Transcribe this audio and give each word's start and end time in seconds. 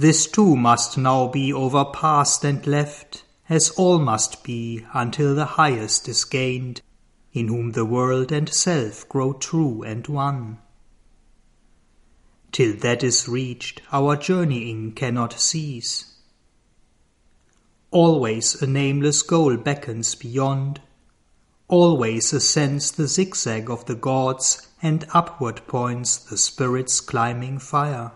This 0.00 0.28
too 0.28 0.54
must 0.54 0.96
now 0.96 1.26
be 1.26 1.52
overpassed 1.52 2.44
and 2.44 2.64
left, 2.68 3.24
as 3.48 3.70
all 3.70 3.98
must 3.98 4.44
be 4.44 4.86
until 4.92 5.34
the 5.34 5.58
highest 5.58 6.08
is 6.08 6.24
gained, 6.24 6.82
in 7.32 7.48
whom 7.48 7.72
the 7.72 7.84
world 7.84 8.30
and 8.30 8.48
self 8.48 9.08
grow 9.08 9.32
true 9.32 9.82
and 9.82 10.06
one. 10.06 10.58
Till 12.52 12.76
that 12.76 13.02
is 13.02 13.28
reached, 13.28 13.82
our 13.90 14.14
journeying 14.14 14.92
cannot 14.92 15.40
cease. 15.40 16.14
Always 17.90 18.62
a 18.62 18.68
nameless 18.68 19.22
goal 19.22 19.56
beckons 19.56 20.14
beyond, 20.14 20.80
always 21.66 22.32
ascends 22.32 22.92
the 22.92 23.08
zigzag 23.08 23.68
of 23.68 23.86
the 23.86 23.96
gods 23.96 24.68
and 24.80 25.08
upward 25.12 25.66
points 25.66 26.18
the 26.18 26.38
Spirit's 26.38 27.00
climbing 27.00 27.58
fire. 27.58 28.12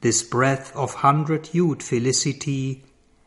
This 0.00 0.22
breath 0.22 0.74
of 0.76 0.94
hundred 0.94 1.48
hued 1.48 1.82
felicity 1.82 2.84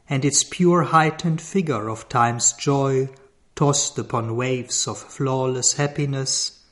and 0.08 0.24
its 0.24 0.44
pure 0.44 0.84
heightened 0.84 1.42
figure 1.42 1.90
of 1.90 2.08
time's 2.08 2.54
joy 2.54 3.10
tossed 3.56 3.98
upon 3.98 4.36
waves 4.36 4.88
of 4.88 4.98
flawless 4.98 5.74
happiness, 5.74 6.64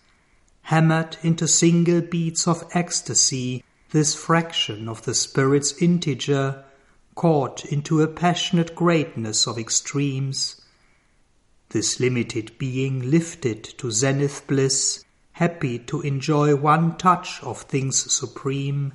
hammered 0.64 1.18
into 1.22 1.48
single 1.48 2.02
beats 2.02 2.48
of 2.48 2.64
ecstasy, 2.74 3.64
this 3.92 4.16
fraction 4.16 4.88
of 4.88 5.02
the 5.04 5.14
Spirit's 5.14 5.74
integer 5.82 6.64
caught 7.16 7.66
into 7.66 8.02
a 8.02 8.08
passionate 8.08 8.76
greatness 8.76 9.48
of 9.48 9.58
extremes. 9.58 10.62
This 11.70 12.00
limited 12.00 12.58
being 12.58 13.12
lifted 13.12 13.64
to 13.80 13.92
zenith 13.92 14.48
bliss, 14.48 15.04
happy 15.34 15.78
to 15.80 16.02
enjoy 16.02 16.56
one 16.56 16.98
touch 16.98 17.44
of 17.44 17.64
things 17.64 18.12
supreme. 18.14 18.94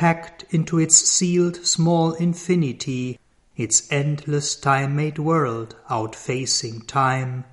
Packed 0.00 0.46
into 0.48 0.78
its 0.78 0.96
sealed 0.96 1.66
small 1.66 2.14
infinity, 2.14 3.20
its 3.54 3.86
endless 3.92 4.56
time 4.56 4.96
made 4.96 5.18
world 5.18 5.76
outfacing 5.90 6.86
time, 6.86 7.44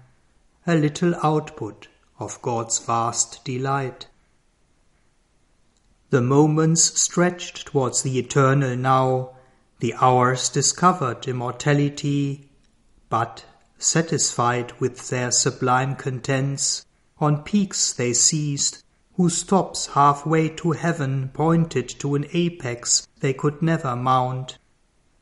a 0.65 0.73
little 0.75 1.13
output 1.21 1.89
of 2.19 2.41
God's 2.41 2.79
vast 2.79 3.43
delight. 3.43 4.07
The 6.09 6.21
moments 6.21 7.01
stretched 7.01 7.67
towards 7.67 8.03
the 8.03 8.17
eternal 8.17 8.77
now, 8.77 9.31
the 9.79 9.93
hours 9.95 10.47
discovered 10.47 11.27
immortality, 11.27 12.49
but, 13.09 13.43
satisfied 13.77 14.71
with 14.79 15.09
their 15.09 15.31
sublime 15.31 15.97
contents, 15.97 16.85
on 17.19 17.43
peaks 17.43 17.91
they 17.91 18.13
seized, 18.13 18.83
whose 19.17 19.41
tops 19.41 19.87
halfway 19.87 20.47
to 20.47 20.71
heaven 20.71 21.27
pointed 21.33 21.89
to 21.89 22.13
an 22.13 22.25
apex 22.33 23.07
they 23.19 23.33
could 23.33 23.61
never 23.63 23.95
mount, 23.95 24.59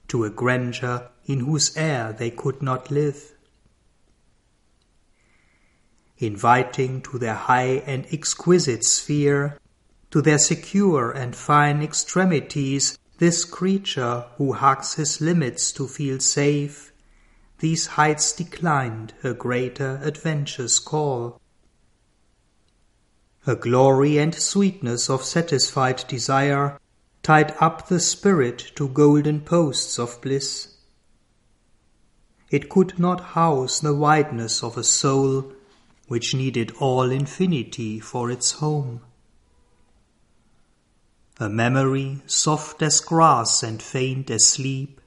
to 0.05 0.25
a 0.25 0.29
grandeur 0.29 1.09
in 1.25 1.39
whose 1.39 1.75
air 1.77 2.13
they 2.13 2.29
could 2.29 2.61
not 2.61 2.91
live. 2.91 3.31
Inviting 6.17 7.01
to 7.01 7.17
their 7.17 7.33
high 7.33 7.81
and 7.87 8.05
exquisite 8.11 8.83
sphere, 8.83 9.57
to 10.11 10.21
their 10.21 10.37
secure 10.37 11.11
and 11.11 11.33
fine 11.33 11.81
extremities 11.81 12.97
this 13.17 13.45
creature 13.45 14.25
who 14.37 14.51
hugs 14.51 14.95
his 14.95 15.21
limits 15.21 15.71
to 15.71 15.87
feel 15.87 16.19
safe, 16.19 16.91
these 17.59 17.87
heights 17.87 18.33
declined 18.33 19.13
a 19.23 19.33
greater 19.33 20.01
adventure's 20.03 20.79
call. 20.79 21.39
A 23.47 23.55
glory 23.55 24.17
and 24.17 24.33
sweetness 24.33 25.07
of 25.07 25.23
satisfied 25.23 26.03
desire 26.07 26.79
tied 27.21 27.55
up 27.59 27.87
the 27.87 27.99
spirit 27.99 28.71
to 28.75 28.87
golden 28.87 29.41
posts 29.41 29.99
of 29.99 30.19
bliss. 30.19 30.69
It 32.49 32.69
could 32.69 32.97
not 32.97 33.35
house 33.35 33.79
the 33.79 33.93
wideness 33.93 34.63
of 34.63 34.77
a 34.77 34.83
soul 34.83 35.53
which 36.07 36.33
needed 36.33 36.71
all 36.79 37.11
infinity 37.11 37.99
for 37.99 38.31
its 38.31 38.53
home. 38.53 39.01
A 41.39 41.47
memory 41.47 42.23
soft 42.25 42.81
as 42.81 42.99
grass 42.99 43.61
and 43.61 43.79
faint 43.79 44.31
as 44.31 44.43
sleep, 44.43 44.99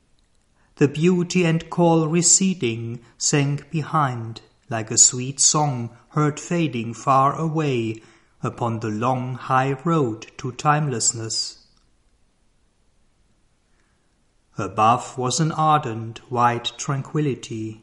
the 0.77 0.87
beauty 0.87 1.45
and 1.45 1.69
call 1.71 2.07
receding 2.07 3.01
sank 3.17 3.69
behind, 3.73 4.43
like 4.71 4.93
a 4.93 4.99
sweet 4.99 5.41
song 5.41 5.91
heard 6.11 6.39
fading 6.39 6.95
far 6.95 7.35
away 7.35 8.01
upon 8.43 8.81
the 8.81 8.89
long 8.89 9.35
high 9.35 9.73
road 9.85 10.27
to 10.39 10.53
timelessness. 10.53 11.67
Above 14.57 15.17
was 15.17 15.39
an 15.39 15.53
ardent 15.53 16.19
white 16.31 16.73
tranquillity. 16.77 17.83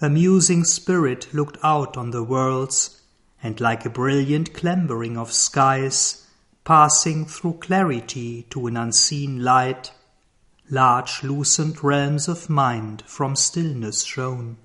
A 0.00 0.10
musing 0.10 0.64
spirit 0.64 1.32
looked 1.32 1.56
out 1.62 1.96
on 1.96 2.10
the 2.10 2.24
worlds, 2.24 3.00
and 3.42 3.60
like 3.60 3.86
a 3.86 3.90
brilliant 3.90 4.52
clambering 4.54 5.16
of 5.16 5.32
skies, 5.32 6.26
passing 6.64 7.24
through 7.24 7.54
clarity 7.54 8.42
to 8.50 8.66
an 8.66 8.76
unseen 8.76 9.42
light, 9.42 9.92
large 10.68 11.22
lucent 11.22 11.82
realms 11.82 12.26
of 12.26 12.50
mind 12.50 13.04
from 13.06 13.36
stillness 13.36 14.02
shone. 14.02 14.56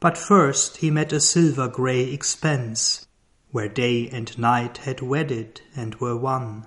But 0.00 0.18
first 0.18 0.78
he 0.78 0.90
met 0.90 1.12
a 1.12 1.20
silver 1.20 1.68
grey 1.68 2.12
expanse, 2.12 3.06
where 3.50 3.68
day 3.68 4.08
and 4.08 4.36
night 4.38 4.78
had 4.78 5.00
wedded 5.00 5.62
and 5.74 5.94
were 5.96 6.16
one. 6.16 6.66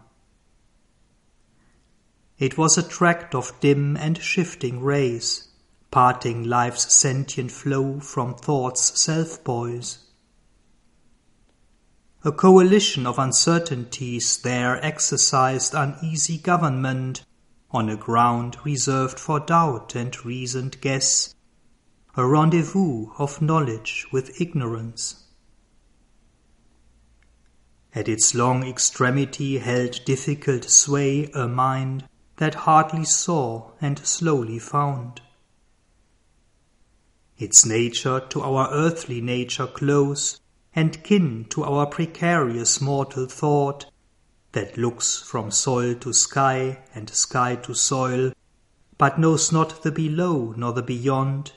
It 2.38 2.58
was 2.58 2.78
a 2.78 2.88
tract 2.88 3.36
of 3.36 3.60
dim 3.60 3.98
and 3.98 4.18
shifting 4.18 4.82
rays, 4.82 5.50
parting 5.92 6.44
life's 6.44 6.94
sentient 6.96 7.52
flow 7.52 8.00
from 8.00 8.36
thought's 8.36 9.00
self 9.02 9.44
poise 9.44 10.00
a 12.22 12.32
coalition 12.34 13.08
of 13.08 13.18
uncertainties 13.18 14.40
there 14.40 14.84
exercised 14.84 15.74
uneasy 15.74 16.38
government 16.38 17.24
on 17.72 17.88
a 17.88 17.96
ground 17.96 18.58
reserved 18.66 19.18
for 19.18 19.40
doubt 19.40 19.96
and 19.96 20.26
reasoned 20.26 20.82
guess, 20.82 21.34
a 22.20 22.28
rendezvous 22.28 23.08
of 23.18 23.42
knowledge 23.42 24.06
with 24.12 24.42
ignorance. 24.42 25.24
At 27.96 28.10
its 28.10 28.36
long 28.36 28.68
extremity 28.68 29.60
held 29.60 30.04
difficult 30.04 30.66
sway 30.66 31.32
a 31.34 31.48
mind 31.48 32.10
that 32.36 32.68
hardly 32.68 33.06
saw 33.06 33.72
and 33.80 34.06
slowly 34.06 34.60
found. 34.60 35.22
Its 37.38 37.66
nature 37.66 38.20
to 38.32 38.42
our 38.42 38.70
earthly 38.70 39.22
nature 39.22 39.68
close, 39.68 40.42
and 40.76 41.02
kin 41.06 41.46
to 41.52 41.64
our 41.64 41.86
precarious 41.86 42.82
mortal 42.82 43.28
thought, 43.28 43.86
that 44.52 44.78
looks 44.78 45.22
from 45.22 45.52
soil 45.52 45.96
to 45.96 46.12
sky 46.12 46.84
and 46.94 47.10
sky 47.12 47.56
to 47.56 47.74
soil, 47.74 48.34
but 48.98 49.18
knows 49.18 49.54
not 49.54 49.84
the 49.84 49.92
below 49.92 50.54
nor 50.58 50.74
the 50.74 50.84
beyond. 50.84 51.54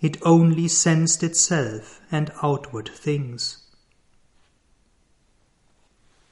It 0.00 0.16
only 0.22 0.66
sensed 0.68 1.22
itself 1.22 2.00
and 2.10 2.32
outward 2.42 2.88
things. 2.88 3.58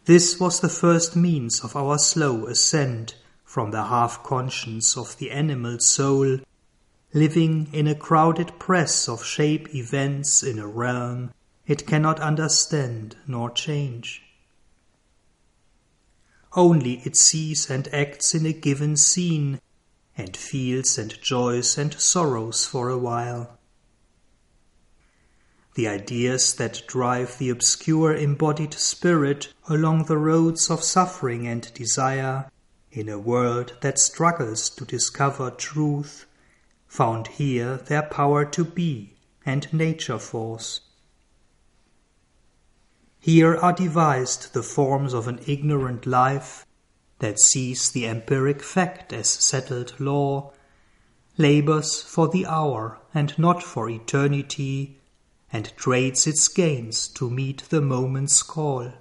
This 0.07 0.41
was 0.41 0.61
the 0.61 0.71
first 0.71 1.15
means 1.15 1.63
of 1.63 1.77
our 1.77 1.99
slow 1.99 2.47
ascent 2.47 3.15
from 3.45 3.71
the 3.71 3.85
half 3.85 4.23
conscience 4.23 4.97
of 4.97 5.19
the 5.19 5.31
animal 5.31 5.79
soul, 5.81 6.39
living 7.13 7.69
in 7.73 7.87
a 7.87 7.95
crowded 7.95 8.59
press 8.59 9.07
of 9.07 9.23
shape 9.23 9.75
events 9.75 10.43
in 10.43 10.59
a 10.59 10.67
realm 10.67 11.33
it 11.67 11.87
cannot 11.87 12.19
understand 12.21 13.17
nor 13.27 13.51
change. 13.51 14.23
Only 16.55 17.03
it 17.05 17.15
sees 17.15 17.69
and 17.69 17.87
acts 17.93 18.35
in 18.35 18.47
a 18.47 18.55
given 18.55 18.97
scene, 18.97 19.61
and 20.17 20.35
feels 20.35 20.97
and 20.97 21.21
joys 21.21 21.77
and 21.77 21.93
sorrows 22.01 22.67
for 22.67 22.89
a 22.89 22.97
while. 22.97 23.58
The 25.79 25.87
ideas 25.87 26.55
that 26.55 26.83
drive 26.89 27.39
the 27.39 27.51
obscure 27.51 28.13
embodied 28.13 28.75
spirit 28.75 29.53
along 29.69 30.07
the 30.07 30.19
roads 30.19 30.73
of 30.73 30.83
suffering 30.83 31.47
and 31.47 31.73
desire 31.73 32.51
in 32.91 33.09
a 33.09 33.17
world 33.17 33.75
that 33.81 34.01
struggles 34.01 34.71
to 34.71 34.85
discover 34.85 35.53
truth 35.53 36.27
found 36.89 37.29
here 37.29 37.77
their 37.77 38.03
power 38.03 38.45
to 38.47 38.65
be 38.65 39.19
and 39.47 39.73
nature 39.73 40.19
force. 40.19 40.81
Here 43.21 43.57
are 43.57 43.73
devised 43.73 44.55
the 44.55 44.65
forms 44.65 45.15
of 45.15 45.29
an 45.29 45.39
ignorant 45.47 46.07
life 46.07 46.67
that 47.21 47.39
sees 47.39 47.93
the 47.93 48.05
empiric 48.05 48.65
fact 48.65 49.13
as 49.13 49.29
settled 49.29 49.95
law, 50.01 50.53
labors 51.37 52.03
for 52.03 52.27
the 52.27 52.47
hour 52.47 52.99
and 53.15 53.39
not 53.39 53.63
for 53.63 53.89
eternity, 53.89 54.97
and 55.53 55.77
trades 55.77 56.27
its 56.27 56.47
gains 56.49 57.09
to 57.09 57.31
meet 57.31 57.63
the 57.71 57.81
moment's 57.81 58.43
call. 58.43 58.93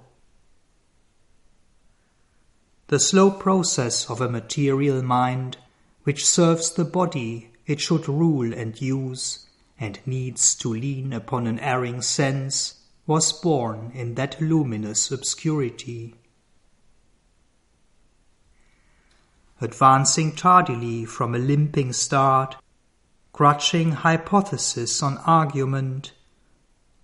The 2.88 2.98
slow 2.98 3.30
process 3.30 4.08
of 4.08 4.20
a 4.20 4.30
material 4.30 5.02
mind, 5.02 5.58
which 6.04 6.24
serves 6.24 6.70
the 6.70 6.86
body 6.86 7.50
it 7.66 7.80
should 7.80 8.08
rule 8.08 8.54
and 8.54 8.80
use, 8.80 9.46
and 9.78 10.00
needs 10.06 10.54
to 10.56 10.72
lean 10.72 11.12
upon 11.12 11.46
an 11.46 11.58
erring 11.60 12.00
sense, 12.00 12.74
was 13.06 13.30
born 13.32 13.92
in 13.94 14.14
that 14.14 14.40
luminous 14.40 15.10
obscurity. 15.10 16.14
Advancing 19.60 20.34
tardily 20.34 21.04
from 21.04 21.34
a 21.34 21.38
limping 21.38 21.92
start, 21.92 22.56
crutching 23.32 23.92
hypothesis 23.92 25.02
on 25.02 25.18
argument, 25.18 26.12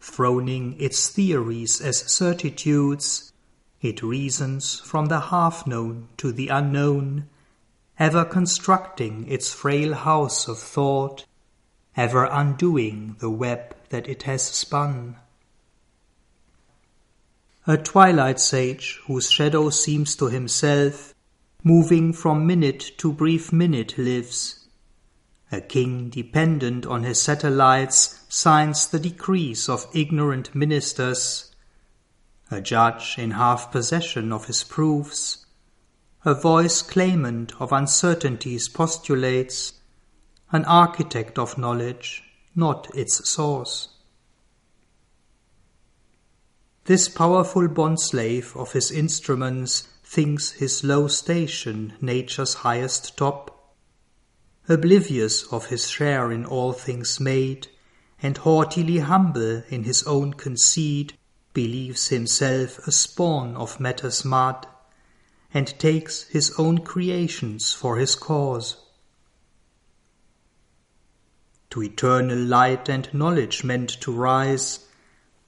throning 0.04 0.76
its 0.78 1.08
theories 1.08 1.80
as 1.80 2.12
certitudes, 2.12 3.32
it 3.80 4.02
reasons 4.02 4.80
from 4.80 5.06
the 5.06 5.20
half 5.20 5.66
known 5.66 6.08
to 6.18 6.30
the 6.30 6.48
unknown, 6.48 7.28
ever 7.98 8.24
constructing 8.24 9.26
its 9.28 9.52
frail 9.52 9.94
house 9.94 10.46
of 10.46 10.58
thought, 10.58 11.24
ever 11.96 12.24
undoing 12.30 13.16
the 13.20 13.30
web 13.30 13.74
that 13.88 14.08
it 14.08 14.24
has 14.24 14.42
spun. 14.42 15.16
A 17.66 17.78
twilight 17.78 18.38
sage 18.38 19.00
whose 19.06 19.30
shadow 19.30 19.70
seems 19.70 20.16
to 20.16 20.26
himself, 20.26 21.14
moving 21.62 22.12
from 22.12 22.46
minute 22.46 22.92
to 22.98 23.10
brief 23.10 23.52
minute 23.52 23.96
lives. 23.96 24.63
A 25.54 25.60
king 25.60 26.10
dependent 26.10 26.84
on 26.84 27.04
his 27.04 27.22
satellites 27.22 28.24
signs 28.28 28.88
the 28.88 28.98
decrees 28.98 29.68
of 29.68 29.86
ignorant 29.94 30.52
ministers. 30.52 31.54
A 32.50 32.60
judge 32.60 33.14
in 33.18 33.30
half 33.30 33.70
possession 33.70 34.32
of 34.32 34.46
his 34.46 34.64
proofs. 34.64 35.46
A 36.24 36.34
voice 36.34 36.82
claimant 36.82 37.52
of 37.60 37.70
uncertainties 37.70 38.68
postulates. 38.68 39.74
An 40.50 40.64
architect 40.64 41.38
of 41.38 41.56
knowledge, 41.56 42.24
not 42.56 42.92
its 42.92 43.30
source. 43.30 43.90
This 46.86 47.08
powerful 47.08 47.68
bondslave 47.68 48.56
of 48.56 48.72
his 48.72 48.90
instruments 48.90 49.86
thinks 50.02 50.50
his 50.50 50.82
low 50.82 51.06
station 51.06 51.92
nature's 52.00 52.54
highest 52.54 53.16
top, 53.16 53.53
oblivious 54.68 55.44
of 55.52 55.66
his 55.66 55.88
share 55.88 56.32
in 56.32 56.44
all 56.44 56.72
things 56.72 57.20
made, 57.20 57.68
and 58.22 58.38
haughtily 58.38 58.98
humble 58.98 59.62
in 59.68 59.84
his 59.84 60.02
own 60.04 60.32
conceit, 60.32 61.12
believes 61.52 62.08
himself 62.08 62.78
a 62.86 62.92
spawn 62.92 63.54
of 63.56 63.78
matter's 63.78 64.24
mud, 64.24 64.66
and 65.52 65.78
takes 65.78 66.24
his 66.24 66.52
own 66.58 66.78
creations 66.78 67.72
for 67.72 67.96
his 67.96 68.14
cause. 68.14 68.76
To 71.70 71.82
eternal 71.82 72.38
light 72.38 72.88
and 72.88 73.12
knowledge 73.12 73.64
meant 73.64 73.90
to 74.00 74.12
rise, 74.12 74.86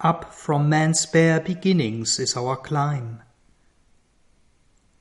up 0.00 0.34
from 0.34 0.68
man's 0.68 1.06
bare 1.06 1.40
beginnings 1.40 2.18
is 2.18 2.36
our 2.36 2.56
climb. 2.56 3.22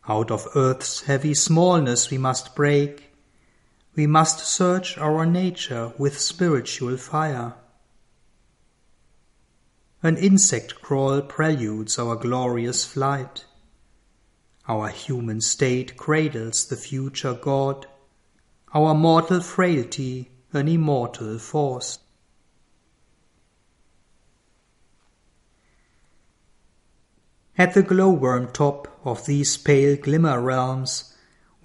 Out 0.08 0.32
of 0.32 0.48
earth's 0.56 1.02
heavy 1.02 1.34
smallness 1.34 2.10
we 2.12 2.18
must 2.18 2.56
break. 2.56 3.05
We 3.96 4.08
must 4.08 4.40
search 4.40 4.98
our 4.98 5.26
nature 5.26 5.94
with 5.98 6.20
spiritual 6.20 6.98
fire. 6.98 7.56
An 10.04 10.18
insect 10.18 10.82
crawl 10.82 11.22
preludes 11.22 11.98
our 11.98 12.16
glorious 12.16 12.86
flight. 12.86 13.46
Our 14.68 14.90
human 14.90 15.42
state 15.42 15.96
cradles 15.96 16.68
the 16.68 16.76
future 16.76 17.34
God, 17.34 17.88
our 18.74 18.94
mortal 18.94 19.40
frailty 19.40 20.30
an 20.52 20.68
immortal 20.68 21.38
force. 21.38 22.00
At 27.58 27.74
the 27.74 27.84
glowworm 27.84 28.52
top 28.52 28.88
of 29.06 29.26
these 29.26 29.56
pale 29.58 29.96
glimmer 29.96 30.42
realms, 30.42 31.15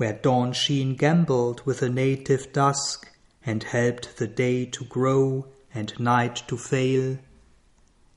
where 0.00 0.14
dawn 0.14 0.50
sheen 0.50 0.94
gambled 0.94 1.61
with 1.67 1.82
a 1.82 1.88
native 1.91 2.50
dusk, 2.55 3.06
and 3.44 3.64
helped 3.64 4.17
the 4.17 4.26
day 4.26 4.64
to 4.64 4.82
grow 4.87 5.47
and 5.75 5.93
night 6.00 6.43
to 6.49 6.56
fail, 6.56 7.19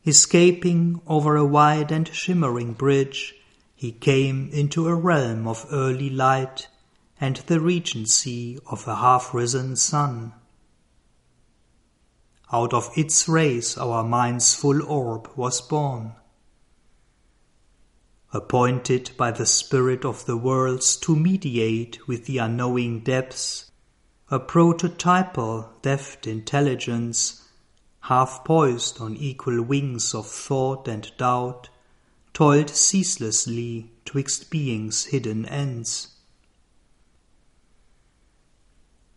escaping 0.06 1.02
over 1.06 1.36
a 1.36 1.44
wide 1.44 1.92
and 1.92 2.08
shimmering 2.08 2.72
bridge, 2.72 3.36
he 3.76 3.92
came 3.92 4.50
into 4.54 4.88
a 4.88 4.96
realm 4.96 5.46
of 5.46 5.66
early 5.74 6.10
light 6.10 6.70
and 7.20 7.36
the 7.48 7.60
regency 7.60 8.58
of 8.66 8.88
a 8.88 8.96
half-risen 8.96 9.76
sun. 9.76 10.32
Out 12.54 12.74
of 12.74 12.92
its 12.96 13.28
rays 13.28 13.78
our 13.78 14.06
mind's 14.06 14.56
full 14.56 14.82
orb 14.86 15.30
was 15.36 15.60
born 15.60 16.14
appointed 18.34 19.12
by 19.16 19.30
the 19.30 19.46
Spirit 19.46 20.04
of 20.04 20.26
the 20.26 20.36
worlds 20.36 20.98
to 20.98 21.16
mediate 21.16 22.08
with 22.08 22.26
the 22.26 22.40
unknowing 22.40 23.00
depths, 23.02 23.70
a 24.32 24.40
prototypal 24.40 25.70
deft 25.84 26.26
intelligence, 26.26 27.48
half 28.02 28.44
poised 28.44 29.00
on 29.00 29.16
equal 29.16 29.62
wings 29.62 30.16
of 30.16 30.26
thought 30.26 30.88
and 30.88 31.12
doubt, 31.18 31.70
toiled 32.34 32.72
ceaselessly 32.72 33.92
twixt 34.04 34.50
being's 34.50 35.06
hidden 35.06 35.46
ends. 35.46 36.08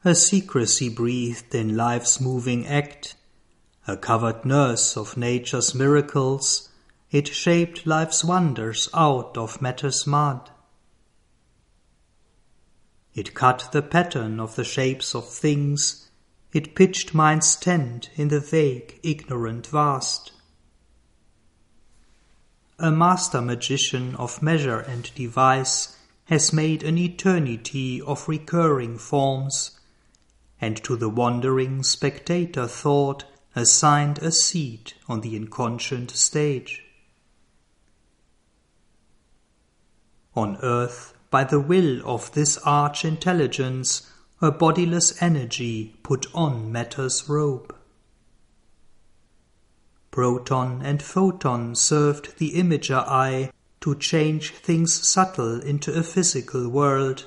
A 0.05 0.15
secrecy 0.15 0.91
breathed 0.91 1.55
in 1.55 1.75
life's 1.75 2.21
moving 2.21 2.67
act, 2.67 3.17
a 3.89 3.97
covered 3.97 4.45
nurse 4.45 4.95
of 4.97 5.17
nature's 5.17 5.75
miracles, 5.75 6.69
it 7.11 7.29
shaped 7.29 7.87
life's 7.87 8.25
wonders 8.25 8.89
out 8.93 9.37
of 9.39 9.63
matter's 9.63 10.07
mud. 10.07 10.51
It 13.15 13.33
cut 13.33 13.69
the 13.73 13.83
pattern 13.83 14.41
of 14.41 14.57
the 14.57 14.65
shapes 14.65 15.15
of 15.15 15.29
things, 15.29 16.11
it 16.53 16.75
pitched 16.75 17.15
mind's 17.15 17.57
tent 17.57 18.11
in 18.17 18.29
the 18.29 18.41
vague, 18.41 18.99
ignorant 19.03 19.67
vast. 19.69 20.33
A 22.79 22.91
master 22.91 23.41
magician 23.41 24.15
of 24.17 24.43
measure 24.43 24.81
and 24.81 25.15
device 25.15 25.97
has 26.27 26.53
made 26.53 26.83
an 26.83 26.99
eternity 26.99 28.03
of 28.03 28.29
recurring 28.29 28.99
forms, 28.99 29.79
and 30.61 30.83
to 30.83 30.97
the 30.97 31.09
wandering 31.09 31.83
spectator 31.83 32.67
thought 32.67 33.25
assigned 33.55 34.19
a 34.19 34.33
seat 34.33 34.95
on 35.09 35.21
the 35.21 35.37
inconscient 35.37 36.11
stage. 36.11 36.86
On 40.37 40.59
earth, 40.63 41.15
by 41.31 41.45
the 41.45 41.59
will 41.59 42.07
of 42.07 42.31
this 42.33 42.59
arch 42.59 43.07
intelligence, 43.07 44.11
a 44.43 44.51
bodiless 44.51 45.23
energy 45.23 45.97
put 46.03 46.27
on 46.35 46.71
matter's 46.71 47.27
robe. 47.27 47.75
Proton 50.11 50.83
and 50.83 51.03
photon 51.03 51.75
served 51.75 52.39
the 52.39 52.53
imager 52.53 52.99
eye 52.99 53.51
to 53.81 53.95
change 53.95 54.51
things 54.51 54.93
subtle 55.09 55.59
into 55.61 55.93
a 55.95 56.03
physical 56.03 56.69
world, 56.69 57.25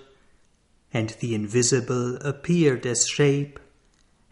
and 0.94 1.10
the 1.20 1.34
invisible 1.34 2.18
appeared 2.18 2.86
as 2.86 3.08
shape, 3.08 3.60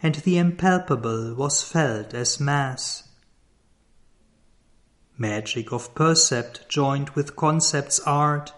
and 0.03 0.15
the 0.15 0.37
impalpable 0.37 1.33
was 1.33 1.63
felt 1.63 2.13
as 2.13 2.39
mass. 2.39 3.03
Magic 5.17 5.71
of 5.71 5.95
percept 5.95 6.69
joined 6.69 7.09
with 7.11 7.35
concept's 7.35 7.99
art 8.01 8.53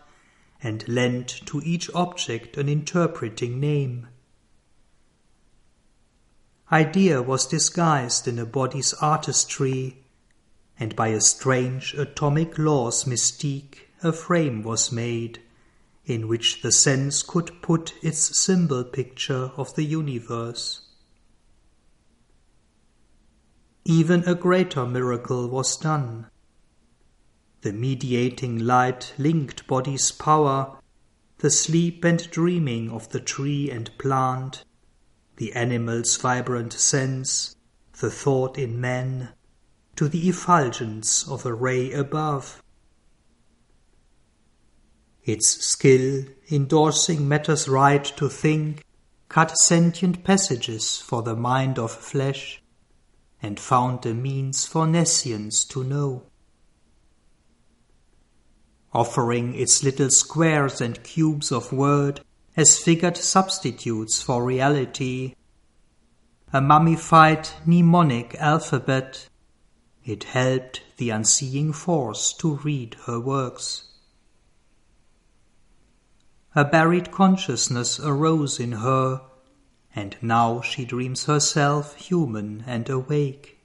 and 0.61 0.87
lent 0.87 1.27
to 1.45 1.61
each 1.63 1.89
object 1.93 2.57
an 2.57 2.67
interpreting 2.67 3.59
name. 3.59 4.07
Idea 6.71 7.21
was 7.21 7.47
disguised 7.47 8.27
in 8.27 8.37
a 8.37 8.45
body's 8.45 8.93
artistry, 8.95 10.03
and 10.79 10.95
by 10.95 11.07
a 11.07 11.21
strange 11.21 11.93
atomic 11.95 12.59
law's 12.59 13.05
mystique 13.05 13.89
a 14.03 14.13
frame 14.13 14.63
was 14.63 14.91
made, 14.91 15.41
in 16.05 16.27
which 16.27 16.61
the 16.61 16.71
sense 16.71 17.23
could 17.23 17.61
put 17.61 17.93
its 18.03 18.37
symbol 18.37 18.83
picture 18.83 19.51
of 19.57 19.75
the 19.75 19.83
universe. 19.83 20.81
Even 23.85 24.23
a 24.25 24.35
greater 24.35 24.85
miracle 24.85 25.47
was 25.47 25.75
done. 25.75 26.28
The 27.61 27.73
mediating 27.73 28.59
light 28.59 29.13
linked 29.17 29.67
body's 29.67 30.11
power, 30.11 30.79
the 31.39 31.51
sleep 31.51 32.05
and 32.05 32.29
dreaming 32.31 32.89
of 32.89 33.09
the 33.09 33.19
tree 33.19 33.69
and 33.69 33.91
plant, 33.97 34.63
the 35.35 35.51
animal's 35.53 36.15
vibrant 36.15 36.71
sense, 36.71 37.55
the 37.99 38.09
thought 38.09 38.57
in 38.57 38.79
man, 38.79 39.29
to 39.97 40.07
the 40.07 40.29
effulgence 40.29 41.27
of 41.27 41.45
a 41.45 41.53
ray 41.53 41.91
above. 41.91 42.63
Its 45.23 45.65
skill, 45.65 46.23
endorsing 46.49 47.27
matter's 47.27 47.67
right 47.67 48.05
to 48.05 48.29
think, 48.29 48.85
cut 49.27 49.57
sentient 49.57 50.23
passages 50.23 50.97
for 50.97 51.21
the 51.23 51.35
mind 51.35 51.77
of 51.77 51.91
flesh, 51.91 52.63
and 53.41 53.59
found 53.59 54.05
a 54.05 54.13
means 54.13 54.65
for 54.65 54.87
nescience 54.87 55.65
to 55.65 55.83
know. 55.83 56.28
Offering 58.93 59.53
its 59.53 59.83
little 59.83 60.09
squares 60.09 60.81
and 60.81 61.03
cubes 61.03 61.51
of 61.51 61.71
word 61.71 62.21
as 62.57 62.79
figured 62.79 63.17
substitutes 63.17 64.21
for 64.21 64.43
reality, 64.43 65.35
a 66.51 66.59
mummified 66.59 67.47
mnemonic 67.65 68.35
alphabet 68.35 69.29
it 70.03 70.23
helped 70.23 70.81
the 70.97 71.11
unseeing 71.11 71.71
force 71.71 72.33
to 72.33 72.55
read 72.55 72.95
her 73.05 73.19
works. 73.19 73.83
A 76.55 76.65
buried 76.65 77.11
consciousness 77.11 77.99
arose 77.99 78.59
in 78.59 78.71
her, 78.71 79.21
and 79.95 80.17
now 80.19 80.61
she 80.61 80.83
dreams 80.83 81.25
herself 81.25 81.95
human 81.95 82.63
and 82.65 82.89
awake. 82.89 83.58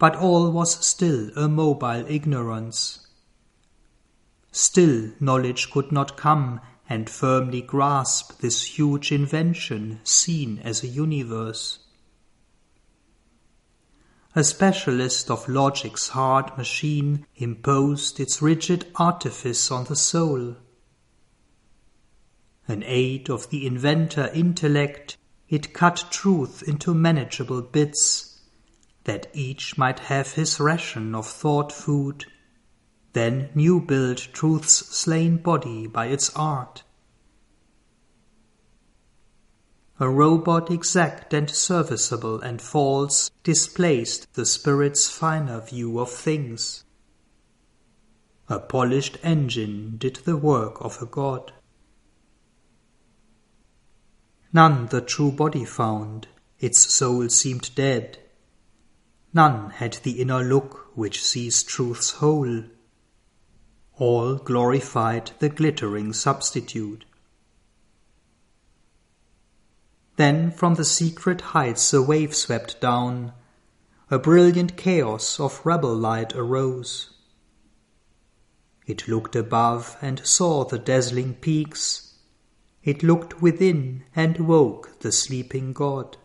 But 0.00 0.16
all 0.16 0.50
was 0.50 0.84
still 0.84 1.30
a 1.36 1.48
mobile 1.48 2.04
ignorance. 2.08 3.06
Still 4.50 5.12
knowledge 5.20 5.70
could 5.70 5.92
not 5.92 6.16
come 6.16 6.60
and 6.88 7.08
firmly 7.08 7.62
grasp 7.62 8.40
this 8.40 8.76
huge 8.76 9.12
invention 9.12 10.00
seen 10.02 10.58
as 10.64 10.82
a 10.82 10.88
universe 10.88 11.78
a 14.34 14.44
specialist 14.44 15.28
of 15.28 15.48
logic's 15.48 16.10
hard 16.10 16.56
machine 16.56 17.26
imposed 17.34 18.20
its 18.20 18.40
rigid 18.40 18.86
artifice 18.94 19.72
on 19.72 19.84
the 19.86 19.96
soul. 19.96 20.56
An 22.68 22.84
aid 22.86 23.28
of 23.28 23.50
the 23.50 23.66
inventor 23.66 24.30
intellect, 24.32 25.16
it 25.48 25.72
cut 25.72 26.04
truth 26.12 26.62
into 26.62 26.94
manageable 26.94 27.60
bits, 27.60 28.29
that 29.04 29.28
each 29.32 29.78
might 29.78 29.98
have 30.00 30.32
his 30.32 30.60
ration 30.60 31.14
of 31.14 31.26
thought 31.26 31.72
food, 31.72 32.26
then 33.12 33.50
new 33.54 33.80
build 33.80 34.18
truth's 34.18 34.72
slain 34.72 35.36
body 35.36 35.86
by 35.86 36.06
its 36.06 36.30
art. 36.36 36.82
A 39.98 40.08
robot 40.08 40.70
exact 40.70 41.34
and 41.34 41.50
serviceable 41.50 42.40
and 42.40 42.62
false 42.62 43.30
displaced 43.42 44.32
the 44.32 44.46
spirit's 44.46 45.10
finer 45.10 45.60
view 45.60 45.98
of 45.98 46.10
things. 46.10 46.84
A 48.48 48.58
polished 48.58 49.18
engine 49.22 49.96
did 49.98 50.16
the 50.24 50.36
work 50.36 50.80
of 50.80 51.02
a 51.02 51.06
god. 51.06 51.52
None 54.52 54.86
the 54.86 55.00
true 55.00 55.30
body 55.30 55.64
found, 55.64 56.28
its 56.58 56.80
soul 56.92 57.28
seemed 57.28 57.74
dead. 57.74 58.18
None 59.32 59.70
had 59.70 59.94
the 60.02 60.20
inner 60.20 60.42
look 60.42 60.90
which 60.94 61.24
sees 61.24 61.62
truth's 61.62 62.10
whole. 62.12 62.64
All 63.96 64.36
glorified 64.36 65.32
the 65.38 65.48
glittering 65.48 66.12
substitute. 66.12 67.04
Then 70.16 70.50
from 70.50 70.74
the 70.74 70.84
secret 70.84 71.40
heights 71.40 71.92
a 71.92 72.02
wave 72.02 72.34
swept 72.34 72.80
down. 72.80 73.32
A 74.10 74.18
brilliant 74.18 74.76
chaos 74.76 75.38
of 75.38 75.64
rebel 75.64 75.94
light 75.94 76.34
arose. 76.34 77.10
It 78.86 79.06
looked 79.06 79.36
above 79.36 79.96
and 80.02 80.26
saw 80.26 80.64
the 80.64 80.78
dazzling 80.78 81.34
peaks. 81.34 82.18
It 82.82 83.04
looked 83.04 83.40
within 83.40 84.04
and 84.16 84.48
woke 84.48 84.98
the 85.00 85.12
sleeping 85.12 85.72
god. 85.72 86.16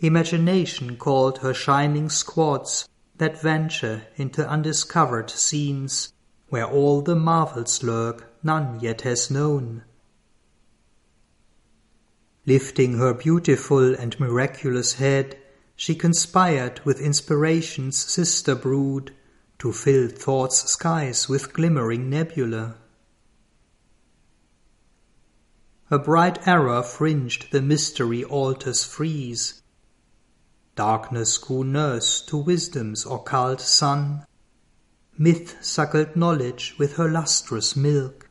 Imagination 0.00 0.96
called 0.96 1.38
her 1.38 1.52
shining 1.52 2.08
squads 2.08 2.88
that 3.18 3.40
venture 3.40 4.06
into 4.16 4.48
undiscovered 4.48 5.28
scenes 5.28 6.14
where 6.48 6.66
all 6.66 7.02
the 7.02 7.14
marvels 7.14 7.82
lurk 7.82 8.32
none 8.42 8.80
yet 8.80 9.02
has 9.02 9.30
known. 9.30 9.84
Lifting 12.46 12.96
her 12.96 13.12
beautiful 13.12 13.94
and 13.94 14.18
miraculous 14.18 14.94
head, 14.94 15.38
she 15.76 15.94
conspired 15.94 16.80
with 16.84 16.98
inspiration's 16.98 17.98
sister 17.98 18.54
brood 18.54 19.14
to 19.58 19.70
fill 19.70 20.08
thought's 20.08 20.70
skies 20.70 21.28
with 21.28 21.52
glimmering 21.52 22.08
nebula. 22.08 22.76
A 25.90 25.98
bright 25.98 26.48
error 26.48 26.82
fringed 26.82 27.52
the 27.52 27.60
mystery 27.60 28.24
altar's 28.24 28.82
frieze. 28.82 29.60
Darkness 30.74 31.38
grew 31.38 31.64
nurse 31.64 32.20
to 32.22 32.36
wisdom's 32.36 33.04
occult 33.06 33.60
sun. 33.60 34.24
Myth 35.18 35.56
suckled 35.60 36.16
knowledge 36.16 36.76
with 36.78 36.94
her 36.94 37.10
lustrous 37.10 37.76
milk 37.76 38.30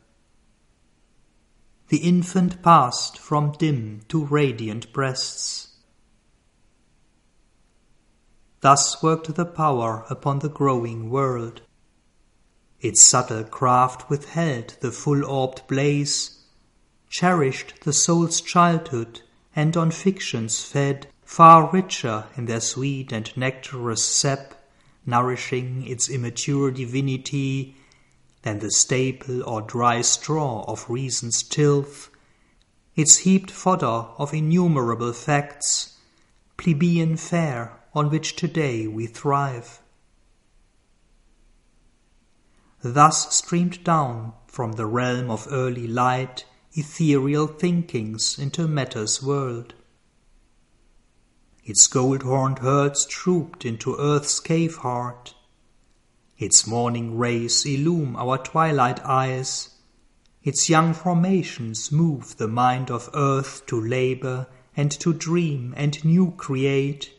the 1.90 1.98
infant 1.98 2.62
passed 2.62 3.18
from 3.18 3.50
dim 3.58 4.02
to 4.06 4.24
radiant 4.24 4.92
breasts. 4.92 5.74
Thus 8.60 9.02
worked 9.02 9.34
the 9.34 9.44
power 9.44 10.04
upon 10.08 10.38
the 10.38 10.48
growing 10.48 11.10
world. 11.10 11.62
Its 12.80 13.00
subtle 13.02 13.42
craft 13.42 14.08
withheld 14.08 14.76
the 14.80 14.92
full-orbed 14.92 15.66
blaze, 15.66 16.44
cherished 17.08 17.74
the 17.82 17.92
soul's 17.92 18.40
childhood, 18.40 19.22
and 19.56 19.76
on 19.76 19.90
fictions 19.90 20.62
fed, 20.62 21.08
far 21.30 21.70
richer 21.70 22.26
in 22.36 22.46
their 22.46 22.60
sweet 22.60 23.12
and 23.12 23.36
nectarous 23.36 24.04
sap, 24.04 24.52
nourishing 25.06 25.86
its 25.86 26.08
immature 26.10 26.72
divinity 26.72 27.76
than 28.42 28.58
the 28.58 28.70
staple 28.72 29.40
or 29.44 29.62
dry 29.62 30.00
straw 30.00 30.64
of 30.66 30.90
reason's 30.90 31.44
tilth, 31.44 32.10
its 32.96 33.18
heaped 33.18 33.48
fodder 33.48 34.08
of 34.18 34.34
innumerable 34.34 35.12
facts, 35.12 35.98
plebeian 36.56 37.16
fare 37.16 37.78
on 37.94 38.10
which 38.10 38.34
today 38.34 38.88
we 38.88 39.06
thrive. 39.06 39.78
Thus 42.82 43.36
streamed 43.36 43.84
down 43.84 44.32
from 44.48 44.72
the 44.72 44.86
realm 44.86 45.30
of 45.30 45.46
early 45.48 45.86
light 45.86 46.44
ethereal 46.72 47.46
thinkings 47.46 48.36
into 48.36 48.66
matter's 48.66 49.22
world. 49.22 49.74
Its 51.64 51.86
gold-horned 51.86 52.60
herds 52.60 53.04
trooped 53.04 53.64
into 53.64 53.96
earth's 53.96 54.40
cave 54.40 54.76
heart, 54.76 55.34
its 56.38 56.66
morning 56.66 57.18
rays 57.18 57.66
illume 57.66 58.16
our 58.16 58.38
twilight 58.38 58.98
eyes. 59.04 59.68
Its 60.42 60.70
young 60.70 60.94
formations 60.94 61.92
move 61.92 62.38
the 62.38 62.48
mind 62.48 62.90
of 62.90 63.10
earth 63.12 63.66
to 63.66 63.78
labor 63.78 64.46
and 64.74 64.90
to 64.90 65.12
dream 65.12 65.74
and 65.76 66.02
new 66.02 66.30
create, 66.38 67.12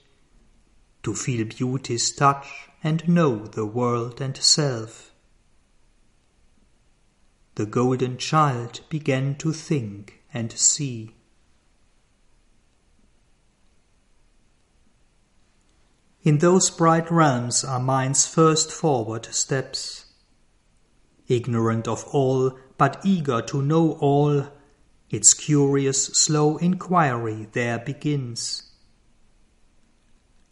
to 1.04 1.14
feel 1.14 1.46
beauty's 1.46 2.12
touch 2.12 2.70
and 2.84 3.08
know 3.08 3.46
the 3.46 3.66
world 3.66 4.20
and 4.20 4.36
self. 4.38 5.12
The 7.56 7.68
golden 7.68 8.18
child 8.18 8.82
began 8.90 9.36
to 9.36 9.54
think 9.54 10.24
and 10.34 10.52
see. 10.52 11.16
In 16.24 16.38
those 16.38 16.70
bright 16.70 17.10
realms 17.10 17.64
are 17.64 17.80
mind's 17.80 18.28
first 18.28 18.72
forward 18.72 19.26
steps. 19.32 20.06
Ignorant 21.28 21.88
of 21.88 22.06
all, 22.14 22.58
but 22.78 23.02
eager 23.04 23.42
to 23.42 23.62
know 23.62 23.94
all, 23.94 24.48
its 25.10 25.34
curious, 25.34 26.06
slow 26.08 26.58
inquiry 26.58 27.48
there 27.54 27.80
begins. 27.80 28.72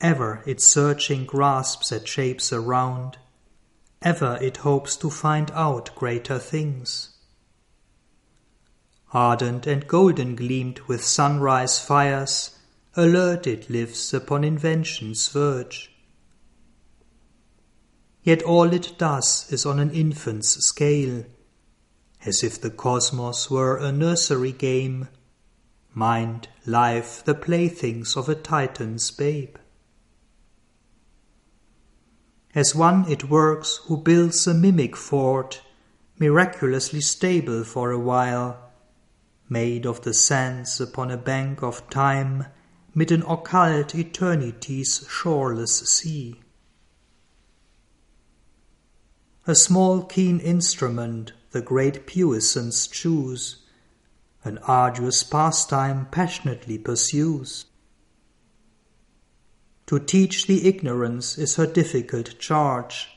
Ever 0.02 0.44
it 0.48 0.60
searching 0.60 1.26
grasps 1.26 1.92
at 1.92 2.08
shapes 2.08 2.52
around, 2.52 3.18
ever 4.02 4.40
it 4.42 4.58
hopes 4.58 4.96
to 4.98 5.10
find 5.10 5.52
out 5.52 5.94
greater 5.94 6.40
things. 6.40 7.12
Ardent 9.14 9.68
and 9.68 9.88
golden 9.88 10.36
gleamed 10.36 10.80
with 10.82 11.04
sunrise 11.04 11.80
fires, 11.80 12.59
alert 12.96 13.46
it 13.46 13.70
lives 13.70 14.14
upon 14.14 14.44
invention's 14.44 15.28
verge. 15.28 15.92
Yet 18.24 18.42
all 18.44 18.74
it 18.74 18.98
does 18.98 19.52
is 19.52 19.66
on 19.66 19.80
an 19.80 19.92
infant's 19.92 20.50
scale, 20.66 21.26
as 22.26 22.44
if 22.44 22.60
the 22.60 22.70
cosmos 22.70 23.50
were 23.50 23.78
a 23.78 23.92
nursery 23.92 24.52
game, 24.52 25.08
mind, 25.94 26.50
life, 26.66 27.24
the 27.24 27.34
playthings 27.34 28.18
of 28.18 28.28
a 28.28 28.36
Titan's 28.36 29.10
babe. 29.12 29.56
As 32.54 32.76
one 32.76 33.10
it 33.10 33.30
works 33.30 33.80
who 33.86 33.98
builds 33.98 34.48
a 34.48 34.54
mimic 34.54 34.96
fort, 34.96 35.62
miraculously 36.18 37.02
stable 37.02 37.64
for 37.64 37.92
a 37.92 38.00
while, 38.00 38.72
made 39.48 39.86
of 39.86 40.02
the 40.02 40.14
sands 40.14 40.82
upon 40.82 41.10
a 41.10 41.18
bank 41.18 41.64
of 41.64 41.90
time, 41.90 42.46
mid 42.96 43.12
an 43.12 43.24
occult 43.24 43.94
eternity's 43.94 45.06
shoreless 45.10 45.90
sea. 45.90 46.40
A 49.48 49.56
small 49.56 50.04
keen 50.04 50.40
instrument 50.40 51.34
the 51.52 51.62
great 51.62 52.06
puissance 52.06 52.86
choose, 52.88 53.64
an 54.44 54.60
arduous 54.60 55.24
pastime 55.24 56.08
passionately 56.12 56.78
pursues. 56.78 57.66
To 59.88 60.00
teach 60.00 60.46
the 60.46 60.68
ignorance 60.68 61.38
is 61.40 61.56
her 61.56 61.66
difficult 61.66 62.38
charge. 62.38 63.10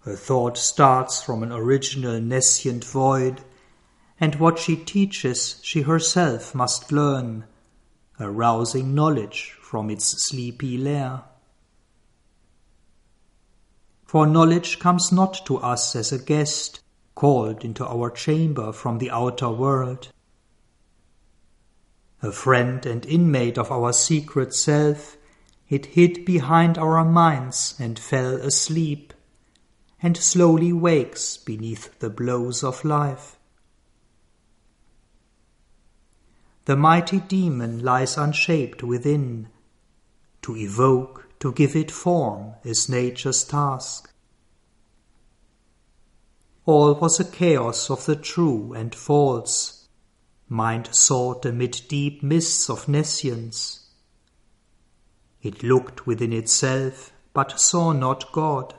Her 0.00 0.14
thought 0.14 0.56
starts 0.56 1.20
from 1.20 1.42
an 1.42 1.50
original 1.50 2.20
nescient 2.20 2.84
void, 2.84 3.42
and 4.20 4.36
what 4.36 4.60
she 4.60 4.76
teaches 4.76 5.58
she 5.62 5.82
herself 5.82 6.54
must 6.54 6.92
learn, 6.92 7.44
arousing 8.20 8.94
knowledge 8.94 9.56
from 9.60 9.90
its 9.90 10.04
sleepy 10.28 10.78
lair. 10.78 11.22
For 14.04 14.26
knowledge 14.26 14.78
comes 14.78 15.10
not 15.10 15.46
to 15.46 15.56
us 15.56 15.96
as 15.96 16.12
a 16.12 16.18
guest, 16.18 16.80
called 17.14 17.64
into 17.64 17.86
our 17.86 18.10
chamber 18.10 18.72
from 18.72 18.98
the 18.98 19.10
outer 19.10 19.50
world. 19.50 20.08
A 22.22 22.30
friend 22.30 22.84
and 22.86 23.04
inmate 23.06 23.58
of 23.58 23.72
our 23.72 23.92
secret 23.92 24.54
self, 24.54 25.16
it 25.68 25.86
hid 25.86 26.24
behind 26.24 26.78
our 26.78 27.04
minds 27.04 27.74
and 27.78 27.98
fell 27.98 28.34
asleep, 28.36 29.14
and 30.02 30.16
slowly 30.16 30.72
wakes 30.72 31.36
beneath 31.36 31.98
the 31.98 32.10
blows 32.10 32.62
of 32.62 32.84
life. 32.84 33.38
The 36.64 36.76
mighty 36.76 37.20
demon 37.20 37.82
lies 37.82 38.16
unshaped 38.16 38.82
within. 38.82 39.48
To 40.42 40.56
evoke, 40.56 41.28
to 41.40 41.52
give 41.52 41.74
it 41.76 41.90
form, 41.90 42.54
is 42.64 42.88
nature's 42.88 43.44
task. 43.44 44.12
All 46.64 46.94
was 46.94 47.18
a 47.18 47.24
chaos 47.24 47.90
of 47.90 48.06
the 48.06 48.16
true 48.16 48.72
and 48.72 48.94
false. 48.94 49.88
Mind 50.48 50.94
sought 50.94 51.44
amid 51.44 51.82
deep 51.88 52.22
mists 52.22 52.70
of 52.70 52.88
nescience 52.88 53.82
it 55.42 55.64
looked 55.64 56.06
within 56.06 56.32
itself, 56.32 57.12
but 57.32 57.60
saw 57.60 57.92
not 57.92 58.30
God. 58.30 58.74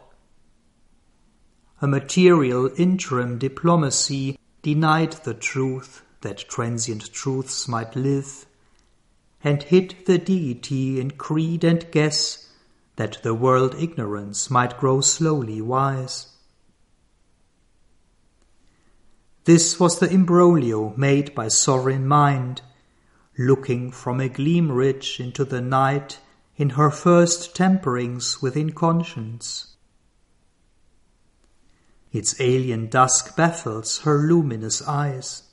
A 1.82 1.88
material 1.88 2.72
interim 2.78 3.38
diplomacy 3.38 4.40
denied 4.62 5.12
the 5.26 5.34
truth 5.34 6.03
that 6.24 6.50
transient 6.50 7.14
truths 7.14 7.68
might 7.68 7.96
live, 7.96 8.46
and 9.44 9.64
hid 9.64 9.96
the 10.06 10.18
deity 10.18 11.00
in 11.00 11.12
creed 11.12 11.64
and 11.64 11.90
guess 11.92 12.50
that 12.96 13.22
the 13.24 13.34
world 13.34 13.76
ignorance 13.76 14.50
might 14.50 14.78
grow 14.78 15.00
slowly 15.02 15.62
wise. 15.62 16.28
This 19.46 19.80
was 19.80 20.00
the 20.00 20.10
imbroglio 20.10 20.94
made 20.98 21.36
by 21.36 21.50
sovereign 21.50 22.08
mind, 22.08 22.62
looking 23.38 23.92
from 23.92 24.20
a 24.20 24.30
gleam 24.30 24.72
ridge 24.72 25.20
into 25.20 25.44
the 25.44 25.62
night 25.62 26.20
in 26.56 26.72
her 26.72 26.90
first 26.90 27.56
temperings 27.56 28.42
within 28.42 28.72
conscience. 28.72 29.76
Its 32.12 32.40
alien 32.40 32.88
dusk 32.88 33.36
baffles 33.36 34.00
her 34.02 34.20
luminous 34.20 34.88
eyes. 34.88 35.44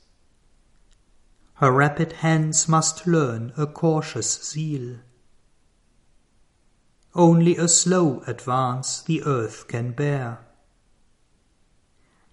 Her 1.61 1.71
rapid 1.71 2.13
hands 2.13 2.67
must 2.67 3.05
learn 3.05 3.53
a 3.55 3.67
cautious 3.67 4.43
zeal. 4.43 4.97
Only 7.13 7.55
a 7.55 7.67
slow 7.67 8.23
advance 8.25 8.99
the 9.03 9.21
earth 9.21 9.67
can 9.67 9.91
bear. 9.91 10.39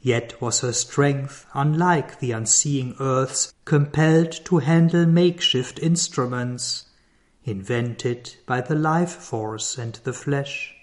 Yet 0.01 0.41
was 0.41 0.61
her 0.61 0.73
strength, 0.73 1.45
unlike 1.53 2.21
the 2.21 2.33
unseeing 2.33 2.97
earth's, 2.99 3.53
compelled 3.67 4.33
to 4.47 4.61
handle 4.61 5.05
makeshift 5.05 5.79
instruments 5.79 6.87
invented 7.45 8.37
by 8.47 8.63
the 8.63 8.77
life 8.77 9.13
force 9.13 9.77
and 9.77 10.01
the 10.05 10.15
flesh. 10.15 10.75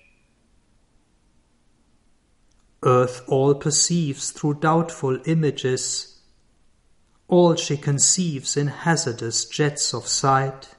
Earth 2.83 3.23
all 3.27 3.55
perceives 3.55 4.29
through 4.29 4.59
doubtful 4.59 5.17
images, 5.25 6.14
all 7.27 7.55
she 7.55 7.75
conceives 7.75 8.55
in 8.55 8.67
hazardous 8.67 9.45
jets 9.45 9.93
of 9.93 10.07
sight, 10.07 10.75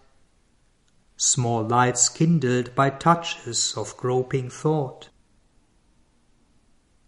small 1.16 1.66
lights 1.66 2.08
kindled 2.08 2.74
by 2.74 2.88
touches 2.88 3.74
of 3.76 3.96
groping 3.96 4.48
thought. 4.48 5.08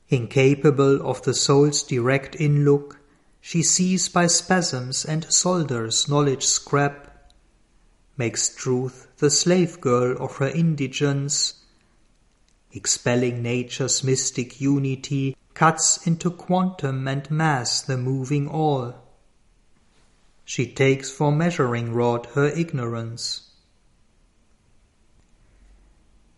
Incapable 0.08 1.06
of 1.08 1.22
the 1.22 1.34
soul's 1.34 1.82
direct 1.82 2.34
inlook, 2.36 2.98
she 3.40 3.62
sees 3.62 4.08
by 4.08 4.26
spasms 4.26 5.04
and 5.04 5.30
solders 5.32 6.08
knowledge 6.08 6.44
scrap 6.44 7.32
makes 8.16 8.48
truth 8.48 9.06
the 9.18 9.30
slave 9.30 9.80
girl 9.80 10.16
of 10.18 10.36
her 10.36 10.48
indigence, 10.48 11.54
expelling 12.72 13.42
nature's 13.42 14.02
mystic 14.02 14.60
unity, 14.60 15.36
cuts 15.54 16.04
into 16.06 16.30
quantum 16.30 17.06
and 17.06 17.30
mass 17.30 17.80
the 17.80 17.96
moving 17.96 18.48
all. 18.48 19.07
She 20.48 20.66
takes 20.66 21.10
for 21.10 21.30
measuring 21.30 21.92
rod 21.92 22.24
her 22.32 22.46
ignorance. 22.46 23.50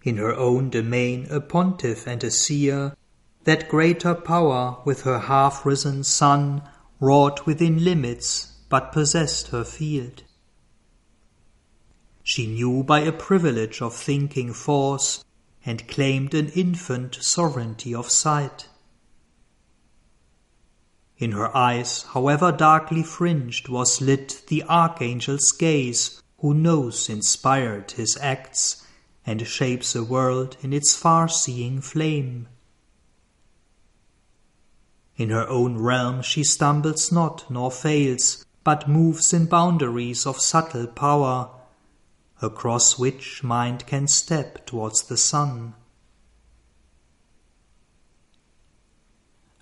In 0.02 0.16
her 0.16 0.34
own 0.34 0.68
domain 0.68 1.28
a 1.30 1.40
pontiff 1.40 2.08
and 2.08 2.24
a 2.24 2.30
seer, 2.32 2.96
that 3.44 3.68
greater 3.68 4.16
power 4.16 4.78
with 4.84 5.02
her 5.02 5.20
half-risen 5.20 6.02
sun 6.02 6.68
wrought 6.98 7.46
within 7.46 7.84
limits, 7.84 8.48
but 8.68 8.90
possessed 8.90 9.48
her 9.54 9.62
field. 9.62 10.24
She 12.24 12.48
knew 12.48 12.82
by 12.82 13.02
a 13.02 13.12
privilege 13.12 13.80
of 13.80 13.94
thinking 13.94 14.52
force, 14.52 15.24
and 15.64 15.86
claimed 15.86 16.34
an 16.34 16.48
infant 16.48 17.16
sovereignty 17.20 17.94
of 17.94 18.10
sight. 18.10 18.69
In 21.20 21.32
her 21.32 21.54
eyes, 21.54 22.04
however 22.14 22.50
darkly 22.50 23.02
fringed, 23.02 23.68
was 23.68 24.00
lit 24.00 24.42
the 24.48 24.62
archangel's 24.62 25.52
gaze, 25.52 26.22
who 26.38 26.54
knows 26.54 27.10
inspired 27.10 27.90
his 27.90 28.16
acts, 28.22 28.86
and 29.26 29.46
shapes 29.46 29.94
a 29.94 30.02
world 30.02 30.56
in 30.62 30.72
its 30.72 30.96
far-seeing 30.96 31.82
flame. 31.82 32.48
In 35.16 35.28
her 35.28 35.46
own 35.46 35.76
realm 35.76 36.22
she 36.22 36.42
stumbles 36.42 37.12
not 37.12 37.50
nor 37.50 37.70
fails, 37.70 38.46
but 38.64 38.88
moves 38.88 39.34
in 39.34 39.44
boundaries 39.44 40.26
of 40.26 40.40
subtle 40.40 40.86
power, 40.86 41.50
across 42.40 42.98
which 42.98 43.44
mind 43.44 43.86
can 43.86 44.08
step 44.08 44.64
towards 44.64 45.02
the 45.02 45.18
sun. 45.18 45.74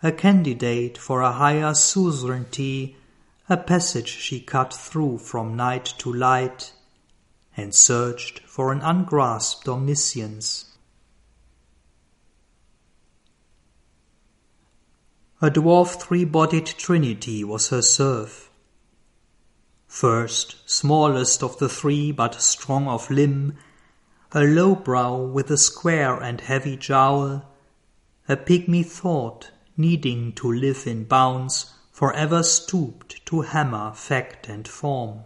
A 0.02 0.12
candidate 0.12 0.96
for 0.96 1.22
a 1.22 1.32
higher 1.32 1.74
suzerainty, 1.74 2.96
a 3.48 3.56
passage 3.56 4.08
she 4.08 4.40
cut 4.40 4.72
through 4.72 5.18
from 5.18 5.56
night 5.56 5.86
to 5.98 6.12
light, 6.12 6.72
and 7.56 7.74
searched 7.74 8.40
for 8.40 8.70
an 8.70 8.80
ungrasped 8.80 9.68
omniscience. 9.68 10.66
A 15.40 15.50
dwarf 15.50 16.00
three-bodied 16.00 16.66
trinity 16.66 17.42
was 17.44 17.68
her 17.70 17.82
serf 17.82 18.48
First, 19.88 20.56
smallest 20.66 21.42
of 21.42 21.58
the 21.58 21.68
three, 21.68 22.12
but 22.12 22.40
strong 22.42 22.86
of 22.86 23.10
limb, 23.10 23.56
a 24.32 24.44
low 24.44 24.74
brow 24.74 25.16
with 25.16 25.50
a 25.50 25.56
square 25.56 26.22
and 26.22 26.42
heavy 26.42 26.76
jowl, 26.76 27.42
a 28.28 28.36
pygmy 28.36 28.84
thought, 28.84 29.50
needing 29.78 30.32
to 30.32 30.52
live 30.52 30.86
in 30.86 31.04
bounds, 31.04 31.72
for 31.90 32.12
ever 32.12 32.42
stooped 32.42 33.24
to 33.26 33.40
hammer 33.40 33.92
fact 33.94 34.48
and 34.48 34.68
form. 34.68 35.20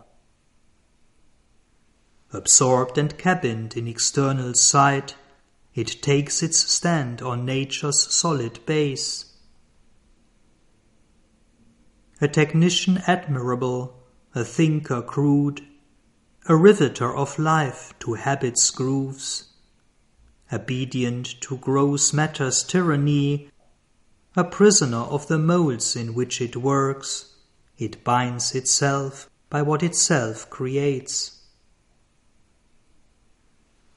Absorbed 2.32 2.96
and 2.96 3.18
cabined 3.18 3.76
in 3.76 3.86
external 3.86 4.54
sight, 4.54 5.14
it 5.74 6.00
takes 6.00 6.42
its 6.42 6.58
stand 6.58 7.20
on 7.20 7.44
nature's 7.44 8.00
solid 8.14 8.64
base. 8.64 9.34
A 12.20 12.28
technician 12.28 13.02
admirable, 13.06 14.02
a 14.34 14.44
thinker 14.44 15.02
crude, 15.02 15.60
a 16.48 16.56
riveter 16.56 17.14
of 17.14 17.38
life 17.38 17.92
to 17.98 18.14
habit's 18.14 18.70
grooves, 18.70 19.52
obedient 20.52 21.40
to 21.42 21.56
gross 21.58 22.12
matter's 22.12 22.62
tyranny, 22.62 23.50
a 24.34 24.44
prisoner 24.44 24.96
of 24.96 25.28
the 25.28 25.38
moulds 25.38 25.94
in 25.94 26.14
which 26.14 26.40
it 26.40 26.56
works, 26.56 27.34
it 27.76 28.02
binds 28.02 28.54
itself 28.54 29.28
by 29.50 29.60
what 29.60 29.82
itself 29.82 30.48
creates. 30.48 31.40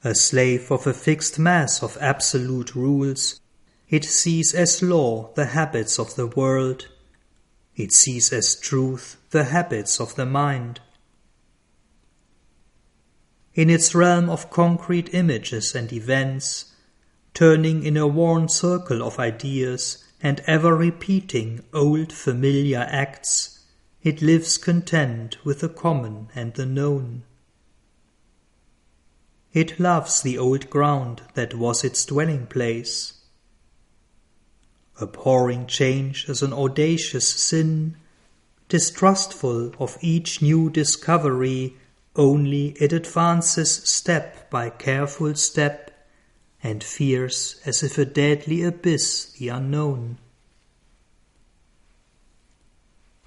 A 0.04 0.14
slave 0.14 0.70
of 0.70 0.86
a 0.86 0.92
fixed 0.92 1.38
mass 1.38 1.82
of 1.82 1.96
absolute 2.00 2.74
rules, 2.74 3.40
it 3.88 4.04
sees 4.04 4.54
as 4.54 4.82
law 4.82 5.32
the 5.34 5.46
habits 5.46 5.98
of 5.98 6.14
the 6.16 6.26
world, 6.26 6.86
it 7.74 7.92
sees 7.92 8.32
as 8.32 8.56
truth 8.56 9.16
the 9.30 9.44
habits 9.44 9.98
of 10.00 10.14
the 10.16 10.26
mind. 10.26 10.80
In 13.54 13.70
its 13.70 13.94
realm 13.94 14.28
of 14.28 14.50
concrete 14.50 15.14
images 15.14 15.74
and 15.74 15.90
events, 15.92 16.74
turning 17.32 17.82
in 17.82 17.96
a 17.96 18.06
worn 18.06 18.50
circle 18.50 19.02
of 19.02 19.18
ideas 19.18 20.04
and 20.26 20.42
ever 20.48 20.74
repeating 20.74 21.62
old 21.72 22.12
familiar 22.12 22.84
acts, 22.90 23.60
it 24.02 24.20
lives 24.20 24.58
content 24.58 25.36
with 25.44 25.60
the 25.60 25.68
common 25.68 26.28
and 26.34 26.54
the 26.54 26.66
known. 26.66 27.22
It 29.52 29.78
loves 29.78 30.22
the 30.22 30.36
old 30.36 30.68
ground 30.68 31.22
that 31.34 31.54
was 31.54 31.84
its 31.84 32.04
dwelling 32.04 32.48
place. 32.48 33.20
Abhorring 35.00 35.68
change 35.68 36.28
as 36.28 36.42
an 36.42 36.52
audacious 36.52 37.28
sin, 37.28 37.96
distrustful 38.68 39.74
of 39.78 39.96
each 40.00 40.42
new 40.42 40.68
discovery, 40.70 41.76
only 42.16 42.70
it 42.80 42.92
advances 42.92 43.70
step 43.70 44.50
by 44.50 44.70
careful 44.70 45.36
step, 45.36 45.85
and 46.66 46.82
fears 46.82 47.60
as 47.64 47.82
if 47.82 47.96
a 47.96 48.04
deadly 48.04 48.62
abyss 48.62 49.32
the 49.38 49.48
unknown 49.48 50.18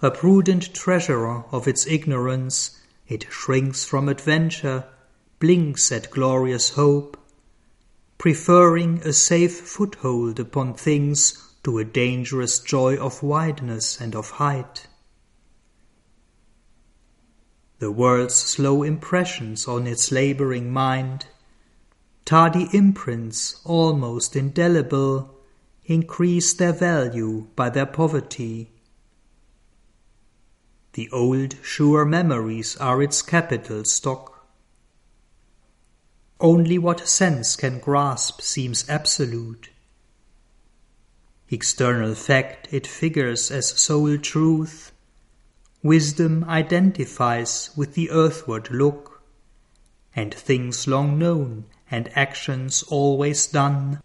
a 0.01 0.09
prudent 0.09 0.73
treasurer 0.73 1.43
of 1.51 1.67
its 1.67 1.85
ignorance, 1.85 2.79
it 3.09 3.25
shrinks 3.29 3.83
from 3.83 4.07
adventure, 4.07 4.85
blinks 5.39 5.91
at 5.91 6.09
glorious 6.09 6.71
hope, 6.71 7.17
preferring 8.17 9.01
a 9.03 9.11
safe 9.11 9.59
foothold 9.59 10.39
upon 10.39 10.73
things 10.73 11.53
to 11.63 11.77
a 11.77 11.83
dangerous 11.83 12.59
joy 12.59 12.95
of 12.95 13.21
wideness 13.21 13.99
and 13.99 14.15
of 14.15 14.29
height. 14.31 14.87
The 17.79 17.91
world's 17.91 18.35
slow 18.35 18.83
impressions 18.83 19.67
on 19.67 19.85
its 19.85 20.13
laboring 20.13 20.71
mind, 20.71 21.25
tardy 22.29 22.67
imprints 22.73 23.59
almost 23.65 24.35
indelible, 24.35 25.35
increase 25.85 26.53
their 26.53 26.73
value 26.73 27.47
by 27.55 27.69
their 27.69 27.87
poverty 27.87 28.69
the 30.93 31.09
old, 31.11 31.55
sure 31.61 32.03
memories 32.03 32.75
are 32.77 33.01
its 33.01 33.21
capital 33.21 33.85
stock. 33.85 34.45
Only 36.41 36.77
what 36.77 37.07
sense 37.07 37.55
can 37.55 37.79
grasp 37.79 38.41
seems 38.41 38.89
absolute. 38.89 39.69
External 41.49 42.15
fact 42.15 42.67
it 42.71 42.85
figures 42.85 43.49
as 43.49 43.69
sole 43.69 44.17
truth. 44.17 44.91
Wisdom 45.81 46.43
identifies 46.45 47.69
with 47.77 47.93
the 47.93 48.11
earthward 48.11 48.69
look, 48.69 49.23
and 50.15 50.33
things 50.33 50.87
long 50.87 51.17
known 51.17 51.65
and 51.91 52.09
actions 52.15 52.83
always 52.83 53.47
done 53.47 54.01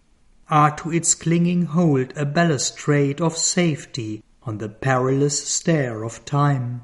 are 0.48 0.76
to 0.76 0.92
its 0.92 1.14
clinging 1.14 1.66
hold 1.66 2.12
a 2.16 2.24
balustrade 2.24 3.20
of 3.20 3.36
safety 3.36 4.22
on 4.42 4.58
the 4.58 4.68
perilous 4.68 5.46
stair 5.48 6.02
of 6.02 6.24
time. 6.24 6.82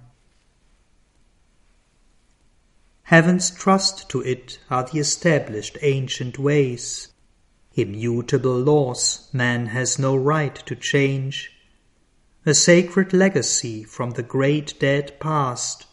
Heaven's 3.05 3.51
trust 3.51 4.09
to 4.11 4.21
it 4.21 4.59
are 4.71 4.85
the 4.85 4.99
established 4.99 5.77
ancient 5.83 6.39
ways, 6.39 7.09
immutable 7.75 8.59
laws 8.59 9.29
man 9.33 9.67
has 9.67 9.99
no 9.99 10.17
right 10.17 10.55
to 10.55 10.77
change, 10.77 11.53
a 12.47 12.55
sacred 12.55 13.13
legacy 13.13 13.85
from 13.85 14.13
the 14.13 14.23
great 14.23 14.79
dead 14.79 15.19
past, 15.21 15.87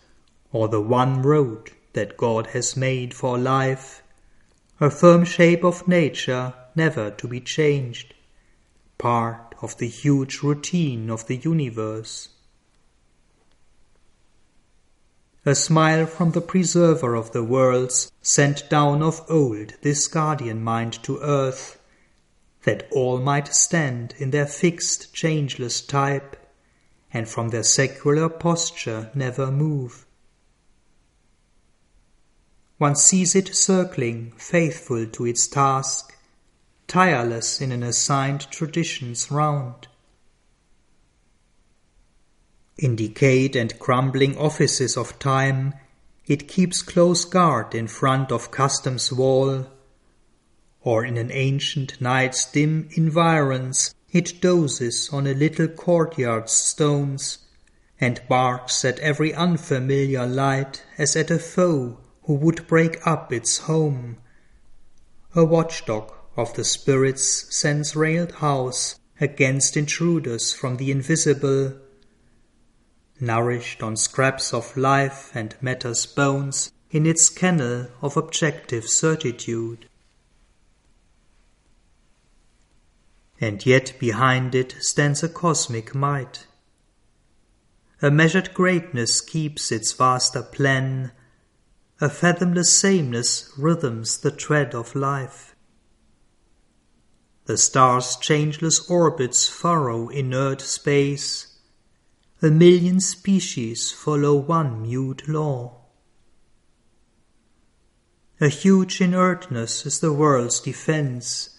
or 0.51 0.67
the 0.67 0.81
one 0.81 1.21
road 1.21 1.71
that 1.93 2.17
God 2.17 2.47
has 2.47 2.77
made 2.77 3.13
for 3.13 3.37
life, 3.37 4.01
a 4.79 4.91
firm 4.91 5.25
shape 5.25 5.63
of 5.63 5.87
nature 5.87 6.53
never 6.75 7.09
to 7.09 7.27
be 7.27 7.39
changed, 7.39 8.13
part 8.99 9.55
of 9.61 9.75
the 9.77 9.87
huge 9.87 10.43
routine 10.43 11.09
of 11.09 11.25
the 11.25 11.37
universe. 11.37 12.29
A 15.45 15.55
smile 15.55 16.05
from 16.05 16.31
the 16.31 16.41
preserver 16.41 17.15
of 17.15 17.31
the 17.31 17.43
worlds 17.43 18.11
sent 18.21 18.69
down 18.69 19.01
of 19.01 19.25
old 19.29 19.73
this 19.81 20.07
guardian 20.07 20.63
mind 20.63 21.01
to 21.03 21.19
earth, 21.21 21.79
that 22.63 22.87
all 22.91 23.19
might 23.19 23.47
stand 23.55 24.13
in 24.17 24.31
their 24.31 24.45
fixed, 24.45 25.13
changeless 25.13 25.81
type, 25.81 26.35
and 27.13 27.27
from 27.27 27.49
their 27.49 27.63
secular 27.63 28.29
posture 28.29 29.09
never 29.15 29.49
move. 29.49 30.06
One 32.77 32.95
sees 32.95 33.33
it 33.33 33.55
circling, 33.55 34.33
faithful 34.37 35.07
to 35.07 35.25
its 35.25 35.47
task, 35.47 36.15
tireless 36.87 37.59
in 37.59 37.71
an 37.71 37.81
assigned 37.81 38.51
tradition's 38.51 39.31
round. 39.31 39.87
In 42.77 42.95
decayed 42.95 43.55
and 43.55 43.79
crumbling 43.79 44.37
offices 44.37 44.95
of 44.95 45.17
time, 45.17 45.73
it 46.27 46.47
keeps 46.47 46.83
close 46.83 47.25
guard 47.25 47.73
in 47.73 47.87
front 47.87 48.31
of 48.31 48.51
custom's 48.51 49.11
wall, 49.11 49.65
or 50.81 51.03
in 51.03 51.17
an 51.17 51.31
ancient 51.31 51.99
night's 51.99 52.45
dim 52.45 52.89
environs, 52.91 53.95
it 54.11 54.39
dozes 54.39 55.09
on 55.11 55.25
a 55.25 55.33
little 55.33 55.67
courtyard's 55.67 56.51
stones, 56.51 57.39
and 57.99 58.21
barks 58.29 58.85
at 58.85 58.99
every 58.99 59.33
unfamiliar 59.33 60.27
light 60.27 60.83
as 60.99 61.15
at 61.15 61.31
a 61.31 61.39
foe 61.39 61.97
who 62.27 62.33
would 62.33 62.67
break 62.67 63.07
up 63.07 63.31
its 63.31 63.59
home. 63.59 64.17
A 65.33 65.45
watchdog 65.45 66.11
of 66.35 66.53
the 66.55 66.63
spirit's 66.63 67.55
sense-railed 67.55 68.33
house 68.33 68.99
against 69.19 69.77
intruders 69.77 70.53
from 70.53 70.75
the 70.75 70.91
invisible, 70.91 71.73
nourished 73.19 73.81
on 73.81 73.95
scraps 73.95 74.53
of 74.53 74.75
life 74.75 75.31
and 75.33 75.55
matter's 75.61 76.05
bones 76.05 76.71
in 76.91 77.05
its 77.05 77.29
kennel 77.29 77.87
of 78.01 78.17
objective 78.17 78.87
certitude. 78.87 79.87
And 83.39 83.65
yet 83.65 83.93
behind 83.99 84.53
it 84.53 84.75
stands 84.79 85.23
a 85.23 85.29
cosmic 85.29 85.95
might. 85.95 86.45
A 88.01 88.11
measured 88.11 88.53
greatness 88.53 89.21
keeps 89.21 89.71
its 89.71 89.93
vaster 89.93 90.43
plan, 90.43 91.13
a 91.99 92.09
fathomless 92.09 92.71
sameness 92.71 93.51
rhythms 93.57 94.19
the 94.19 94.31
tread 94.31 94.75
of 94.75 94.95
life. 94.95 95.55
The 97.45 97.57
stars' 97.57 98.17
changeless 98.17 98.89
orbits 98.89 99.47
furrow 99.47 100.09
inert 100.09 100.61
space. 100.61 101.57
A 102.41 102.51
million 102.51 102.99
species 102.99 103.91
follow 103.91 104.35
one 104.35 104.83
mute 104.83 105.27
law. 105.27 105.85
A 108.39 108.49
huge 108.49 109.01
inertness 109.01 109.85
is 109.85 109.99
the 109.99 110.13
world's 110.13 110.59
defense. 110.59 111.57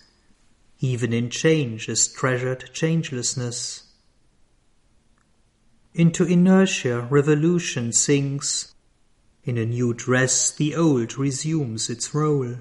Even 0.79 1.13
in 1.13 1.31
change 1.31 1.89
is 1.89 2.07
treasured 2.07 2.71
changelessness. 2.73 3.83
Into 5.95 6.23
inertia 6.23 7.09
revolution 7.11 7.93
sinks. 7.93 8.75
In 9.49 9.57
a 9.57 9.65
new 9.65 9.95
dress 9.95 10.53
the 10.53 10.77
old 10.77 11.17
resumes 11.17 11.89
its 11.89 12.15
role. 12.15 12.57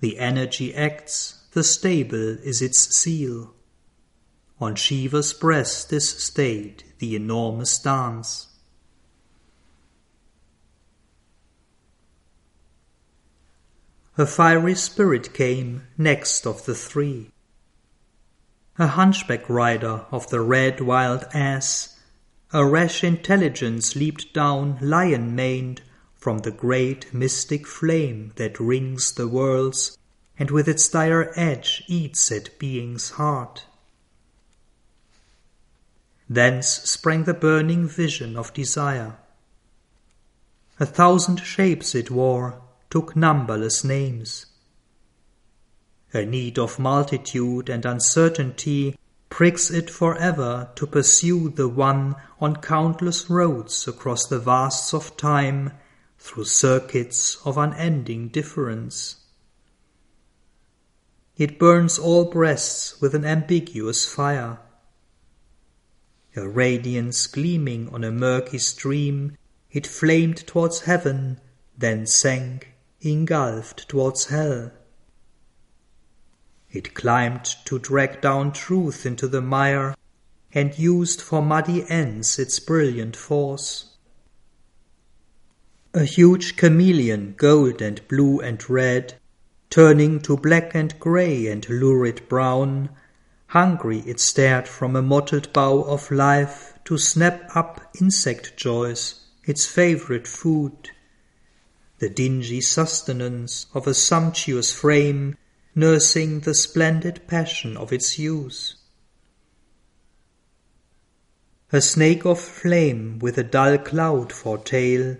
The 0.00 0.18
energy 0.18 0.74
acts, 0.74 1.44
the 1.52 1.62
stable 1.62 2.36
is 2.42 2.60
its 2.60 2.96
seal. 2.96 3.54
On 4.60 4.74
Shiva's 4.74 5.32
breast 5.32 5.92
is 5.92 6.08
stayed 6.08 6.82
the 6.98 7.14
enormous 7.14 7.78
dance. 7.78 8.48
A 14.16 14.26
fiery 14.26 14.74
spirit 14.74 15.32
came 15.32 15.86
next 15.96 16.44
of 16.44 16.64
the 16.64 16.74
three. 16.74 17.30
A 18.80 18.88
hunchback 18.88 19.48
rider 19.48 20.06
of 20.10 20.28
the 20.30 20.40
red 20.40 20.80
wild 20.80 21.24
ass, 21.32 21.97
a 22.52 22.64
rash 22.64 23.04
intelligence 23.04 23.94
leaped 23.94 24.32
down 24.32 24.78
lion 24.80 25.34
maned 25.34 25.82
from 26.16 26.38
the 26.38 26.50
great 26.50 27.12
mystic 27.12 27.66
flame 27.66 28.32
that 28.36 28.58
rings 28.58 29.12
the 29.12 29.28
worlds 29.28 29.98
and 30.38 30.50
with 30.50 30.66
its 30.66 30.88
dire 30.88 31.32
edge 31.36 31.82
eats 31.88 32.32
at 32.32 32.58
being's 32.58 33.10
heart. 33.10 33.64
Thence 36.28 36.68
sprang 36.68 37.24
the 37.24 37.34
burning 37.34 37.86
vision 37.86 38.36
of 38.36 38.54
desire. 38.54 39.16
A 40.80 40.86
thousand 40.86 41.40
shapes 41.40 41.94
it 41.94 42.10
wore, 42.10 42.60
took 42.88 43.16
numberless 43.16 43.82
names. 43.82 44.46
A 46.14 46.24
need 46.24 46.58
of 46.58 46.78
multitude 46.78 47.68
and 47.68 47.84
uncertainty 47.84 48.96
pricks 49.30 49.70
it 49.70 49.90
forever 49.90 50.70
to 50.74 50.86
pursue 50.86 51.48
the 51.50 51.68
one 51.68 52.16
on 52.40 52.56
countless 52.56 53.28
roads 53.28 53.86
across 53.86 54.26
the 54.26 54.38
vasts 54.38 54.94
of 54.94 55.16
time 55.16 55.72
through 56.18 56.44
circuits 56.44 57.36
of 57.44 57.56
unending 57.56 58.28
difference. 58.28 59.16
It 61.36 61.58
burns 61.58 61.98
all 61.98 62.24
breasts 62.24 63.00
with 63.00 63.14
an 63.14 63.24
ambiguous 63.24 64.12
fire. 64.12 64.58
A 66.34 66.48
radiance 66.48 67.26
gleaming 67.26 67.88
on 67.90 68.02
a 68.02 68.10
murky 68.10 68.58
stream, 68.58 69.36
it 69.70 69.86
flamed 69.86 70.46
towards 70.46 70.82
heaven, 70.82 71.40
then 71.76 72.06
sank, 72.06 72.74
engulfed 73.00 73.88
towards 73.88 74.26
hell. 74.26 74.72
It 76.70 76.92
climbed 76.92 77.46
to 77.64 77.78
drag 77.78 78.20
down 78.20 78.52
truth 78.52 79.06
into 79.06 79.26
the 79.26 79.40
mire, 79.40 79.94
and 80.52 80.78
used 80.78 81.22
for 81.22 81.40
muddy 81.40 81.88
ends 81.88 82.38
its 82.38 82.60
brilliant 82.60 83.16
force. 83.16 83.86
A 85.94 86.04
huge 86.04 86.56
chameleon, 86.56 87.32
gold 87.38 87.80
and 87.80 88.06
blue 88.06 88.40
and 88.40 88.68
red, 88.68 89.14
turning 89.70 90.20
to 90.20 90.36
black 90.36 90.74
and 90.74 91.00
grey 91.00 91.46
and 91.46 91.66
lurid 91.70 92.28
brown, 92.28 92.90
hungry 93.46 94.00
it 94.00 94.20
stared 94.20 94.68
from 94.68 94.94
a 94.94 95.00
mottled 95.00 95.50
bough 95.54 95.84
of 95.84 96.10
life 96.10 96.74
to 96.84 96.98
snap 96.98 97.56
up 97.56 97.90
insect 97.98 98.58
joys, 98.58 99.20
its 99.44 99.64
favourite 99.64 100.28
food, 100.28 100.90
the 101.98 102.10
dingy 102.10 102.60
sustenance 102.60 103.64
of 103.72 103.86
a 103.86 103.94
sumptuous 103.94 104.70
frame 104.70 105.34
nursing 105.78 106.40
the 106.40 106.54
splendid 106.54 107.24
passion 107.28 107.76
of 107.76 107.92
its 107.92 108.18
use. 108.18 108.74
A 111.70 111.80
snake 111.80 112.24
of 112.24 112.40
flame 112.40 113.20
with 113.20 113.38
a 113.38 113.44
dull 113.44 113.78
cloud 113.78 114.32
for 114.32 114.58
tail, 114.58 115.16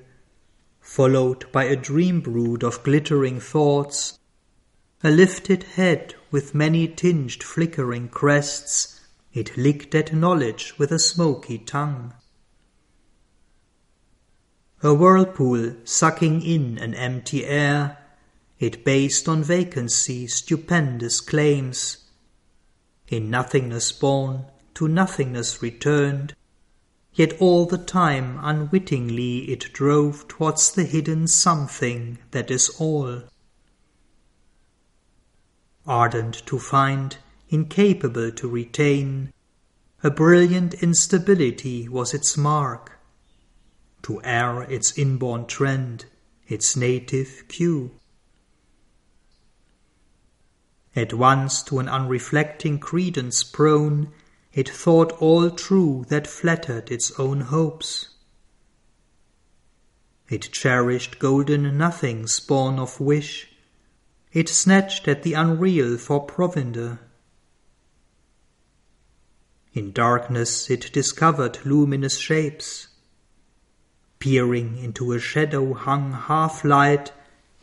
followed 0.81 1.51
by 1.53 1.65
a 1.65 1.77
dream 1.77 2.21
brood 2.21 2.65
of 2.65 2.83
glittering 2.83 3.39
thoughts, 3.39 4.19
a 5.05 5.11
lifted 5.11 5.63
head 5.63 6.17
with 6.33 6.57
many 6.57 6.89
tinged 6.89 7.41
flickering 7.41 8.09
crests, 8.09 9.01
it 9.33 9.57
licked 9.57 9.95
at 9.95 10.13
knowledge 10.13 10.77
with 10.77 10.91
a 10.91 10.99
smoky 10.99 11.59
tongue. 11.59 12.13
A 14.83 14.93
whirlpool 14.93 15.75
sucking 15.85 16.43
in 16.43 16.79
an 16.79 16.95
empty 16.95 17.45
air, 17.45 17.98
it 18.59 18.85
based 18.85 19.29
on 19.29 19.43
vacancy 19.43 20.27
stupendous 20.27 21.21
claims. 21.21 21.99
In 23.09 23.31
nothingness 23.31 23.93
born, 23.93 24.47
to 24.75 24.89
nothingness 24.89 25.63
returned, 25.63 26.35
yet 27.15 27.33
all 27.41 27.67
the 27.67 27.79
time 27.79 28.39
unwittingly 28.43 29.51
it 29.51 29.73
drove 29.73 30.29
towards 30.29 30.73
the 30.73 30.85
hidden 30.85 31.27
something 31.27 32.19
that 32.33 32.51
is 32.51 32.69
all. 32.79 33.23
Ardent 35.87 36.45
to 36.47 36.59
find, 36.59 37.17
incapable 37.49 38.31
to 38.33 38.49
retain, 38.49 39.33
a 40.05 40.11
brilliant 40.11 40.75
instability 40.75 41.89
was 41.89 42.15
its 42.15 42.37
mark, 42.37 43.01
to 44.03 44.23
err 44.23 44.63
its 44.63 44.97
inborn 44.99 45.47
trend, 45.47 46.05
its 46.47 46.77
native 46.77 47.45
cue. 47.49 47.91
At 50.99 51.15
once 51.15 51.63
to 51.63 51.79
an 51.79 51.87
unreflecting 51.87 52.81
credence 52.81 53.45
prone, 53.45 54.11
it 54.53 54.69
thought 54.69 55.13
all 55.21 55.49
true 55.49 56.05
that 56.09 56.27
flattered 56.27 56.91
its 56.91 57.13
own 57.21 57.43
hopes. 57.43 58.09
It 60.29 60.51
cherished 60.51 61.21
golden 61.21 61.79
nothings 61.79 62.41
born 62.41 62.81
of 62.81 62.99
wish, 62.99 63.47
it 64.33 64.49
snatched 64.49 65.07
at 65.07 65.23
the 65.23 65.35
unreal 65.35 65.99
for 65.99 66.27
provender. 66.27 66.99
In 69.73 69.93
darkness 69.93 70.69
it 70.69 70.91
discovered 70.93 71.65
luminous 71.65 72.19
shapes. 72.19 72.89
Peering 74.19 74.77
into 74.79 75.13
a 75.13 75.21
shadow 75.21 75.75
hung 75.75 76.11
half 76.11 76.65
light, 76.65 77.13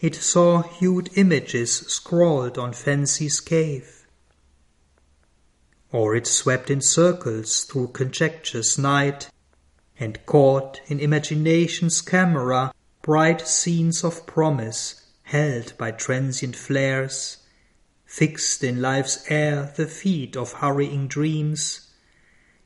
it 0.05 0.13
saw 0.13 0.61
hued 0.61 1.09
images 1.15 1.77
scrawled 1.87 2.59
on 2.59 2.71
fancy's 2.71 3.39
cave. 3.39 4.05
Or 5.91 6.15
it 6.15 6.27
swept 6.27 6.69
in 6.69 6.79
circles 6.79 7.63
through 7.63 7.87
conjecture's 7.87 8.77
night, 8.77 9.31
and 9.99 10.23
caught 10.27 10.79
in 10.85 10.99
imagination's 10.99 12.01
camera 12.01 12.71
bright 13.01 13.47
scenes 13.47 14.03
of 14.03 14.27
promise 14.27 15.01
held 15.23 15.73
by 15.79 15.89
transient 15.89 16.55
flares, 16.55 17.37
fixed 18.05 18.63
in 18.63 18.83
life's 18.83 19.25
air 19.31 19.73
the 19.75 19.87
feet 19.87 20.37
of 20.37 20.53
hurrying 20.61 21.07
dreams, 21.07 21.89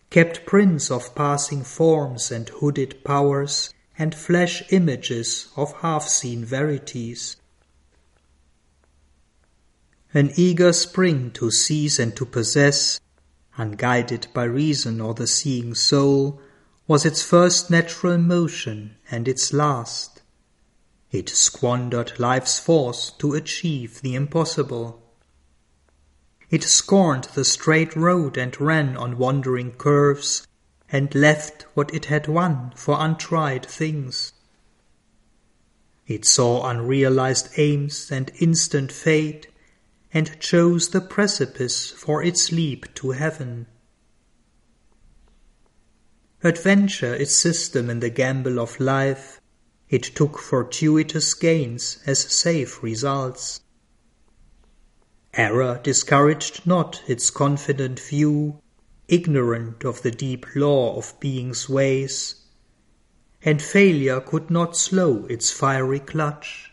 kept 0.09 0.45
prints 0.45 0.91
of 0.91 1.15
passing 1.15 1.63
forms 1.63 2.31
and 2.31 2.49
hooded 2.49 3.01
powers, 3.05 3.73
and 3.99 4.15
flash 4.15 4.63
images 4.71 5.49
of 5.57 5.73
half-seen 5.81 6.45
verities. 6.45 7.35
An 10.13 10.31
eager 10.37 10.71
spring 10.71 11.29
to 11.31 11.51
seize 11.51 11.99
and 11.99 12.15
to 12.15 12.25
possess, 12.25 13.01
unguided 13.57 14.27
by 14.33 14.45
reason 14.45 15.01
or 15.01 15.13
the 15.13 15.27
seeing 15.27 15.75
soul, 15.75 16.41
was 16.87 17.05
its 17.05 17.21
first 17.21 17.69
natural 17.69 18.17
motion 18.17 18.95
and 19.11 19.27
its 19.27 19.51
last. 19.51 20.21
It 21.11 21.27
squandered 21.27 22.17
life's 22.19 22.57
force 22.57 23.11
to 23.19 23.33
achieve 23.35 24.01
the 24.01 24.15
impossible. 24.15 25.03
It 26.49 26.63
scorned 26.63 27.25
the 27.35 27.45
straight 27.45 27.95
road 27.95 28.37
and 28.37 28.59
ran 28.61 28.95
on 28.95 29.17
wandering 29.17 29.73
curves 29.73 30.47
and 30.91 31.13
left 31.13 31.63
what 31.73 31.93
it 31.93 32.05
had 32.05 32.27
won 32.27 32.71
for 32.75 32.97
untried 32.99 33.65
things. 33.65 34.33
It 36.07 36.25
saw 36.25 36.67
unrealized 36.67 37.49
aims 37.57 38.11
and 38.11 38.31
instant 38.39 38.91
fate, 38.91 39.47
and 40.11 40.39
chose 40.39 40.89
the 40.89 41.01
precipice 41.01 41.91
for 41.91 42.23
its 42.23 42.51
leap 42.51 42.91
to 42.95 43.11
heaven. 43.11 43.67
Adventure 46.43 47.13
its 47.13 47.35
system 47.35 47.89
in 47.89 47.99
the 47.99 48.09
gamble 48.09 48.59
of 48.59 48.79
life, 48.79 49.39
it 49.89 50.03
took 50.03 50.39
fortuitous 50.39 51.33
gains 51.33 51.99
as 52.05 52.19
safe 52.19 52.81
results. 52.81 53.61
Error 55.33 55.79
discouraged 55.83 56.65
not 56.65 57.03
its 57.07 57.29
confident 57.29 57.99
view, 57.99 58.61
ignorant 59.09 59.83
of 59.83 60.01
the 60.03 60.11
deep 60.11 60.45
law 60.55 60.95
of 60.95 61.19
being's 61.19 61.67
ways, 61.67 62.35
and 63.43 63.61
failure 63.61 64.21
could 64.21 64.49
not 64.49 64.77
slow 64.77 65.25
its 65.25 65.51
fiery 65.51 65.99
clutch. 65.99 66.71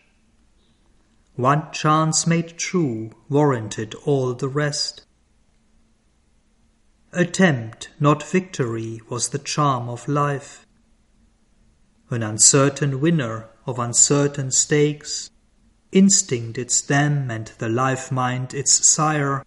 One 1.34 1.70
chance 1.72 2.26
made 2.26 2.58
true 2.58 3.10
warranted 3.28 3.94
all 4.04 4.34
the 4.34 4.48
rest. 4.48 5.02
Attempt, 7.12 7.88
not 7.98 8.22
victory, 8.22 9.00
was 9.08 9.28
the 9.30 9.38
charm 9.38 9.88
of 9.88 10.06
life. 10.06 10.66
An 12.10 12.22
uncertain 12.22 13.00
winner 13.00 13.48
of 13.64 13.78
uncertain 13.78 14.50
stakes, 14.50 15.30
instinct 15.92 16.58
its 16.58 16.82
dam 16.82 17.30
and 17.30 17.52
the 17.58 17.70
life 17.70 18.12
mind 18.12 18.52
its 18.52 18.86
sire, 18.86 19.45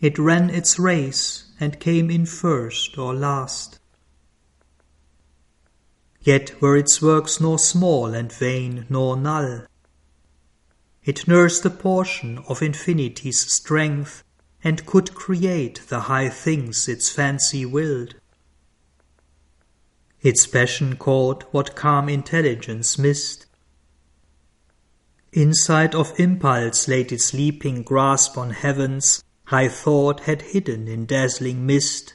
it 0.00 0.18
ran 0.18 0.48
its 0.50 0.78
race 0.78 1.44
and 1.58 1.80
came 1.80 2.10
in 2.10 2.24
first 2.24 2.96
or 2.96 3.14
last. 3.14 3.80
Yet 6.20 6.60
were 6.60 6.76
its 6.76 7.02
works 7.02 7.40
nor 7.40 7.58
small 7.58 8.14
and 8.14 8.32
vain 8.32 8.86
nor 8.88 9.16
null. 9.16 9.62
It 11.04 11.26
nursed 11.26 11.64
a 11.64 11.70
portion 11.70 12.38
of 12.48 12.62
infinity's 12.62 13.40
strength, 13.52 14.22
and 14.62 14.84
could 14.86 15.14
create 15.14 15.80
the 15.88 16.00
high 16.00 16.28
things 16.28 16.88
its 16.88 17.08
fancy 17.08 17.64
willed. 17.64 18.16
Its 20.20 20.46
passion 20.46 20.96
caught 20.96 21.44
what 21.52 21.76
calm 21.76 22.08
intelligence 22.08 22.98
missed. 22.98 23.46
Inside 25.32 25.94
of 25.94 26.18
impulse 26.18 26.88
laid 26.88 27.12
its 27.12 27.32
leaping 27.32 27.82
grasp 27.82 28.36
on 28.36 28.50
heavens 28.50 29.22
high 29.48 29.68
thought 29.68 30.20
had 30.20 30.42
hidden 30.42 30.86
in 30.86 31.06
dazzling 31.06 31.64
mist, 31.64 32.14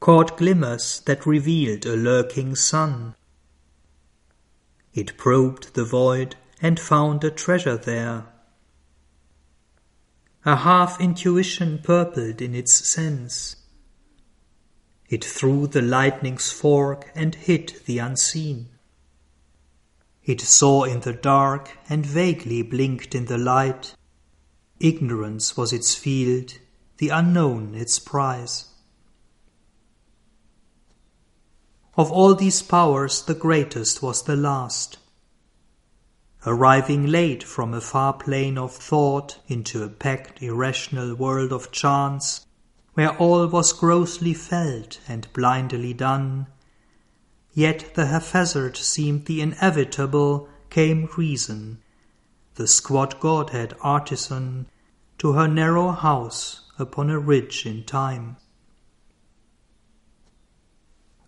caught 0.00 0.36
glimmers 0.36 1.00
that 1.06 1.24
revealed 1.24 1.86
a 1.86 1.96
lurking 1.96 2.54
sun. 2.54 3.14
It 4.92 5.16
probed 5.16 5.72
the 5.72 5.84
void 5.84 6.36
and 6.60 6.78
found 6.78 7.24
a 7.24 7.30
treasure 7.30 7.78
there. 7.78 8.26
A 10.44 10.56
half 10.56 11.00
intuition 11.00 11.80
purpled 11.82 12.42
in 12.42 12.54
its 12.54 12.86
sense. 12.86 13.56
It 15.08 15.24
threw 15.24 15.66
the 15.66 15.80
lightning's 15.80 16.52
fork 16.52 17.10
and 17.14 17.34
hid 17.34 17.80
the 17.86 17.98
unseen. 17.98 18.68
It 20.22 20.42
saw 20.42 20.84
in 20.84 21.00
the 21.00 21.14
dark 21.14 21.70
and 21.88 22.04
vaguely 22.04 22.60
blinked 22.60 23.14
in 23.14 23.24
the 23.24 23.38
light. 23.38 23.95
Ignorance 24.80 25.56
was 25.56 25.72
its 25.72 25.94
field, 25.94 26.54
the 26.98 27.08
unknown 27.08 27.74
its 27.74 27.98
prize. 27.98 28.66
Of 31.96 32.12
all 32.12 32.34
these 32.34 32.60
powers, 32.60 33.22
the 33.22 33.34
greatest 33.34 34.02
was 34.02 34.22
the 34.22 34.36
last. 34.36 34.98
Arriving 36.44 37.06
late 37.06 37.42
from 37.42 37.72
a 37.72 37.80
far 37.80 38.12
plane 38.12 38.58
of 38.58 38.76
thought 38.76 39.38
into 39.48 39.82
a 39.82 39.88
packed, 39.88 40.42
irrational 40.42 41.14
world 41.14 41.52
of 41.52 41.72
chance, 41.72 42.44
where 42.92 43.16
all 43.16 43.46
was 43.46 43.72
grossly 43.72 44.34
felt 44.34 45.00
and 45.08 45.32
blindly 45.32 45.94
done. 45.94 46.46
Yet 47.54 47.94
the 47.94 48.06
haphazard 48.06 48.76
seemed 48.76 49.24
the 49.24 49.40
inevitable, 49.40 50.50
came 50.68 51.08
reason, 51.16 51.82
the 52.56 52.66
squat 52.66 53.20
Godhead 53.20 53.74
artisan, 53.80 54.66
to 55.18 55.32
her 55.32 55.48
narrow 55.48 55.92
house 55.92 56.70
upon 56.78 57.08
a 57.08 57.18
ridge 57.18 57.64
in 57.64 57.84
time. 57.84 58.36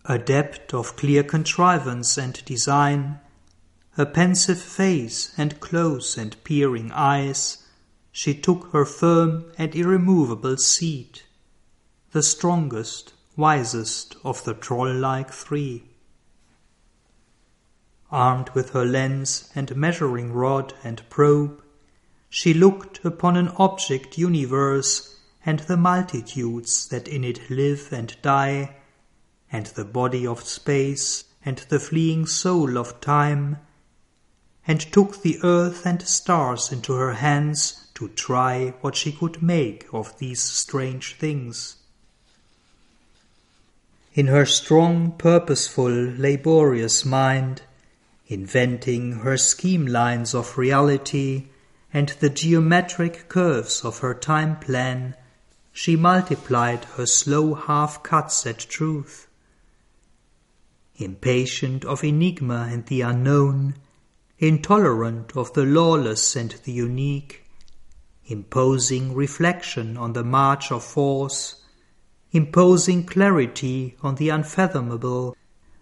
Adept 0.05 0.75
of 0.75 0.97
clear 0.97 1.23
contrivance 1.23 2.19
and 2.19 2.45
design, 2.45 3.21
her 3.93 4.07
pensive 4.07 4.61
face 4.61 5.33
and 5.39 5.61
close 5.61 6.19
and 6.19 6.43
peering 6.45 6.91
eyes, 6.93 7.65
she 8.13 8.35
took 8.35 8.73
her 8.73 8.85
firm 8.85 9.45
and 9.57 9.75
irremovable 9.75 10.57
seat 10.57 11.25
the 12.13 12.23
strongest, 12.23 13.13
wisest 13.37 14.17
of 14.25 14.43
the 14.45 14.55
troll-like 14.55 15.31
three. 15.31 15.85
Armed 18.11 18.49
with 18.55 18.71
her 18.71 18.87
lens 18.87 19.51
and 19.55 19.77
measuring 19.77 20.33
rod 20.33 20.73
and 20.83 21.03
probe, 21.11 21.63
she 22.31 22.55
looked 22.55 23.05
upon 23.05 23.37
an 23.37 23.49
object 23.57 24.17
universe 24.17 25.17
and 25.45 25.61
the 25.61 25.77
multitudes 25.77 26.89
that 26.89 27.07
in 27.07 27.23
it 27.23 27.51
live 27.51 27.93
and 27.93 28.17
die, 28.23 28.77
and 29.53 29.67
the 29.67 29.85
body 29.85 30.27
of 30.27 30.43
space 30.43 31.25
and 31.45 31.59
the 31.69 31.79
fleeing 31.79 32.25
soul 32.27 32.79
of 32.79 33.01
time, 33.01 33.59
and 34.67 34.81
took 34.81 35.23
the 35.23 35.39
earth 35.43 35.85
and 35.87 36.03
stars 36.03 36.73
into 36.73 36.93
her 36.95 37.15
hands 37.15 37.89
to 37.95 38.09
try 38.09 38.75
what 38.81 38.97
she 38.97 39.13
could 39.13 39.43
make 39.43 39.87
of 39.93 40.19
these 40.19 40.43
strange 40.43 41.17
things. 41.17 41.77
In 44.15 44.27
her 44.29 44.47
strong, 44.47 45.13
purposeful, 45.13 46.15
laborious 46.17 47.05
mind, 47.05 47.63
inventing 48.29 49.13
her 49.21 49.37
scheme 49.39 49.87
lines 49.87 50.35
of 50.35 50.59
reality 50.59 51.49
and 51.93 52.11
the 52.21 52.29
geometric 52.29 53.29
curves 53.29 53.85
of 53.85 54.01
her 54.01 54.15
time 54.15 54.55
plan, 54.61 55.17
she 55.73 55.97
multiplied 55.97 56.85
her 56.97 57.07
slow 57.07 57.55
half 57.55 58.03
cuts 58.03 58.47
at 58.47 58.59
truth. 58.59 59.27
Impatient 60.97 61.85
of 61.85 62.05
enigma 62.05 62.69
and 62.71 62.85
the 62.87 63.01
unknown, 63.01 63.75
intolerant 64.39 65.37
of 65.37 65.53
the 65.55 65.65
lawless 65.65 66.37
and 66.37 66.51
the 66.65 66.73
unique, 66.73 67.45
imposing 68.27 69.15
reflection 69.15 69.97
on 69.97 70.13
the 70.13 70.25
march 70.25 70.71
of 70.71 70.85
force, 70.85 71.65
imposing 72.33 73.05
clarity 73.05 73.97
on 74.03 74.17
the 74.17 74.29
unfathomable, 74.29 75.35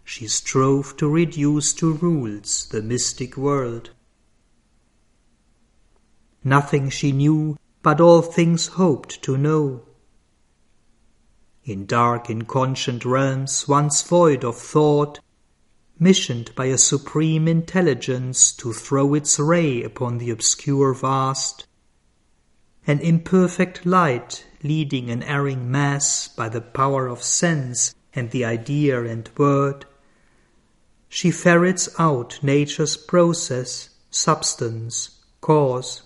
she 0.09 0.29
strove 0.29 0.97
to 0.97 1.09
reduce 1.09 1.75
to 1.75 1.93
rules 1.95 2.69
the 2.69 2.81
mystic 2.81 3.37
world. 3.37 3.91
Nothing 6.45 6.89
she 6.89 7.11
knew, 7.11 7.57
but 7.83 8.01
all 8.01 8.23
things 8.23 8.69
hoped 8.69 9.21
to 9.23 9.37
know. 9.37 9.83
In 11.65 11.87
dark 11.87 12.31
inconscient 12.31 13.05
realms 13.05 13.67
once 13.67 14.01
void 14.03 14.45
of 14.45 14.57
thought, 14.57 15.19
missioned 15.99 16.55
by 16.55 16.67
a 16.67 16.79
supreme 16.79 17.49
intelligence 17.49 18.53
to 18.53 18.73
throw 18.73 19.13
its 19.13 19.41
ray 19.41 19.83
upon 19.83 20.19
the 20.19 20.31
obscure 20.31 20.95
vast, 20.95 21.67
an 22.87 23.01
imperfect 23.01 23.85
light 23.85 24.47
leading 24.63 25.11
an 25.11 25.25
erring 25.25 25.69
mass 25.69 26.29
by 26.29 26.49
the 26.49 26.61
power 26.61 27.09
of 27.09 27.25
sense 27.25 27.93
and 28.15 28.31
the 28.31 28.45
idea 28.45 29.03
and 29.03 29.29
word, 29.37 29.85
she 31.09 31.31
ferrets 31.31 31.89
out 31.99 32.39
nature's 32.43 32.97
process, 32.97 33.91
substance, 34.11 35.21
cause. 35.41 36.03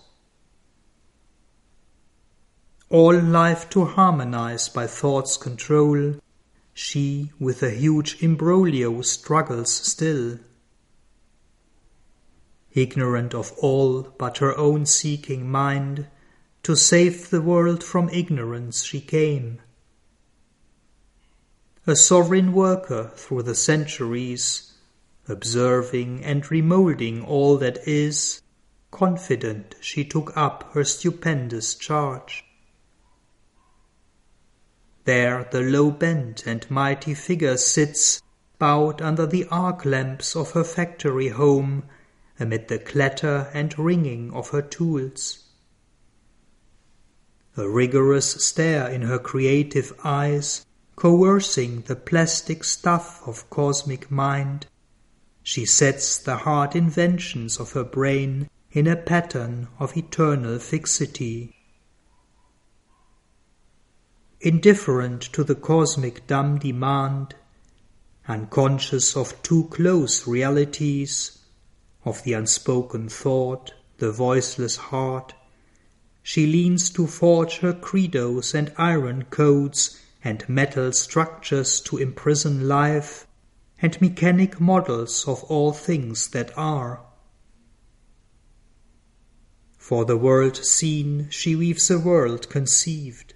All 2.89 3.17
life 3.19 3.69
to 3.69 3.85
harmonize 3.85 4.67
by 4.69 4.85
thought's 4.87 5.37
control, 5.37 6.15
she 6.73 7.31
with 7.39 7.63
a 7.63 7.71
huge 7.71 8.21
imbroglio 8.21 9.01
struggles 9.01 9.73
still. 9.73 10.39
Ignorant 12.73 13.33
of 13.33 13.51
all 13.57 14.03
but 14.17 14.37
her 14.37 14.57
own 14.57 14.85
seeking 14.85 15.49
mind, 15.49 16.07
to 16.63 16.75
save 16.75 17.29
the 17.29 17.41
world 17.41 17.83
from 17.83 18.07
ignorance 18.09 18.83
she 18.83 19.01
came. 19.01 19.59
A 21.87 21.95
sovereign 21.95 22.53
worker 22.53 23.11
through 23.15 23.43
the 23.43 23.55
centuries, 23.55 24.70
observing 25.27 26.23
and 26.23 26.49
remoulding 26.49 27.23
all 27.23 27.57
that 27.57 27.87
is, 27.87 28.41
confident 28.91 29.75
she 29.79 30.03
took 30.03 30.35
up 30.35 30.71
her 30.73 30.83
stupendous 30.83 31.75
charge. 31.75 32.43
There 35.05 35.47
the 35.51 35.61
low 35.61 35.91
bent 35.91 36.45
and 36.45 36.69
mighty 36.69 37.13
figure 37.13 37.57
sits, 37.57 38.21
bowed 38.59 39.01
under 39.01 39.25
the 39.25 39.45
arc 39.49 39.85
lamps 39.85 40.35
of 40.35 40.51
her 40.51 40.63
factory 40.63 41.29
home, 41.29 41.83
amid 42.39 42.67
the 42.67 42.79
clatter 42.79 43.49
and 43.53 43.77
ringing 43.77 44.31
of 44.33 44.49
her 44.49 44.61
tools 44.61 45.41
a 47.57 47.67
rigorous 47.67 48.45
stare 48.45 48.87
in 48.87 49.01
her 49.01 49.19
creative 49.19 49.91
eyes, 50.05 50.65
coercing 50.95 51.81
the 51.81 51.95
plastic 51.95 52.63
stuff 52.63 53.21
of 53.27 53.49
cosmic 53.49 54.09
mind. 54.09 54.65
She 55.53 55.65
sets 55.65 56.17
the 56.17 56.37
hard 56.37 56.77
inventions 56.77 57.59
of 57.59 57.73
her 57.73 57.83
brain 57.83 58.49
in 58.71 58.87
a 58.87 58.95
pattern 58.95 59.67
of 59.79 59.97
eternal 59.97 60.59
fixity. 60.59 61.53
Indifferent 64.39 65.21
to 65.33 65.43
the 65.43 65.55
cosmic 65.55 66.25
dumb 66.25 66.57
demand, 66.57 67.35
unconscious 68.29 69.17
of 69.17 69.43
too 69.43 69.65
close 69.65 70.25
realities, 70.25 71.39
of 72.05 72.23
the 72.23 72.31
unspoken 72.31 73.09
thought, 73.09 73.73
the 73.97 74.13
voiceless 74.13 74.77
heart, 74.77 75.33
she 76.23 76.47
leans 76.47 76.89
to 76.91 77.07
forge 77.07 77.57
her 77.57 77.73
credos 77.73 78.53
and 78.55 78.71
iron 78.77 79.25
codes 79.25 79.99
and 80.23 80.47
metal 80.47 80.93
structures 80.93 81.81
to 81.81 81.97
imprison 81.97 82.69
life 82.69 83.27
and 83.81 83.99
mechanic 84.01 84.59
models 84.59 85.27
of 85.27 85.43
all 85.45 85.73
things 85.73 86.27
that 86.29 86.55
are. 86.57 87.01
For 89.77 90.05
the 90.05 90.17
world 90.17 90.57
seen, 90.57 91.27
she 91.29 91.55
weaves 91.55 91.89
a 91.89 91.99
world 91.99 92.49
conceived. 92.49 93.33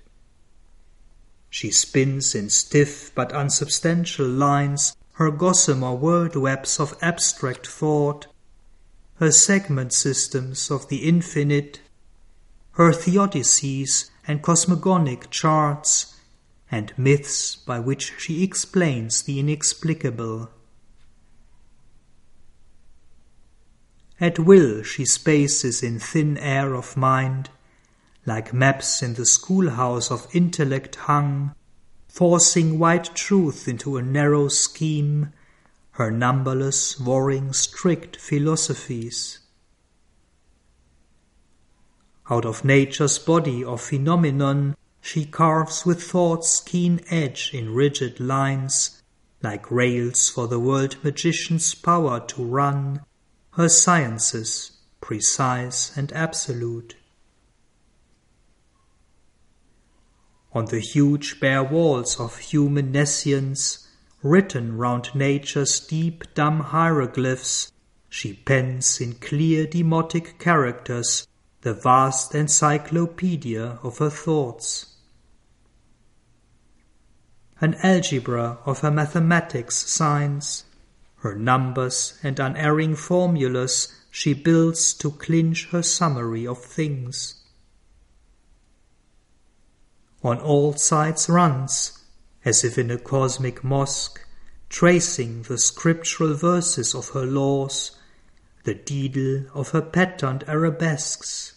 She 1.50 1.72
spins 1.72 2.36
in 2.36 2.50
stiff 2.50 3.14
but 3.16 3.32
unsubstantial 3.32 4.28
lines 4.28 4.96
her 5.14 5.32
gossamer 5.32 5.94
world 5.94 6.36
webs 6.36 6.80
of 6.80 6.98
abstract 7.02 7.66
thought, 7.66 8.28
her 9.16 9.32
segment 9.32 9.94
systems 9.94 10.70
of 10.70 10.90
the 10.90 11.08
infinite 11.08 11.80
her 12.76 12.92
theodicies 12.92 14.10
and 14.28 14.42
cosmogonic 14.42 15.30
charts, 15.30 16.15
and 16.72 16.94
myths 16.98 17.56
by 17.56 17.80
which 17.80 18.14
she 18.18 18.44
explains 18.44 19.22
the 19.24 19.40
inexplicable. 19.40 20.50
At 24.20 24.40
will 24.40 24.82
she 24.82 25.06
spaces 25.06 25.84
in 25.84 26.00
thin 26.00 26.38
air 26.38 26.74
of 26.74 26.96
mind, 26.96 27.50
like 28.26 28.54
maps 28.54 29.04
in 29.04 29.16
the 29.16 29.26
schoolhouse 29.26 30.10
of 30.10 30.28
intellect 30.34 30.96
hung, 30.96 31.54
forcing 32.08 32.80
white 32.80 33.14
truth 33.14 33.68
into 33.68 33.98
a 33.98 34.02
narrow 34.02 34.48
scheme, 34.48 35.34
her 35.92 36.10
numberless, 36.10 37.00
warring, 37.00 37.54
strict 37.54 38.16
philosophies. 38.16 39.40
Out 42.30 42.46
of 42.46 42.66
nature's 42.66 43.20
body 43.20 43.64
of 43.64 43.82
phenomenon, 43.82 44.76
she 45.08 45.24
carves 45.24 45.86
with 45.86 46.02
thought's 46.02 46.60
keen 46.62 47.00
edge 47.12 47.52
in 47.54 47.72
rigid 47.72 48.20
lines, 48.20 49.04
like 49.44 49.70
rails 49.70 50.30
for 50.30 50.48
the 50.48 50.60
world 50.60 50.98
magician's 51.04 51.76
power 51.76 52.20
to 52.20 52.44
run, 52.44 53.00
her 53.52 53.70
sciences, 53.70 54.72
precise 55.02 55.96
and 55.96 56.12
absolute. 56.14 56.96
On 60.54 60.66
the 60.66 60.80
huge 60.80 61.40
bare 61.40 61.64
walls 61.64 62.20
of 62.20 62.40
human 62.40 62.92
nescience, 62.92 63.88
written 64.24 64.76
round 64.76 65.14
nature's 65.14 65.80
deep 65.82 66.24
dumb 66.34 66.62
hieroglyphs, 66.62 67.72
she 68.10 68.34
pens 68.34 69.00
in 69.00 69.14
clear 69.14 69.68
demotic 69.68 70.40
characters 70.40 71.28
the 71.62 71.76
vast 71.76 72.34
encyclopedia 72.34 73.78
of 73.84 74.00
her 74.00 74.10
thoughts. 74.10 74.94
An 77.62 77.76
algebra 77.76 78.60
of 78.66 78.80
her 78.82 78.92
mathematics 78.92 79.76
signs, 79.76 80.66
her 81.18 81.36
numbers 81.36 82.20
and 82.22 82.40
unerring 82.40 82.96
formulas 82.96 83.88
she 84.12 84.34
builds 84.34 84.94
to 84.96 85.12
clinch 85.12 85.70
her 85.72 85.82
summary 85.82 86.46
of 86.46 86.64
things 86.64 87.46
on 90.26 90.40
all 90.40 90.74
sides 90.74 91.30
runs, 91.30 92.00
as 92.44 92.64
if 92.64 92.80
in 92.80 92.90
a 92.90 92.98
cosmic 92.98 93.64
mosque, 93.64 94.20
tracing 94.70 95.44
the 95.44 95.58
scriptural 95.58 96.34
verses 96.34 96.96
of 96.96 97.10
her 97.10 97.26
laws, 97.26 97.92
the 98.64 98.74
dado 98.74 99.46
of 99.54 99.70
her 99.70 99.84
patterned 99.84 100.44
arabesques, 100.48 101.54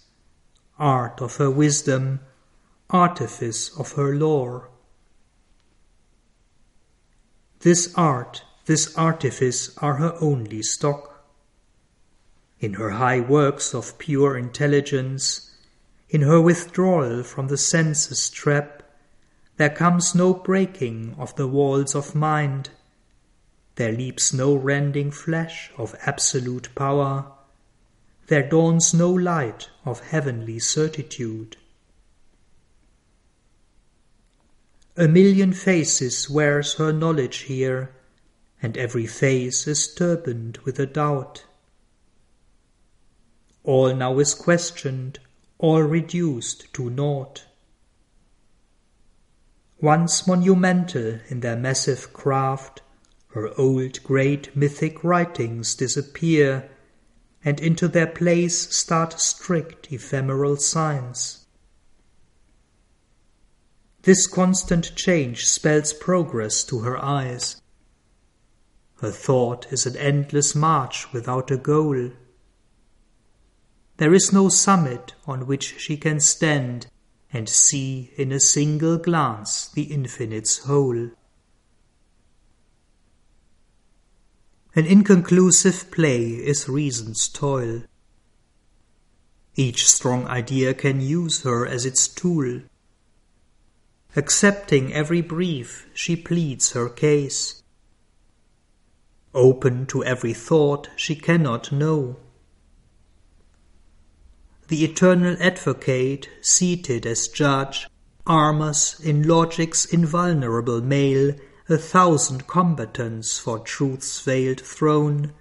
art 0.79 1.23
of 1.23 1.37
her 1.37 1.51
wisdom, 1.51 2.21
artifice 2.91 3.71
of 3.79 3.93
her 3.93 4.15
lore. 4.15 4.69
This 7.61 7.93
art, 7.97 8.45
this 8.67 8.97
artifice 8.97 9.77
are 9.79 9.95
her 9.95 10.15
only 10.21 10.63
stock. 10.63 11.25
In 12.61 12.75
her 12.75 12.91
high 12.91 13.21
works 13.21 13.75
of 13.75 13.99
pure 13.99 14.39
intelligence, 14.39 15.51
in 16.09 16.23
her 16.23 16.41
withdrawal 16.41 17.23
from 17.23 17.49
the 17.49 17.59
senses 17.59 18.31
trap, 18.31 18.83
there 19.57 19.71
comes 19.71 20.15
no 20.15 20.33
breaking 20.35 21.17
of 21.19 21.35
the 21.35 21.49
walls 21.49 21.97
of 21.97 22.15
mind. 22.15 22.71
There 23.75 23.93
leaps 23.93 24.33
no 24.33 24.55
rending 24.55 25.11
flash 25.11 25.73
of 25.77 25.97
absolute 26.07 26.73
power. 26.77 27.27
There 28.29 28.49
dawns 28.49 28.95
no 28.95 29.11
light 29.11 29.69
of 29.85 30.01
heavenly 30.01 30.61
certitude. 30.61 31.57
A 35.01 35.07
million 35.07 35.53
faces 35.53 36.29
wears 36.29 36.75
her 36.75 36.93
knowledge 36.93 37.43
here, 37.43 37.95
and 38.61 38.77
every 38.77 39.07
face 39.07 39.69
is 39.69 39.95
turbaned 39.95 40.59
with 40.65 40.81
a 40.81 40.87
doubt. 40.87 41.45
All 43.63 43.95
now 43.95 44.19
is 44.19 44.35
questioned, 44.35 45.21
all 45.57 45.83
reduced 45.83 46.75
to 46.75 46.91
naught. 46.91 47.47
Once 49.81 50.27
monumental 50.27 51.21
in 51.29 51.41
their 51.43 51.55
massive 51.55 52.13
craft, 52.13 52.83
her 53.35 53.57
old 53.57 54.03
great 54.03 54.57
mythic 54.57 55.05
writings 55.05 55.77
disappear, 55.77 56.69
and 57.45 57.61
into 57.61 57.87
their 57.87 58.09
place 58.09 58.75
start 58.75 59.21
strict 59.21 59.93
ephemeral 59.93 60.57
signs. 60.57 61.38
This 64.03 64.27
constant 64.27 64.95
change 64.95 65.47
spells 65.47 65.93
progress 65.93 66.65
to 66.65 66.81
her 66.81 66.97
eyes. 66.97 67.61
Her 69.01 69.11
thought 69.11 69.73
is 69.73 69.87
an 69.87 69.97
endless 69.97 70.55
march 70.55 71.13
without 71.13 71.51
a 71.51 71.57
goal. 71.57 72.11
There 73.99 74.15
is 74.15 74.33
no 74.33 74.49
summit 74.49 75.15
on 75.27 75.47
which 75.47 75.81
she 75.81 75.97
can 75.97 76.21
stand 76.21 76.87
and 77.33 77.49
see 77.49 78.13
in 78.17 78.33
a 78.33 78.41
single 78.41 78.97
glance 78.97 79.69
the 79.69 79.85
infinite's 79.85 80.59
whole. 80.59 81.11
An 84.75 84.87
inconclusive 84.87 85.91
play 85.91 86.25
is 86.25 86.69
reason's 86.69 87.29
toil. 87.29 87.83
Each 89.57 89.89
strong 89.89 90.27
idea 90.29 90.73
can 90.73 91.01
use 91.01 91.43
her 91.43 91.67
as 91.67 91.85
its 91.85 92.07
tool. 92.07 92.63
Accepting 94.19 94.93
every 94.93 95.21
brief, 95.21 95.87
she 95.95 96.17
pleads 96.17 96.73
her 96.73 96.89
case. 96.89 97.63
Open 99.33 99.87
to 99.87 100.03
every 100.03 100.35
thought 100.35 100.89
she 100.97 101.15
cannot 101.15 101.71
know 101.71 102.17
the 104.67 104.85
eternal 104.85 105.37
advocate, 105.41 106.29
seated 106.43 107.07
as 107.07 107.29
judge, 107.29 107.87
armors 108.27 109.01
in 109.03 109.23
logic's 109.23 109.85
invulnerable 109.87 110.83
mail 110.83 111.35
a 111.69 111.79
thousand 111.79 112.49
combatants 112.49 113.39
for 113.39 113.61
truth's 113.61 114.21
veiled 114.21 114.61
throne, 114.61 115.33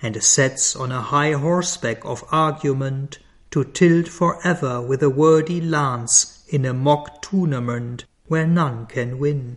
and 0.00 0.22
sets 0.22 0.74
on 0.74 0.90
a 0.90 1.02
high 1.02 1.32
horseback 1.32 2.02
of 2.06 2.24
argument 2.32 3.18
to 3.50 3.62
tilt 3.62 4.08
for 4.08 4.44
ever 4.44 4.80
with 4.80 5.02
a 5.02 5.10
wordy 5.10 5.60
lance 5.60 6.43
in 6.54 6.64
a 6.64 6.72
mock 6.72 7.20
tournament 7.20 8.04
where 8.28 8.46
none 8.46 8.86
can 8.86 9.18
win. 9.18 9.56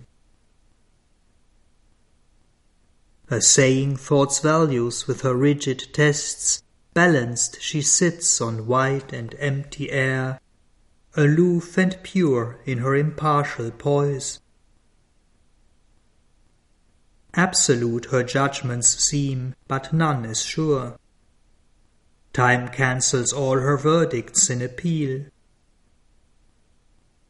Assaying 3.29 3.95
thought's 3.95 4.39
values 4.39 5.05
with 5.05 5.21
her 5.21 5.35
rigid 5.35 5.93
tests, 5.93 6.63
Balanced 6.95 7.61
she 7.61 7.83
sits 7.83 8.41
on 8.41 8.65
wide 8.65 9.13
and 9.13 9.35
empty 9.37 9.91
air, 9.91 10.39
Aloof 11.15 11.77
and 11.77 11.95
pure 12.01 12.59
in 12.65 12.79
her 12.79 12.95
impartial 12.95 13.69
poise. 13.69 14.39
Absolute 17.35 18.05
her 18.05 18.23
judgments 18.23 18.97
seem, 19.07 19.53
but 19.67 19.93
none 19.93 20.25
is 20.25 20.41
sure. 20.41 20.97
Time 22.33 22.67
cancels 22.67 23.31
all 23.31 23.59
her 23.59 23.77
verdicts 23.77 24.49
in 24.49 24.63
appeal. 24.63 25.25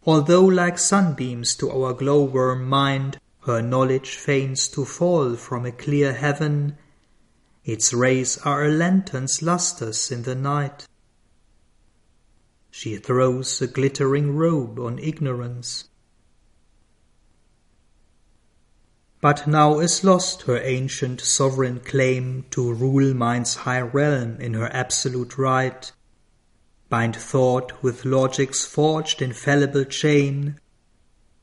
Although 0.07 0.45
like 0.45 0.79
sunbeams 0.79 1.53
to 1.57 1.69
our 1.69 1.93
glowworm 1.93 2.63
mind 2.63 3.19
her 3.41 3.61
knowledge 3.61 4.15
feigns 4.15 4.69
to 4.69 4.85
fall 4.85 5.35
from 5.35 5.65
a 5.65 5.71
clear 5.73 6.13
heaven, 6.13 6.77
its 7.65 7.93
rays 7.93 8.37
are 8.37 8.63
a 8.63 8.69
lantern's 8.69 9.41
lustres 9.41 10.09
in 10.09 10.23
the 10.23 10.33
night. 10.33 10.87
She 12.71 12.95
throws 12.95 13.61
a 13.61 13.67
glittering 13.67 14.33
robe 14.33 14.79
on 14.79 14.97
ignorance. 14.97 15.89
But 19.19 19.45
now 19.45 19.79
is 19.79 20.05
lost 20.05 20.43
her 20.43 20.61
ancient 20.63 21.19
sovereign 21.19 21.81
claim 21.81 22.45
to 22.51 22.73
rule 22.73 23.13
mind's 23.13 23.55
high 23.55 23.81
realm 23.81 24.39
in 24.39 24.53
her 24.53 24.73
absolute 24.73 25.37
right, 25.37 25.91
bind 26.89 27.15
thought 27.15 27.83
with 27.83 28.05
logic's 28.05 28.65
forged 28.65 29.21
infallible 29.21 29.85
chain, 29.85 30.59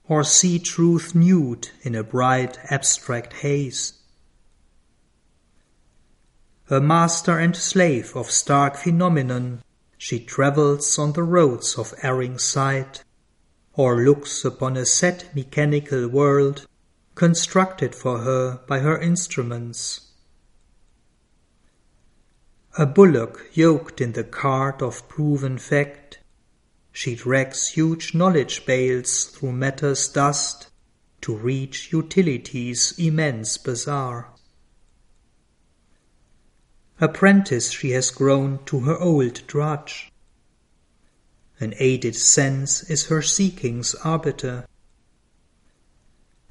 or 0.09 0.25
see 0.25 0.59
truth 0.59 1.15
nude 1.15 1.71
in 1.83 1.95
a 1.95 2.03
bright 2.03 2.59
abstract 2.71 3.33
haze 3.35 3.95
a 6.71 6.81
master 6.81 7.39
and 7.39 7.55
slave 7.55 8.17
of 8.17 8.31
stark 8.31 8.75
phenomenon, 8.75 9.63
she 9.99 10.19
travels 10.19 10.99
on 10.99 11.13
the 11.13 11.23
roads 11.23 11.77
of 11.77 11.93
erring 12.03 12.39
sight, 12.39 13.05
or 13.75 14.03
looks 14.03 14.47
upon 14.47 14.75
a 14.75 14.87
set 14.87 15.35
mechanical 15.37 16.09
world 16.09 16.67
constructed 17.15 17.95
for 17.95 18.21
her 18.21 18.61
by 18.67 18.79
her 18.79 18.99
instruments. 18.99 20.04
A 22.77 22.87
bullock 22.87 23.51
yoked 23.53 24.01
in 24.01 24.13
the 24.13 24.25
cart 24.25 24.83
of 24.83 25.09
proven 25.09 25.59
fact, 25.59 26.19
she 26.91 27.15
drags 27.15 27.69
huge 27.69 28.15
knowledge 28.15 28.67
bales 28.67 29.27
through 29.27 29.53
matter's 29.53 30.09
dust 30.09 30.67
to 31.21 31.37
reach 31.37 31.93
utility's 31.93 32.93
immense 32.99 33.59
bazaar. 33.59 34.31
Apprentice 37.01 37.71
she 37.71 37.91
has 37.91 38.11
grown 38.11 38.65
to 38.65 38.81
her 38.81 38.99
old 38.99 39.47
drudge. 39.47 40.11
An 41.61 41.75
aided 41.79 42.17
sense 42.17 42.83
is 42.91 43.07
her 43.07 43.23
seeking's 43.23 43.95
arbiter. 43.97 44.67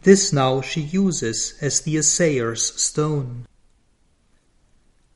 This 0.04 0.32
now 0.32 0.62
she 0.62 0.82
uses 0.82 1.56
as 1.60 1.82
the 1.82 1.98
assayer's 1.98 2.82
stone. 2.82 3.46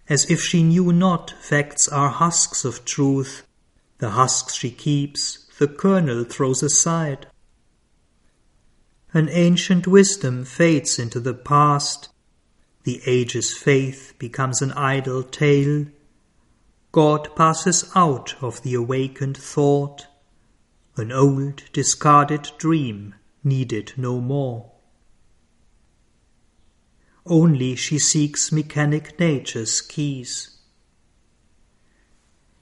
As 0.10 0.30
if 0.32 0.42
she 0.42 0.64
knew 0.64 0.94
not 0.94 1.34
facts 1.42 1.88
are 1.88 2.10
husks 2.10 2.64
of 2.64 2.86
truth, 2.86 3.46
the 3.98 4.12
husks 4.12 4.54
she 4.54 4.72
keeps, 4.72 5.46
the 5.58 5.68
kernel 5.68 6.24
throws 6.24 6.64
aside. 6.64 7.28
An 9.14 9.28
ancient 9.30 9.88
wisdom 9.88 10.46
fades 10.46 11.00
into 11.00 11.20
the 11.20 11.34
past, 11.34 12.10
the 12.84 13.02
age's 13.06 13.58
faith 13.58 14.14
becomes 14.18 14.62
an 14.62 14.72
idle 14.74 15.24
tale, 15.24 15.88
God 16.94 17.36
passes 17.36 17.92
out 17.96 18.36
of 18.42 18.62
the 18.64 18.76
awakened 18.76 19.38
thought, 19.38 20.08
an 20.96 21.12
old 21.12 21.64
discarded 21.74 22.52
dream 22.58 23.14
needed 23.44 23.94
no 23.98 24.22
more. 24.22 24.72
Only 27.30 27.76
she 27.76 28.00
seeks 28.00 28.52
mechanic 28.54 29.20
nature's 29.20 29.82
keys. 29.82 30.58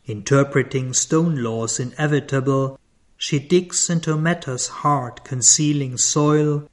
Interpreting 0.05 0.93
stone 0.93 1.36
laws 1.43 1.80
inevitable, 1.80 2.80
she 3.16 3.38
digs 3.39 3.89
into 3.89 4.18
matter's 4.18 4.68
hard 4.68 5.24
concealing 5.24 5.97
soil 5.97 6.68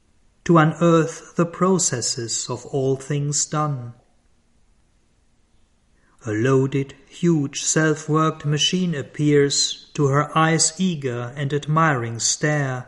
to 0.45 0.57
unearth 0.57 1.35
the 1.35 1.45
processes 1.45 2.49
of 2.49 2.65
all 2.67 2.95
things 2.95 3.45
done. 3.45 3.93
A 6.25 6.31
loaded, 6.31 6.95
huge, 7.07 7.63
self 7.63 8.09
worked 8.09 8.45
machine 8.45 8.95
appears 8.95 9.91
to 9.93 10.07
her 10.07 10.35
eyes' 10.37 10.73
eager 10.79 11.33
and 11.35 11.53
admiring 11.53 12.19
stare, 12.19 12.87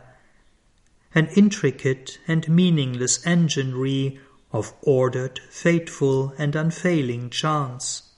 an 1.14 1.28
intricate 1.36 2.18
and 2.26 2.48
meaningless 2.48 3.24
enginery 3.26 4.20
of 4.56 4.72
ordered, 4.80 5.38
fateful, 5.50 6.32
and 6.38 6.56
unfailing 6.56 7.28
chance. 7.28 8.14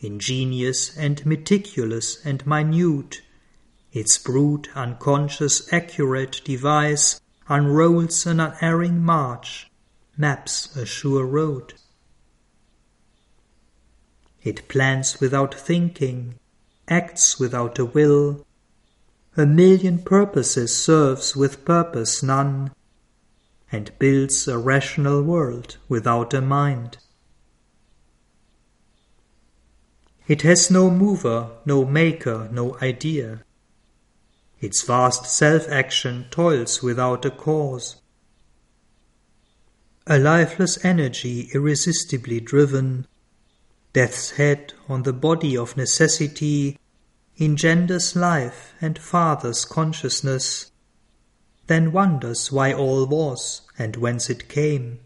Ingenious 0.00 0.96
and 0.96 1.24
meticulous 1.24 2.18
and 2.26 2.44
minute, 2.44 3.22
its 3.92 4.18
brute, 4.18 4.68
unconscious, 4.74 5.72
accurate 5.72 6.40
device 6.44 7.20
unrolls 7.48 8.26
an 8.26 8.40
unerring 8.40 9.00
march, 9.00 9.70
maps 10.16 10.74
a 10.76 10.84
sure 10.84 11.24
road. 11.24 11.74
It 14.42 14.66
plans 14.66 15.20
without 15.20 15.54
thinking, 15.54 16.34
acts 16.88 17.38
without 17.38 17.78
a 17.78 17.84
will, 17.84 18.44
a 19.36 19.46
million 19.46 20.00
purposes 20.00 20.76
serves 20.76 21.36
with 21.36 21.64
purpose 21.64 22.20
none, 22.20 22.72
and 23.74 23.90
builds 23.98 24.46
a 24.46 24.56
rational 24.56 25.20
world 25.20 25.78
without 25.88 26.32
a 26.32 26.40
mind. 26.40 26.96
It 30.28 30.42
has 30.42 30.70
no 30.70 30.92
mover, 30.92 31.50
no 31.66 31.84
maker, 31.84 32.48
no 32.52 32.78
idea. 32.80 33.42
Its 34.60 34.82
vast 34.82 35.26
self 35.26 35.68
action 35.68 36.26
toils 36.30 36.84
without 36.84 37.24
a 37.24 37.32
cause. 37.32 37.96
A 40.06 40.18
lifeless 40.20 40.82
energy 40.84 41.50
irresistibly 41.52 42.38
driven, 42.38 43.08
death's 43.92 44.30
head 44.38 44.72
on 44.88 45.02
the 45.02 45.12
body 45.12 45.56
of 45.56 45.76
necessity 45.76 46.78
engenders 47.40 48.14
life 48.14 48.74
and 48.80 48.96
fathers 49.00 49.64
consciousness, 49.64 50.70
then 51.66 51.92
wonders 51.92 52.52
why 52.52 52.72
all 52.72 53.06
was 53.06 53.62
and 53.78 53.96
whence 53.96 54.28
it 54.28 54.48
came. 54.48 55.00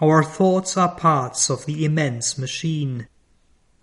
Our 0.00 0.24
thoughts 0.24 0.76
are 0.76 0.94
parts 0.94 1.50
of 1.50 1.66
the 1.66 1.84
immense 1.84 2.36
machine, 2.36 3.06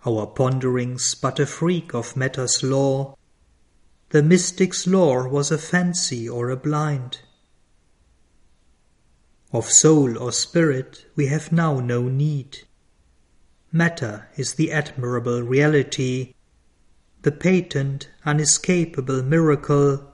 our 0.04 0.26
ponderings 0.26 1.14
but 1.14 1.38
a 1.38 1.46
freak 1.46 1.94
of 1.94 2.16
matter's 2.16 2.62
law, 2.62 3.16
the 4.10 4.22
mystic's 4.22 4.86
lore 4.86 5.26
was 5.26 5.50
a 5.50 5.56
fancy 5.56 6.28
or 6.28 6.50
a 6.50 6.56
blind. 6.56 7.20
Of 9.52 9.70
soul 9.70 10.18
or 10.18 10.32
spirit 10.32 11.06
we 11.16 11.26
have 11.28 11.50
now 11.50 11.80
no 11.80 12.02
need. 12.02 12.58
Matter 13.70 14.28
is 14.36 14.54
the 14.54 14.70
admirable 14.70 15.42
reality, 15.42 16.34
the 17.22 17.32
patent, 17.32 18.10
unescapable 18.26 19.22
miracle, 19.22 20.11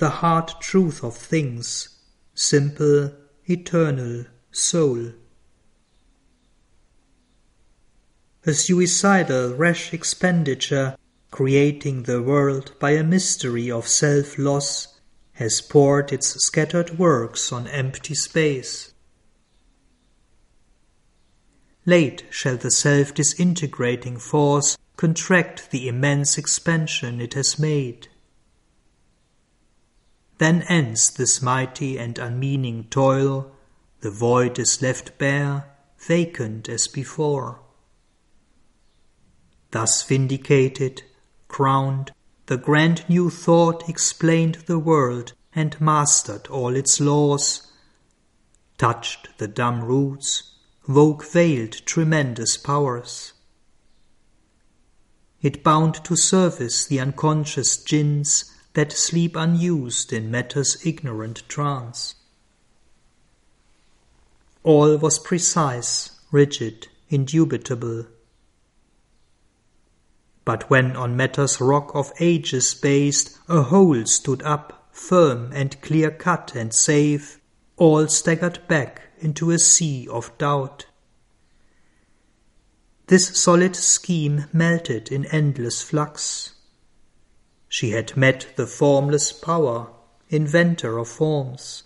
the 0.00 0.08
hard 0.08 0.48
truth 0.60 1.04
of 1.04 1.14
things, 1.14 1.90
simple, 2.34 3.12
eternal 3.44 4.24
soul. 4.50 5.12
A 8.46 8.54
suicidal, 8.54 9.54
rash 9.54 9.92
expenditure 9.92 10.96
creating 11.30 12.04
the 12.04 12.22
world 12.22 12.72
by 12.80 12.92
a 12.92 13.04
mystery 13.04 13.70
of 13.70 13.86
self 13.86 14.38
loss, 14.38 14.98
has 15.34 15.60
poured 15.60 16.12
its 16.14 16.28
scattered 16.46 16.98
works 16.98 17.52
on 17.52 17.68
empty 17.68 18.14
space. 18.14 18.94
Late 21.84 22.24
shall 22.30 22.56
the 22.56 22.70
self 22.70 23.12
disintegrating 23.12 24.18
force 24.18 24.78
contract 24.96 25.70
the 25.70 25.88
immense 25.88 26.38
expansion 26.38 27.20
it 27.20 27.34
has 27.34 27.58
made. 27.58 28.08
Then 30.40 30.62
ends 30.70 31.10
this 31.10 31.42
mighty 31.42 31.98
and 31.98 32.18
unmeaning 32.18 32.84
toil, 32.84 33.52
the 34.00 34.10
void 34.10 34.58
is 34.58 34.80
left 34.80 35.18
bare, 35.18 35.66
vacant 35.98 36.66
as 36.66 36.88
before. 36.88 37.60
Thus 39.70 40.02
vindicated, 40.02 41.02
crowned, 41.46 42.12
the 42.46 42.56
grand 42.56 43.04
new 43.06 43.28
thought 43.28 43.86
explained 43.86 44.64
the 44.64 44.78
world 44.78 45.34
and 45.54 45.78
mastered 45.78 46.46
all 46.46 46.74
its 46.74 47.00
laws, 47.00 47.70
touched 48.78 49.36
the 49.36 49.46
dumb 49.46 49.84
roots, 49.84 50.54
woke 50.88 51.22
veiled 51.22 51.72
tremendous 51.84 52.56
powers. 52.56 53.34
It 55.42 55.62
bound 55.62 56.02
to 56.04 56.16
service 56.16 56.86
the 56.86 56.98
unconscious 56.98 57.76
jinns 57.76 58.50
that 58.74 58.92
sleep 58.92 59.34
unused 59.36 60.12
in 60.12 60.30
matter's 60.30 60.84
ignorant 60.86 61.42
trance. 61.48 62.14
All 64.62 64.96
was 64.96 65.18
precise, 65.18 66.20
rigid, 66.30 66.88
indubitable. 67.08 68.06
But 70.44 70.68
when 70.70 70.96
on 70.96 71.16
matter's 71.16 71.60
rock 71.60 71.94
of 71.94 72.12
ages 72.20 72.74
based 72.74 73.38
a 73.48 73.62
whole 73.62 74.04
stood 74.06 74.42
up, 74.42 74.88
firm 74.92 75.50
and 75.52 75.80
clear 75.80 76.10
cut 76.10 76.54
and 76.54 76.72
safe, 76.72 77.40
all 77.76 78.06
staggered 78.08 78.60
back 78.68 79.02
into 79.18 79.50
a 79.50 79.58
sea 79.58 80.06
of 80.08 80.36
doubt. 80.38 80.86
This 83.06 83.40
solid 83.40 83.74
scheme 83.74 84.44
melted 84.52 85.10
in 85.10 85.26
endless 85.26 85.82
flux. 85.82 86.54
She 87.70 87.92
had 87.92 88.18
met 88.18 88.48
the 88.56 88.66
formless 88.66 89.32
power, 89.32 89.88
inventor 90.28 90.98
of 90.98 91.08
forms. 91.08 91.84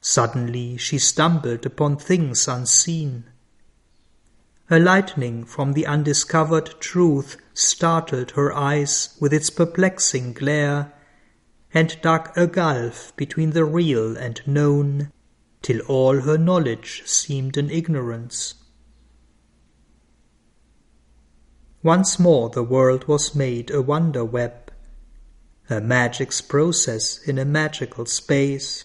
Suddenly 0.00 0.76
she 0.76 0.98
stumbled 0.98 1.66
upon 1.66 1.96
things 1.96 2.46
unseen 2.46 3.24
a 4.70 4.78
lightning 4.78 5.44
from 5.44 5.72
the 5.72 5.86
undiscovered 5.86 6.78
truth 6.78 7.38
startled 7.54 8.32
her 8.32 8.52
eyes 8.52 9.16
with 9.18 9.32
its 9.32 9.48
perplexing 9.48 10.34
glare, 10.34 10.92
and 11.72 11.96
dug 12.02 12.30
a 12.36 12.46
gulf 12.46 13.16
between 13.16 13.50
the 13.52 13.64
real 13.64 14.14
and 14.16 14.42
known, 14.46 15.10
till 15.62 15.80
all 15.82 16.20
her 16.20 16.36
knowledge 16.36 17.02
seemed 17.06 17.56
an 17.56 17.70
ignorance. 17.70 18.54
Once 21.82 22.18
more 22.18 22.50
the 22.50 22.62
world 22.62 23.06
was 23.06 23.36
made 23.36 23.70
a 23.70 23.80
wonder 23.80 24.24
web, 24.24 24.72
a 25.70 25.80
magic's 25.80 26.40
process 26.40 27.18
in 27.18 27.38
a 27.38 27.44
magical 27.44 28.04
space, 28.04 28.84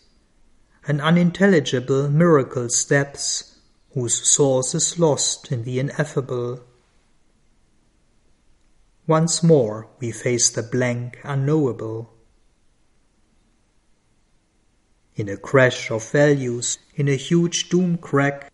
an 0.86 1.02
unintelligible 1.02 2.08
miracle's 2.08 2.86
depths 2.86 3.58
whose 3.94 4.30
source 4.30 4.76
is 4.76 5.00
lost 5.00 5.52
in 5.52 5.64
the 5.64 5.80
ineffable. 5.80 6.62
Once 9.08 9.42
more 9.42 9.88
we 10.00 10.12
face 10.12 10.52
the 10.52 10.62
blank 10.62 11.20
unknowable. 11.24 12.14
In 15.16 15.30
a 15.30 15.38
crash 15.38 15.90
of 15.90 16.12
values, 16.12 16.78
in 16.96 17.08
a 17.08 17.16
huge 17.16 17.70
doom 17.70 17.98
crack, 17.98 18.52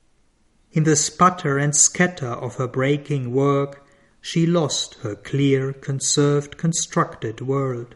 In 0.72 0.84
the 0.84 0.96
sputter 0.96 1.58
and 1.58 1.76
scatter 1.76 2.28
of 2.28 2.56
her 2.56 2.68
breaking 2.68 3.34
work, 3.34 3.86
she 4.22 4.46
lost 4.46 4.96
her 4.96 5.16
clear, 5.16 5.74
conserved, 5.74 6.58
constructed 6.58 7.42
world. 7.42 7.96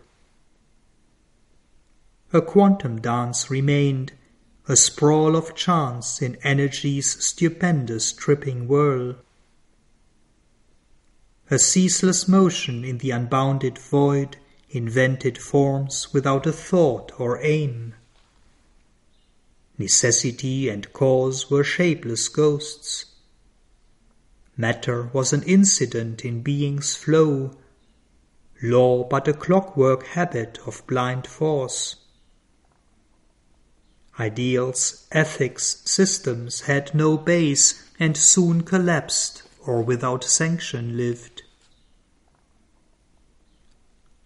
Her 2.29 2.41
quantum 2.41 3.01
dance 3.01 3.51
remained, 3.51 4.13
a 4.67 4.75
sprawl 4.75 5.35
of 5.35 5.55
chance 5.55 6.21
in 6.21 6.37
energy's 6.43 7.23
stupendous 7.23 8.13
tripping 8.13 8.67
whirl. 8.67 9.15
A 11.51 11.59
ceaseless 11.59 12.27
motion 12.27 12.83
in 12.83 12.99
the 12.99 13.11
unbounded 13.11 13.77
void, 13.77 14.37
invented 14.69 15.37
forms 15.37 16.13
without 16.13 16.47
a 16.47 16.51
thought 16.51 17.11
or 17.19 17.39
aim. 17.43 17.93
Necessity 19.77 20.69
and 20.69 20.91
cause 20.93 21.51
were 21.51 21.63
shapeless 21.63 22.27
ghosts. 22.29 23.05
Matter 24.55 25.09
was 25.13 25.33
an 25.33 25.43
incident 25.43 26.23
in 26.23 26.43
being's 26.43 26.95
flow, 26.95 27.57
law 28.61 29.03
but 29.03 29.27
a 29.27 29.33
clockwork 29.33 30.05
habit 30.07 30.59
of 30.67 30.85
blind 30.85 31.25
force. 31.25 31.95
Ideals, 34.19 35.07
ethics, 35.11 35.81
systems 35.85 36.61
had 36.61 36.93
no 36.93 37.17
base 37.17 37.83
and 37.99 38.15
soon 38.15 38.61
collapsed 38.61 39.41
or 39.65 39.81
without 39.81 40.23
sanction 40.23 40.97
lived. 40.97 41.41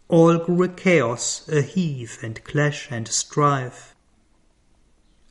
All 0.10 0.38
grew 0.40 0.64
a 0.64 0.70
chaos, 0.70 1.48
a 1.48 1.62
heave 1.62 2.20
and 2.22 2.44
clash 2.44 2.90
and 2.92 3.08
strife. 3.08 3.96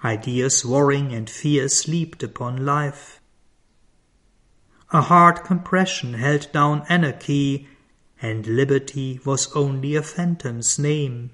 Ideas 0.02 0.64
warring 0.64 1.12
and 1.12 1.28
fears 1.28 1.86
leaped 1.86 2.22
upon 2.22 2.64
life. 2.64 3.20
A 4.92 5.02
hard 5.02 5.42
compression 5.42 6.14
held 6.14 6.52
down 6.52 6.84
anarchy, 6.88 7.68
and 8.22 8.46
liberty 8.46 9.20
was 9.24 9.52
only 9.52 9.96
a 9.96 10.02
phantom's 10.02 10.78
name. 10.78 11.32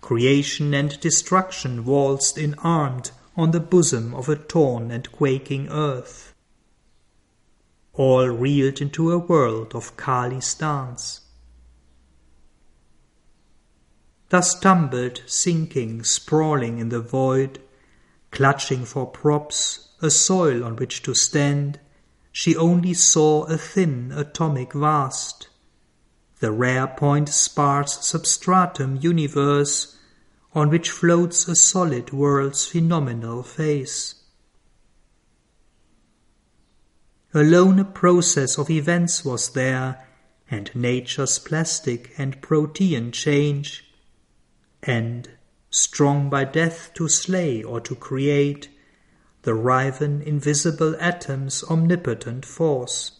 Creation 0.00 0.72
and 0.72 0.98
destruction 1.00 1.84
waltzed 1.84 2.38
in 2.38 2.54
armed 2.54 3.10
on 3.36 3.50
the 3.50 3.60
bosom 3.60 4.14
of 4.14 4.28
a 4.28 4.36
torn 4.36 4.90
and 4.90 5.12
quaking 5.12 5.68
earth. 5.68 6.34
All 7.92 8.26
reeled 8.28 8.80
into 8.80 9.12
a 9.12 9.18
world 9.18 9.74
of 9.74 9.96
Kali's 9.96 10.54
dance. 10.54 11.20
Thus 14.30 14.58
tumbled, 14.58 15.22
sinking, 15.26 16.04
sprawling 16.04 16.78
in 16.78 16.88
the 16.88 17.00
void, 17.00 17.60
clutching 18.30 18.84
for 18.84 19.06
props, 19.06 19.88
a 20.00 20.10
soil 20.10 20.64
on 20.64 20.76
which 20.76 21.02
to 21.02 21.14
stand, 21.14 21.78
she 22.32 22.56
only 22.56 22.94
saw 22.94 23.44
a 23.44 23.58
thin 23.58 24.12
atomic 24.14 24.72
vast. 24.72 25.48
The 26.38 26.52
rare 26.52 26.86
point 26.86 27.28
sparse 27.28 28.06
substratum 28.06 28.98
universe 29.00 29.98
on 30.54 30.70
which 30.70 30.90
floats 30.90 31.46
a 31.46 31.54
solid 31.54 32.12
world's 32.12 32.66
phenomenal 32.66 33.42
face. 33.42 34.14
Alone 37.32 37.78
a 37.78 37.84
process 37.84 38.58
of 38.58 38.70
events 38.70 39.24
was 39.24 39.50
there, 39.50 40.04
and 40.50 40.74
nature's 40.74 41.38
plastic 41.38 42.12
and 42.18 42.40
protean 42.40 43.12
change, 43.12 43.84
and, 44.82 45.30
strong 45.70 46.28
by 46.28 46.44
death 46.44 46.90
to 46.94 47.08
slay 47.08 47.62
or 47.62 47.80
to 47.80 47.94
create, 47.94 48.68
the 49.42 49.54
riven 49.54 50.20
invisible 50.22 50.94
atom's 51.00 51.64
omnipotent 51.64 52.44
force. 52.44 53.12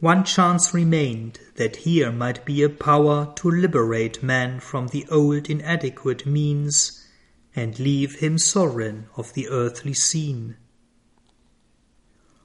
One 0.00 0.24
chance 0.24 0.74
remained 0.74 1.38
that 1.54 1.76
here 1.76 2.10
might 2.10 2.44
be 2.44 2.64
a 2.64 2.68
power 2.68 3.32
to 3.36 3.48
liberate 3.48 4.20
man 4.20 4.58
from 4.58 4.88
the 4.88 5.06
old 5.08 5.48
inadequate 5.48 6.26
means 6.26 7.06
and 7.54 7.78
leave 7.78 8.16
him 8.16 8.36
sovereign 8.36 9.06
of 9.16 9.32
the 9.34 9.48
earthly 9.48 9.94
scene. 9.94 10.56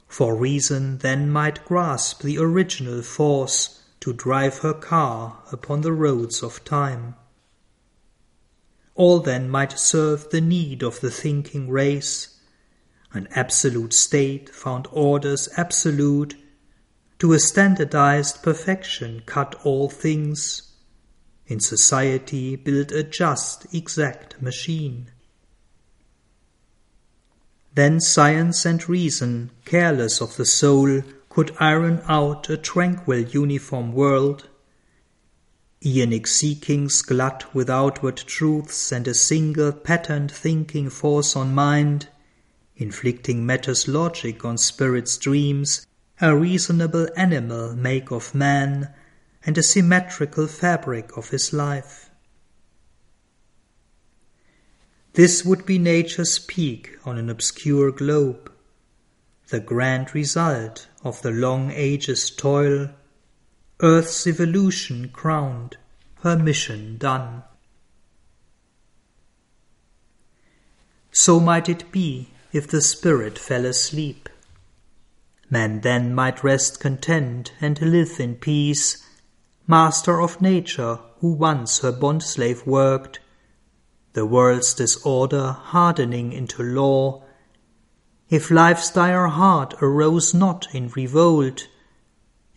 For 0.07 0.35
reason 0.35 0.99
then 0.99 1.31
might 1.31 1.65
grasp 1.65 2.21
the 2.21 2.37
original 2.37 3.01
force 3.01 3.81
to 4.01 4.13
drive 4.13 4.59
her 4.59 4.73
car 4.73 5.43
upon 5.51 5.81
the 5.81 5.93
roads 5.93 6.43
of 6.43 6.63
time. 6.63 7.15
All 8.97 9.19
then 9.19 9.47
might 9.47 9.77
serve 9.77 10.31
the 10.31 10.41
need 10.41 10.81
of 10.81 10.99
the 11.01 11.11
thinking 11.11 11.69
race. 11.69 12.39
An 13.13 13.27
absolute 13.31 13.93
state 13.93 14.49
found 14.49 14.87
orders 14.91 15.47
absolute 15.55 16.35
to 17.19 17.31
a 17.33 17.39
standardized 17.39 18.41
perfection 18.41 19.21
cut 19.27 19.53
all 19.63 19.87
things, 19.87 20.73
in 21.45 21.59
society 21.59 22.55
build 22.55 22.91
a 22.91 23.03
just, 23.03 23.71
exact 23.71 24.41
machine. 24.41 25.11
Then 27.75 27.99
science 28.01 28.65
and 28.65 28.89
reason, 28.89 29.51
careless 29.63 30.21
of 30.21 30.37
the 30.37 30.45
soul, 30.45 31.03
could 31.29 31.55
iron 31.59 32.01
out 32.07 32.49
a 32.49 32.57
tranquil 32.57 33.19
uniform 33.19 33.93
world. 33.93 34.49
Aeonic 35.83 36.25
seekings 36.27 37.01
glut 37.05 37.53
with 37.53 37.69
outward 37.69 38.17
truths 38.17 38.91
and 38.91 39.07
a 39.07 39.13
single 39.13 39.71
patterned 39.71 40.31
thinking 40.31 40.89
force 40.89 41.35
on 41.35 41.53
mind, 41.53 42.07
inflicting 42.75 43.45
matter's 43.45 43.87
logic 43.87 44.43
on 44.43 44.57
spirit's 44.57 45.17
dreams 45.17 45.85
a 46.19 46.35
reasonable 46.35 47.07
animal 47.15 47.75
make 47.75 48.09
of 48.11 48.33
man, 48.33 48.91
and 49.45 49.55
a 49.55 49.63
symmetrical 49.63 50.47
fabric 50.47 51.15
of 51.15 51.29
his 51.29 51.53
life. 51.53 52.09
This 55.13 55.45
would 55.45 55.63
be 55.65 55.77
nature's 55.77 56.39
peak 56.39 56.97
on 57.05 57.19
an 57.19 57.29
obscure 57.29 57.91
globe, 57.91 58.51
the 59.49 59.59
grand 59.59 60.15
result 60.15 60.87
of 61.03 61.21
the 61.21 61.31
long 61.31 61.71
ages' 61.71 62.31
toil, 62.31 62.89
Earth's 63.81 64.25
evolution 64.25 65.09
crowned, 65.09 65.77
her 66.21 66.35
mission 66.35 66.97
done. 66.97 67.43
So 71.11 71.39
might 71.39 71.69
it 71.69 71.91
be 71.91 72.29
if 72.51 72.67
the 72.67 72.81
spirit 72.81 73.37
fell 73.37 73.65
asleep. 73.65 74.29
Man 75.49 75.81
then 75.81 76.15
might 76.15 76.43
rest 76.43 76.79
content 76.79 77.53
and 77.61 77.79
live 77.81 78.19
in 78.19 78.35
peace, 78.35 79.05
master 79.67 80.21
of 80.21 80.41
nature 80.41 80.99
who 81.19 81.33
once 81.33 81.79
her 81.79 81.91
bondslave 81.91 82.65
worked, 82.65 83.19
the 84.13 84.25
world's 84.25 84.73
disorder 84.73 85.51
hardening 85.51 86.33
into 86.33 86.63
law, 86.63 87.23
if 88.29 88.49
life's 88.49 88.89
dire 88.91 89.27
heart 89.27 89.75
arose 89.81 90.33
not 90.33 90.67
in 90.73 90.89
revolt, 90.89 91.67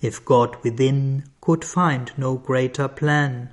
if 0.01 0.25
God 0.25 0.57
within 0.63 1.25
could 1.41 1.65
find 1.65 2.13
no 2.17 2.37
greater 2.37 2.89
plan. 2.89 3.51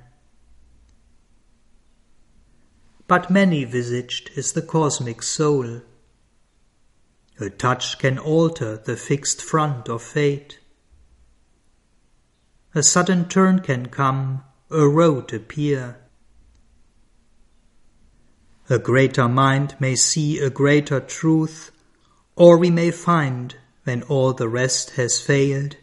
But 3.06 3.30
many 3.30 3.64
visaged 3.64 4.30
is 4.36 4.52
the 4.52 4.62
cosmic 4.62 5.22
soul, 5.22 5.80
a 7.40 7.50
touch 7.50 7.98
can 7.98 8.18
alter 8.18 8.76
the 8.76 8.96
fixed 8.96 9.40
front 9.40 9.88
of 9.88 10.02
fate. 10.02 10.58
A 12.74 12.82
sudden 12.82 13.28
turn 13.28 13.60
can 13.60 13.86
come, 13.86 14.42
a 14.70 14.88
road 14.88 15.32
appear. 15.32 15.98
A 18.68 18.78
greater 18.78 19.28
mind 19.28 19.76
may 19.78 19.94
see 19.94 20.40
a 20.40 20.50
greater 20.50 21.00
truth, 21.00 21.70
or 22.34 22.58
we 22.58 22.70
may 22.70 22.90
find, 22.90 23.56
when 23.84 24.02
all 24.02 24.32
the 24.32 24.48
rest 24.48 24.90
has 24.90 25.20
failed, 25.20 25.76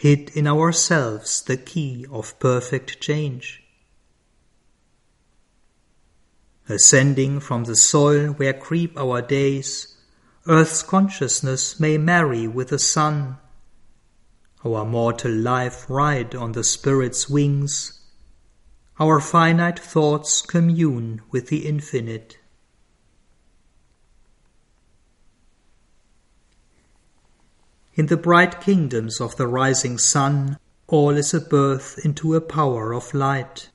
hid 0.00 0.30
in 0.34 0.46
ourselves 0.46 1.42
the 1.42 1.58
key 1.58 2.06
of 2.10 2.38
perfect 2.38 2.98
change. 3.02 3.62
Ascending 6.70 7.38
from 7.38 7.64
the 7.64 7.76
soil 7.76 8.28
where 8.28 8.54
creep 8.54 8.98
our 8.98 9.20
days, 9.20 9.98
Earth's 10.46 10.82
consciousness 10.82 11.78
may 11.78 11.98
marry 11.98 12.48
with 12.48 12.68
the 12.68 12.78
sun. 12.78 13.36
Our 14.64 14.86
mortal 14.86 15.32
life 15.32 15.84
ride 15.90 16.34
on 16.34 16.52
the 16.52 16.64
spirit's 16.64 17.28
wings. 17.28 18.00
Our 18.98 19.20
finite 19.20 19.78
thoughts 19.78 20.40
commune 20.40 21.20
with 21.30 21.48
the 21.48 21.66
infinite. 21.66 22.38
In 27.94 28.06
the 28.06 28.16
bright 28.16 28.60
kingdoms 28.60 29.20
of 29.20 29.36
the 29.36 29.48
rising 29.48 29.98
sun, 29.98 30.58
all 30.86 31.16
is 31.16 31.34
a 31.34 31.40
birth 31.40 31.98
into 32.04 32.34
a 32.34 32.40
power 32.40 32.94
of 32.94 33.14
light. 33.14 33.68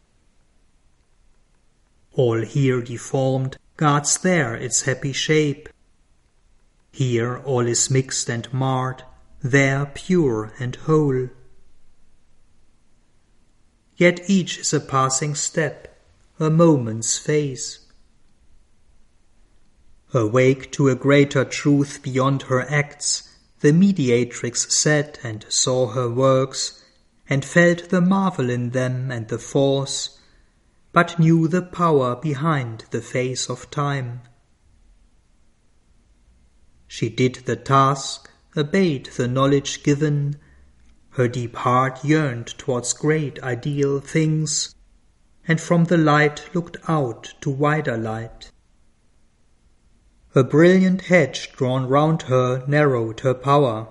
All 2.13 2.41
here 2.41 2.81
deformed 2.81 3.57
guards 3.77 4.17
there 4.17 4.55
its 4.55 4.83
happy 4.83 5.11
shape. 5.11 5.67
Here 6.91 7.37
all 7.39 7.67
is 7.67 7.91
mixed 7.91 8.29
and 8.29 8.51
marred, 8.53 9.03
there 9.43 9.85
pure 9.85 10.53
and 10.59 10.75
whole. 10.77 11.29
Yet 13.97 14.21
each 14.27 14.57
is 14.59 14.73
a 14.73 14.79
passing 14.79 15.35
step, 15.35 16.01
a 16.39 16.49
moment's 16.49 17.17
phase. 17.17 17.79
Awake 20.13 20.71
to 20.71 20.87
a 20.87 20.95
greater 20.95 21.43
truth 21.43 21.99
beyond 22.01 22.43
her 22.43 22.61
acts, 22.61 23.34
the 23.65 23.73
mediatrix 23.73 24.79
sat 24.79 25.17
and 25.23 25.43
saw 25.49 25.87
her 25.87 26.07
works, 26.07 26.83
and 27.27 27.43
felt 27.43 27.89
the 27.89 27.99
marvel 27.99 28.47
in 28.47 28.69
them 28.69 29.09
and 29.09 29.27
the 29.29 29.39
force, 29.39 30.19
but 30.93 31.17
knew 31.17 31.47
the 31.47 31.63
power 31.63 32.15
behind 32.15 32.85
the 32.91 33.01
face 33.01 33.49
of 33.49 33.71
time. 33.71 34.21
She 36.87 37.09
did 37.09 37.37
the 37.47 37.55
task, 37.55 38.29
obeyed 38.55 39.07
the 39.17 39.27
knowledge 39.27 39.81
given, 39.81 40.35
her 41.13 41.27
deep 41.27 41.55
heart 41.55 42.05
yearned 42.05 42.45
towards 42.59 42.93
great 42.93 43.41
ideal 43.41 43.99
things, 43.99 44.75
and 45.47 45.59
from 45.59 45.85
the 45.85 45.97
light 45.97 46.53
looked 46.53 46.77
out 46.87 47.33
to 47.41 47.49
wider 47.49 47.97
light. 47.97 48.51
A 50.37 50.43
brilliant 50.43 51.03
hedge 51.03 51.53
drawn 51.53 51.87
round 51.87 52.23
her 52.23 52.65
narrowed 52.67 53.21
her 53.21 53.33
power. 53.33 53.87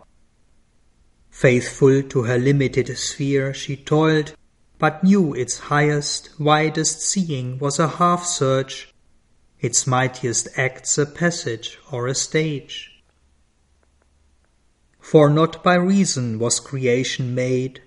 Faithful 1.30 2.02
to 2.02 2.24
her 2.24 2.36
limited 2.36 2.98
sphere, 2.98 3.54
she 3.54 3.76
toiled, 3.78 4.34
but 4.78 5.02
knew 5.02 5.32
its 5.32 5.58
highest, 5.72 6.38
widest 6.38 7.00
seeing 7.00 7.58
was 7.58 7.78
a 7.78 7.88
half 7.88 8.26
search, 8.26 8.92
its 9.62 9.86
mightiest 9.86 10.48
acts 10.54 10.98
a 10.98 11.06
passage 11.06 11.78
or 11.90 12.06
a 12.06 12.14
stage. 12.14 13.02
For 15.00 15.30
not 15.30 15.64
by 15.64 15.76
reason 15.76 16.38
was 16.38 16.60
creation 16.60 17.34
made, 17.34 17.80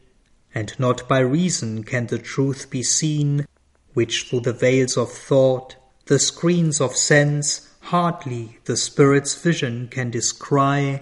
and 0.55 0.73
not 0.79 1.07
by 1.07 1.19
reason 1.19 1.83
can 1.83 2.07
the 2.07 2.17
truth 2.17 2.71
be 2.71 2.81
seen, 2.81 3.45
which 3.93 4.23
through 4.23 4.39
the 4.39 4.53
veils 4.53 4.97
of 4.97 5.11
thought, 5.11 5.75
the 6.07 6.17
screens 6.17 6.81
of 6.81 6.95
sense, 6.95 7.67
hardly 7.87 8.59
the 8.65 8.75
spirit's 8.75 9.33
vision 9.41 9.87
can 9.87 10.11
descry, 10.11 10.99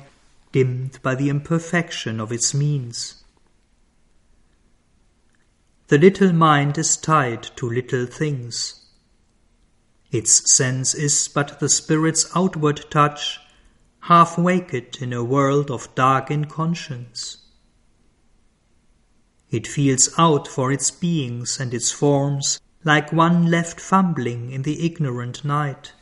dimmed 0.52 1.00
by 1.02 1.16
the 1.16 1.30
imperfection 1.30 2.20
of 2.20 2.32
its 2.32 2.54
means. 2.54 3.24
The 5.88 5.98
little 5.98 6.32
mind 6.32 6.78
is 6.78 6.96
tied 6.96 7.42
to 7.58 7.68
little 7.68 8.06
things. 8.06 8.86
Its 10.12 10.56
sense 10.56 10.94
is 10.94 11.28
but 11.28 11.60
the 11.60 11.70
spirit's 11.70 12.30
outward 12.36 12.86
touch, 12.92 13.40
half 14.02 14.38
waked 14.38 15.02
in 15.02 15.12
a 15.12 15.24
world 15.24 15.72
of 15.72 15.94
dark 15.96 16.30
inconscience. 16.30 17.38
It 19.50 19.66
feels 19.66 20.10
out 20.20 20.48
for 20.48 20.72
its 20.72 20.92
beings 20.92 21.60
and 21.60 21.74
its 21.74 21.92
forms 21.92 22.60
like 22.84 23.12
one 23.12 23.48
left 23.48 23.82
fumbling 23.82 24.52
in 24.52 24.62
the 24.62 24.86
ignorant 24.86 25.44
night. 25.44 25.94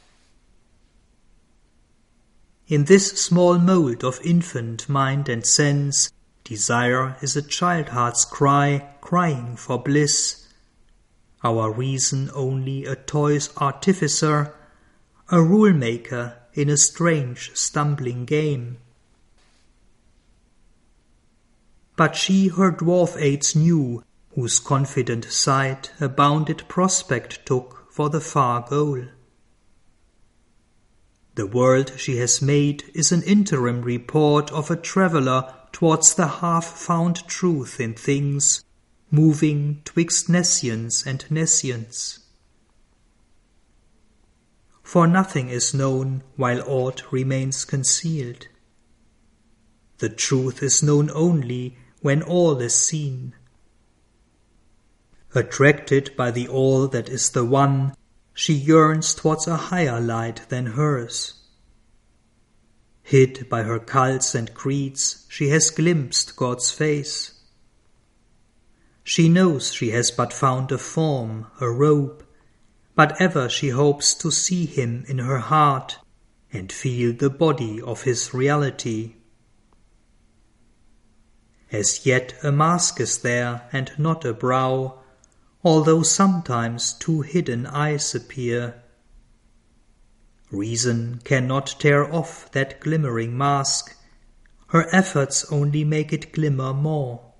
In 2.73 2.85
this 2.85 3.21
small 3.21 3.59
mould 3.59 4.03
of 4.03 4.19
infant 4.25 4.89
mind 4.89 5.29
and 5.29 5.45
sense, 5.45 6.11
desire 6.43 7.17
is 7.21 7.35
a 7.35 7.43
child 7.43 7.89
heart's 7.89 8.25
cry, 8.25 8.95
crying 8.99 9.55
for 9.55 9.77
bliss. 9.77 10.47
Our 11.43 11.71
reason 11.71 12.31
only 12.33 12.85
a 12.85 12.95
toy's 12.95 13.55
artificer, 13.57 14.55
a 15.29 15.39
rule 15.39 15.71
maker 15.71 16.39
in 16.55 16.67
a 16.67 16.77
strange, 16.77 17.51
stumbling 17.53 18.25
game. 18.25 18.79
But 21.95 22.15
she 22.15 22.47
her 22.47 22.71
dwarf 22.71 23.21
aids 23.21 23.55
knew, 23.55 24.03
whose 24.33 24.57
confident 24.57 25.25
sight 25.25 25.91
a 26.01 26.09
bounded 26.09 26.67
prospect 26.67 27.45
took 27.45 27.93
for 27.93 28.09
the 28.09 28.19
far 28.19 28.65
goal. 28.67 29.09
The 31.35 31.47
world 31.47 31.93
she 31.97 32.17
has 32.17 32.41
made 32.41 32.83
is 32.93 33.11
an 33.11 33.23
interim 33.23 33.81
report 33.81 34.51
of 34.51 34.69
a 34.69 34.75
traveller 34.75 35.51
towards 35.71 36.13
the 36.13 36.27
half-found 36.27 37.27
truth 37.27 37.79
in 37.79 37.95
things, 37.95 38.63
moving 39.09 39.81
twixt 39.83 40.29
nescience 40.29 41.05
and 41.05 41.25
nescience. 41.31 42.19
For 44.83 45.07
nothing 45.07 45.49
is 45.49 45.73
known 45.73 46.21
while 46.35 46.61
aught 46.67 47.11
remains 47.11 47.65
concealed. 47.65 48.47
The 49.97 50.09
truth 50.09 50.61
is 50.61 50.83
known 50.83 51.09
only 51.15 51.77
when 52.01 52.21
all 52.21 52.59
is 52.59 52.75
seen. 52.75 53.33
Attracted 55.33 56.15
by 56.15 56.29
the 56.29 56.47
all 56.47 56.87
that 56.89 57.09
is 57.09 57.31
the 57.31 57.43
one, 57.43 57.95
she 58.33 58.53
yearns 58.53 59.13
towards 59.13 59.47
a 59.47 59.55
higher 59.55 59.99
light 59.99 60.47
than 60.49 60.65
hers. 60.65 61.33
Hid 63.03 63.47
by 63.49 63.63
her 63.63 63.79
cults 63.79 64.33
and 64.33 64.53
creeds, 64.53 65.25
she 65.29 65.49
has 65.49 65.69
glimpsed 65.69 66.35
God's 66.35 66.71
face. 66.71 67.31
She 69.03 69.27
knows 69.27 69.73
she 69.73 69.91
has 69.91 70.09
but 70.11 70.31
found 70.31 70.71
a 70.71 70.77
form, 70.77 71.47
a 71.59 71.69
robe, 71.69 72.25
but 72.95 73.19
ever 73.21 73.49
she 73.49 73.69
hopes 73.69 74.13
to 74.15 74.31
see 74.31 74.65
him 74.65 75.03
in 75.07 75.19
her 75.19 75.39
heart 75.39 75.99
and 76.51 76.71
feel 76.71 77.13
the 77.13 77.29
body 77.29 77.81
of 77.81 78.03
his 78.03 78.33
reality. 78.33 79.15
As 81.71 82.05
yet 82.05 82.35
a 82.43 82.51
mask 82.51 82.99
is 82.99 83.17
there 83.17 83.67
and 83.73 83.91
not 83.97 84.23
a 84.23 84.33
brow, 84.33 85.02
although 85.63 86.03
sometimes 86.03 86.93
two 86.93 87.21
hidden 87.21 87.65
eyes 87.65 88.13
appear. 88.13 88.81
Reason 90.51 91.21
cannot 91.23 91.75
tear 91.79 92.13
off 92.13 92.51
that 92.51 92.79
glimmering 92.81 93.37
mask, 93.37 93.95
her 94.67 94.93
efforts 94.93 95.45
only 95.51 95.83
make 95.83 96.11
it 96.11 96.33
glimmer 96.33 96.73
more. 96.73 97.31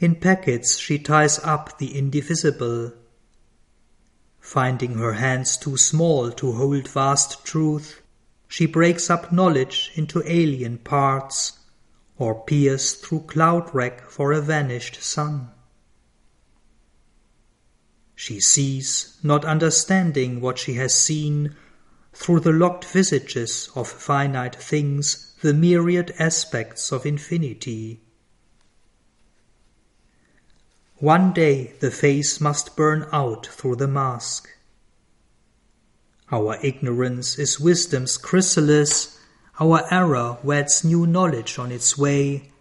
In 0.00 0.14
packets 0.16 0.78
she 0.78 0.98
ties 0.98 1.38
up 1.40 1.78
the 1.78 1.96
indivisible. 1.96 2.92
Finding 4.38 4.94
her 4.94 5.14
hands 5.14 5.56
too 5.56 5.76
small 5.76 6.30
to 6.32 6.52
hold 6.52 6.88
vast 6.88 7.44
truth, 7.44 8.02
she 8.48 8.66
breaks 8.66 9.08
up 9.08 9.32
knowledge 9.32 9.92
into 9.94 10.22
alien 10.26 10.78
parts, 10.78 11.58
or 12.18 12.44
peers 12.44 12.92
through 12.92 13.20
cloud 13.20 13.74
wreck 13.74 14.10
for 14.10 14.32
a 14.32 14.40
vanished 14.40 15.02
sun. 15.02 15.50
She 18.22 18.38
sees, 18.38 19.16
not 19.22 19.46
understanding 19.46 20.42
what 20.42 20.58
she 20.58 20.74
has 20.74 20.94
seen, 20.94 21.56
through 22.12 22.40
the 22.40 22.52
locked 22.52 22.84
visages 22.84 23.70
of 23.74 23.88
finite 23.88 24.56
things, 24.56 25.32
the 25.40 25.54
myriad 25.54 26.14
aspects 26.18 26.92
of 26.92 27.06
infinity. 27.06 28.02
One 30.96 31.32
day 31.32 31.72
the 31.80 31.90
face 31.90 32.42
must 32.42 32.76
burn 32.76 33.08
out 33.10 33.46
through 33.46 33.76
the 33.76 33.88
mask. 33.88 34.50
Our 36.30 36.58
ignorance 36.62 37.38
is 37.38 37.58
wisdom's 37.58 38.18
chrysalis, 38.18 39.18
our 39.58 39.82
error 39.90 40.36
weds 40.42 40.84
new 40.84 41.06
knowledge 41.06 41.58
on 41.58 41.72
its 41.72 41.96
way, 41.96 42.52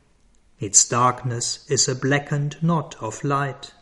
its 0.58 0.88
darkness 0.88 1.70
is 1.70 1.90
a 1.90 1.96
blackened 1.96 2.56
knot 2.64 2.96
of 3.02 3.26
light. 3.26 3.74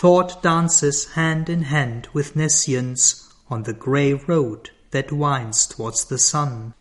Thought 0.00 0.42
dances 0.42 1.12
hand 1.12 1.50
in 1.50 1.64
hand 1.64 2.08
with 2.14 2.34
nescience 2.34 3.34
on 3.50 3.64
the 3.64 3.74
grey 3.74 4.14
road 4.14 4.70
that 4.92 5.12
winds 5.12 5.66
towards 5.66 6.06
the 6.06 6.16
sun. 6.16 6.72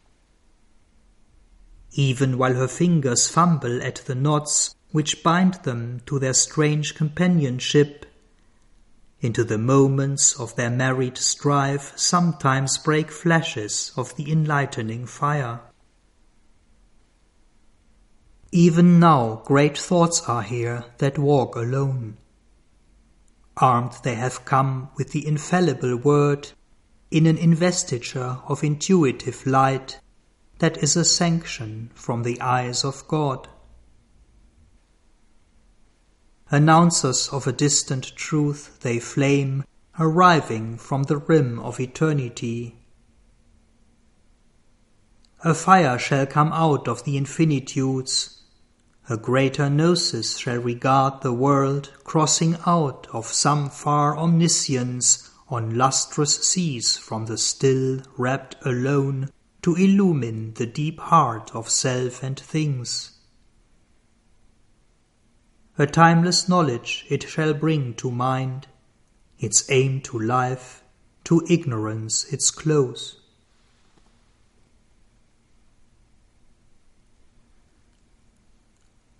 Even 1.92 2.38
while 2.38 2.54
her 2.54 2.70
fingers 2.70 3.28
fumble 3.28 3.84
at 3.84 3.96
the 4.06 4.16
knots 4.16 4.74
which 4.94 5.22
bind 5.22 5.56
them 5.64 6.02
to 6.06 6.18
their 6.18 6.34
strange 6.34 6.96
companionship, 6.96 8.06
into 9.20 9.44
the 9.44 9.58
moments 9.58 10.40
of 10.40 10.56
their 10.56 10.70
married 10.70 11.18
strife 11.18 11.92
sometimes 11.98 12.78
break 12.78 13.12
flashes 13.12 13.92
of 13.98 14.16
the 14.16 14.32
enlightening 14.32 15.06
fire. 15.06 15.60
Even 18.54 18.98
now 18.98 19.42
great 19.44 19.78
thoughts 19.78 20.22
are 20.22 20.44
here 20.44 20.86
that 21.00 21.20
walk 21.20 21.58
alone. 21.58 22.16
Armed 23.62 23.94
they 24.04 24.16
have 24.16 24.46
come 24.46 24.90
with 24.96 25.12
the 25.12 25.28
infallible 25.28 25.98
word 25.98 26.52
in 27.12 27.26
an 27.26 27.38
investiture 27.38 28.40
of 28.48 28.64
intuitive 28.64 29.46
light 29.46 30.00
that 30.60 30.78
is 30.78 30.96
a 30.96 31.04
sanction 31.04 31.92
from 31.94 32.24
the 32.24 32.40
eyes 32.40 32.86
of 32.86 33.08
God. 33.08 33.48
Announcers 36.52 37.30
of 37.30 37.46
a 37.48 37.52
distant 37.52 38.16
truth, 38.16 38.80
they 38.82 39.00
flame 39.00 39.64
arriving 40.00 40.78
from 40.78 41.04
the 41.04 41.18
rim 41.18 41.60
of 41.60 41.80
eternity. 41.80 42.76
A 45.44 45.54
fire 45.54 46.00
shall 46.00 46.26
come 46.26 46.52
out 46.54 46.88
of 46.88 47.04
the 47.04 47.18
infinitudes, 47.18 48.39
a 49.10 49.18
greater 49.18 49.70
gnosis 49.72 50.38
shall 50.38 50.60
regard 50.60 51.22
the 51.22 51.34
world 51.34 51.92
crossing 52.04 52.56
out 52.68 53.08
of 53.12 53.26
some 53.26 53.68
far 53.68 54.16
omniscience 54.16 55.32
on 55.48 55.76
lustrous 55.76 56.48
seas 56.48 56.96
from 56.96 57.26
the 57.26 57.38
still, 57.38 58.00
wrapt 58.18 58.56
alone, 58.64 59.28
to 59.64 59.74
illumine 59.76 60.54
the 60.54 60.66
deep 60.68 61.00
heart 61.00 61.50
of 61.56 61.68
self 61.68 62.22
and 62.22 62.40
things. 62.40 63.14
A 65.80 65.88
timeless 65.88 66.48
knowledge 66.48 67.06
it 67.10 67.24
shall 67.24 67.54
bring 67.56 67.96
to 67.96 68.12
mind, 68.12 68.68
its 69.40 69.70
aim 69.72 70.02
to 70.02 70.20
life, 70.20 70.84
to 71.24 71.44
ignorance 71.50 72.26
its 72.26 72.52
close. 72.52 73.19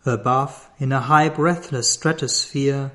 Above, 0.06 0.70
in 0.80 0.94
a 0.94 1.02
high 1.02 1.28
breathless 1.28 1.92
stratosphere, 1.92 2.92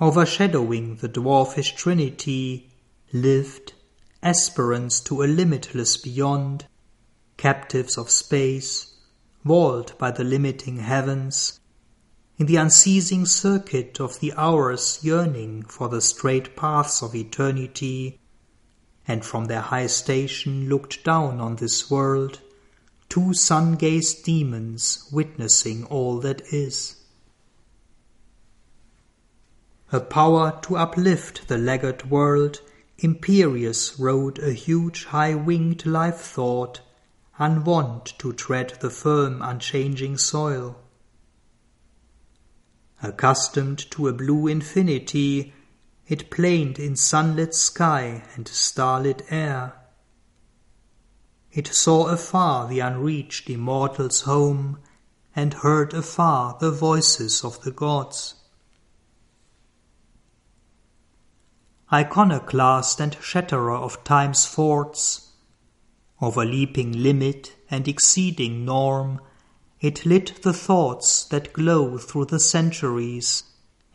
overshadowing 0.00 0.96
the 0.96 1.08
dwarfish 1.08 1.76
trinity, 1.76 2.72
lived, 3.12 3.74
aspirants 4.22 4.98
to 5.00 5.22
a 5.22 5.26
limitless 5.26 5.98
beyond, 5.98 6.66
captives 7.36 7.98
of 7.98 8.10
space, 8.10 8.94
walled 9.44 9.92
by 9.98 10.10
the 10.10 10.24
limiting 10.24 10.78
heavens, 10.78 11.60
in 12.38 12.46
the 12.46 12.56
unceasing 12.56 13.26
circuit 13.26 14.00
of 14.00 14.18
the 14.20 14.32
hours 14.34 14.98
yearning 15.02 15.62
for 15.62 15.88
the 15.90 16.00
straight 16.00 16.56
paths 16.56 17.02
of 17.02 17.14
eternity, 17.14 18.18
and 19.06 19.24
from 19.24 19.44
their 19.44 19.60
high 19.60 19.86
station 19.86 20.68
looked 20.68 21.04
down 21.04 21.38
on 21.38 21.56
this 21.56 21.90
world, 21.90 22.40
two 23.08 23.32
sun-gazed 23.32 24.24
demons 24.24 25.08
witnessing 25.12 25.84
all 25.84 26.20
that 26.20 26.40
is. 26.52 26.96
A 29.92 30.00
power 30.00 30.58
to 30.62 30.76
uplift 30.76 31.48
the 31.48 31.58
laggard 31.58 32.10
world, 32.10 32.60
imperious 32.98 33.98
rode 33.98 34.38
a 34.40 34.52
huge 34.52 35.04
high-winged 35.06 35.86
life-thought, 35.86 36.80
unwont 37.38 38.14
to 38.18 38.32
tread 38.32 38.76
the 38.80 38.90
firm 38.90 39.40
unchanging 39.42 40.18
soil. 40.18 40.76
Accustomed 43.02 43.90
to 43.92 44.08
a 44.08 44.12
blue 44.12 44.46
infinity, 44.46 45.54
it 46.08 46.30
planed 46.30 46.78
in 46.78 46.96
sunlit 46.96 47.54
sky 47.54 48.24
and 48.34 48.48
starlit 48.48 49.22
air. 49.30 49.74
It 51.56 51.68
saw 51.68 52.08
afar 52.08 52.68
the 52.68 52.80
unreached 52.80 53.48
immortal's 53.48 54.20
home, 54.20 54.78
and 55.34 55.54
heard 55.54 55.94
afar 55.94 56.58
the 56.60 56.70
voices 56.70 57.42
of 57.42 57.62
the 57.62 57.70
gods. 57.70 58.34
Iconoclast 61.90 63.00
and 63.00 63.16
shatterer 63.22 63.74
of 63.74 64.04
time's 64.04 64.44
forts, 64.44 65.32
overleaping 66.20 67.02
limit 67.02 67.56
and 67.70 67.88
exceeding 67.88 68.66
norm, 68.66 69.22
it 69.80 70.04
lit 70.04 70.42
the 70.42 70.52
thoughts 70.52 71.24
that 71.24 71.54
glow 71.54 71.96
through 71.96 72.26
the 72.26 72.38
centuries 72.38 73.44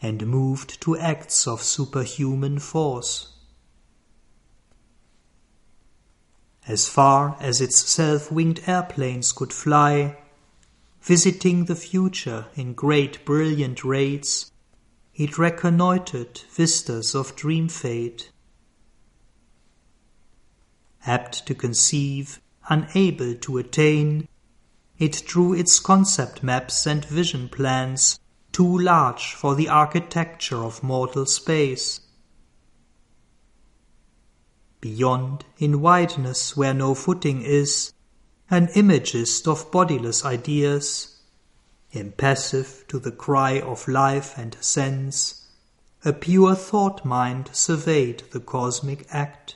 and 0.01 0.25
moved 0.25 0.81
to 0.81 0.97
acts 0.97 1.45
of 1.47 1.61
superhuman 1.61 2.57
force. 2.57 3.30
As 6.67 6.87
far 6.87 7.37
as 7.39 7.59
its 7.59 7.89
self-winged 7.89 8.61
airplanes 8.67 9.31
could 9.31 9.51
fly, 9.51 10.17
visiting 11.01 11.65
the 11.65 11.75
future 11.75 12.47
in 12.55 12.73
great 12.73 13.25
brilliant 13.25 13.83
raids, 13.83 14.51
it 15.15 15.37
reconnoitered 15.37 16.41
vistas 16.51 17.15
of 17.15 17.35
dream 17.35 17.67
fate. 17.67 18.31
Apt 21.05 21.47
to 21.47 21.55
conceive, 21.55 22.39
unable 22.69 23.33
to 23.35 23.57
attain, 23.57 24.27
it 24.99 25.23
drew 25.25 25.53
its 25.53 25.79
concept 25.79 26.43
maps 26.43 26.85
and 26.85 27.03
vision 27.05 27.49
plans 27.49 28.19
too 28.51 28.77
large 28.77 29.33
for 29.33 29.55
the 29.55 29.67
architecture 29.67 30.63
of 30.63 30.83
mortal 30.83 31.25
space. 31.25 32.00
Beyond, 34.81 35.45
in 35.57 35.79
wideness 35.79 36.57
where 36.57 36.73
no 36.73 36.93
footing 36.95 37.41
is, 37.43 37.93
an 38.49 38.67
imagist 38.75 39.47
of 39.47 39.71
bodiless 39.71 40.25
ideas, 40.25 41.19
impassive 41.91 42.83
to 42.89 42.99
the 42.99 43.11
cry 43.11 43.61
of 43.61 43.87
life 43.87 44.37
and 44.37 44.57
sense, 44.59 45.47
a 46.03 46.11
pure 46.11 46.55
thought 46.55 47.05
mind 47.05 47.51
surveyed 47.53 48.23
the 48.31 48.39
cosmic 48.39 49.05
act. 49.09 49.55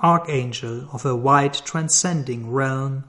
archangel 0.00 0.88
of 0.92 1.04
a 1.04 1.16
wide 1.16 1.54
transcending 1.54 2.50
realm, 2.50 3.04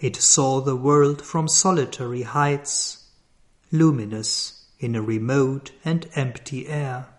it 0.00 0.16
saw 0.16 0.60
the 0.60 0.74
world 0.74 1.22
from 1.22 1.46
solitary 1.46 2.22
heights, 2.22 3.10
luminous 3.70 4.64
in 4.80 4.96
a 4.96 5.02
remote 5.02 5.70
and 5.84 6.08
empty 6.16 6.66
air. 6.66 7.11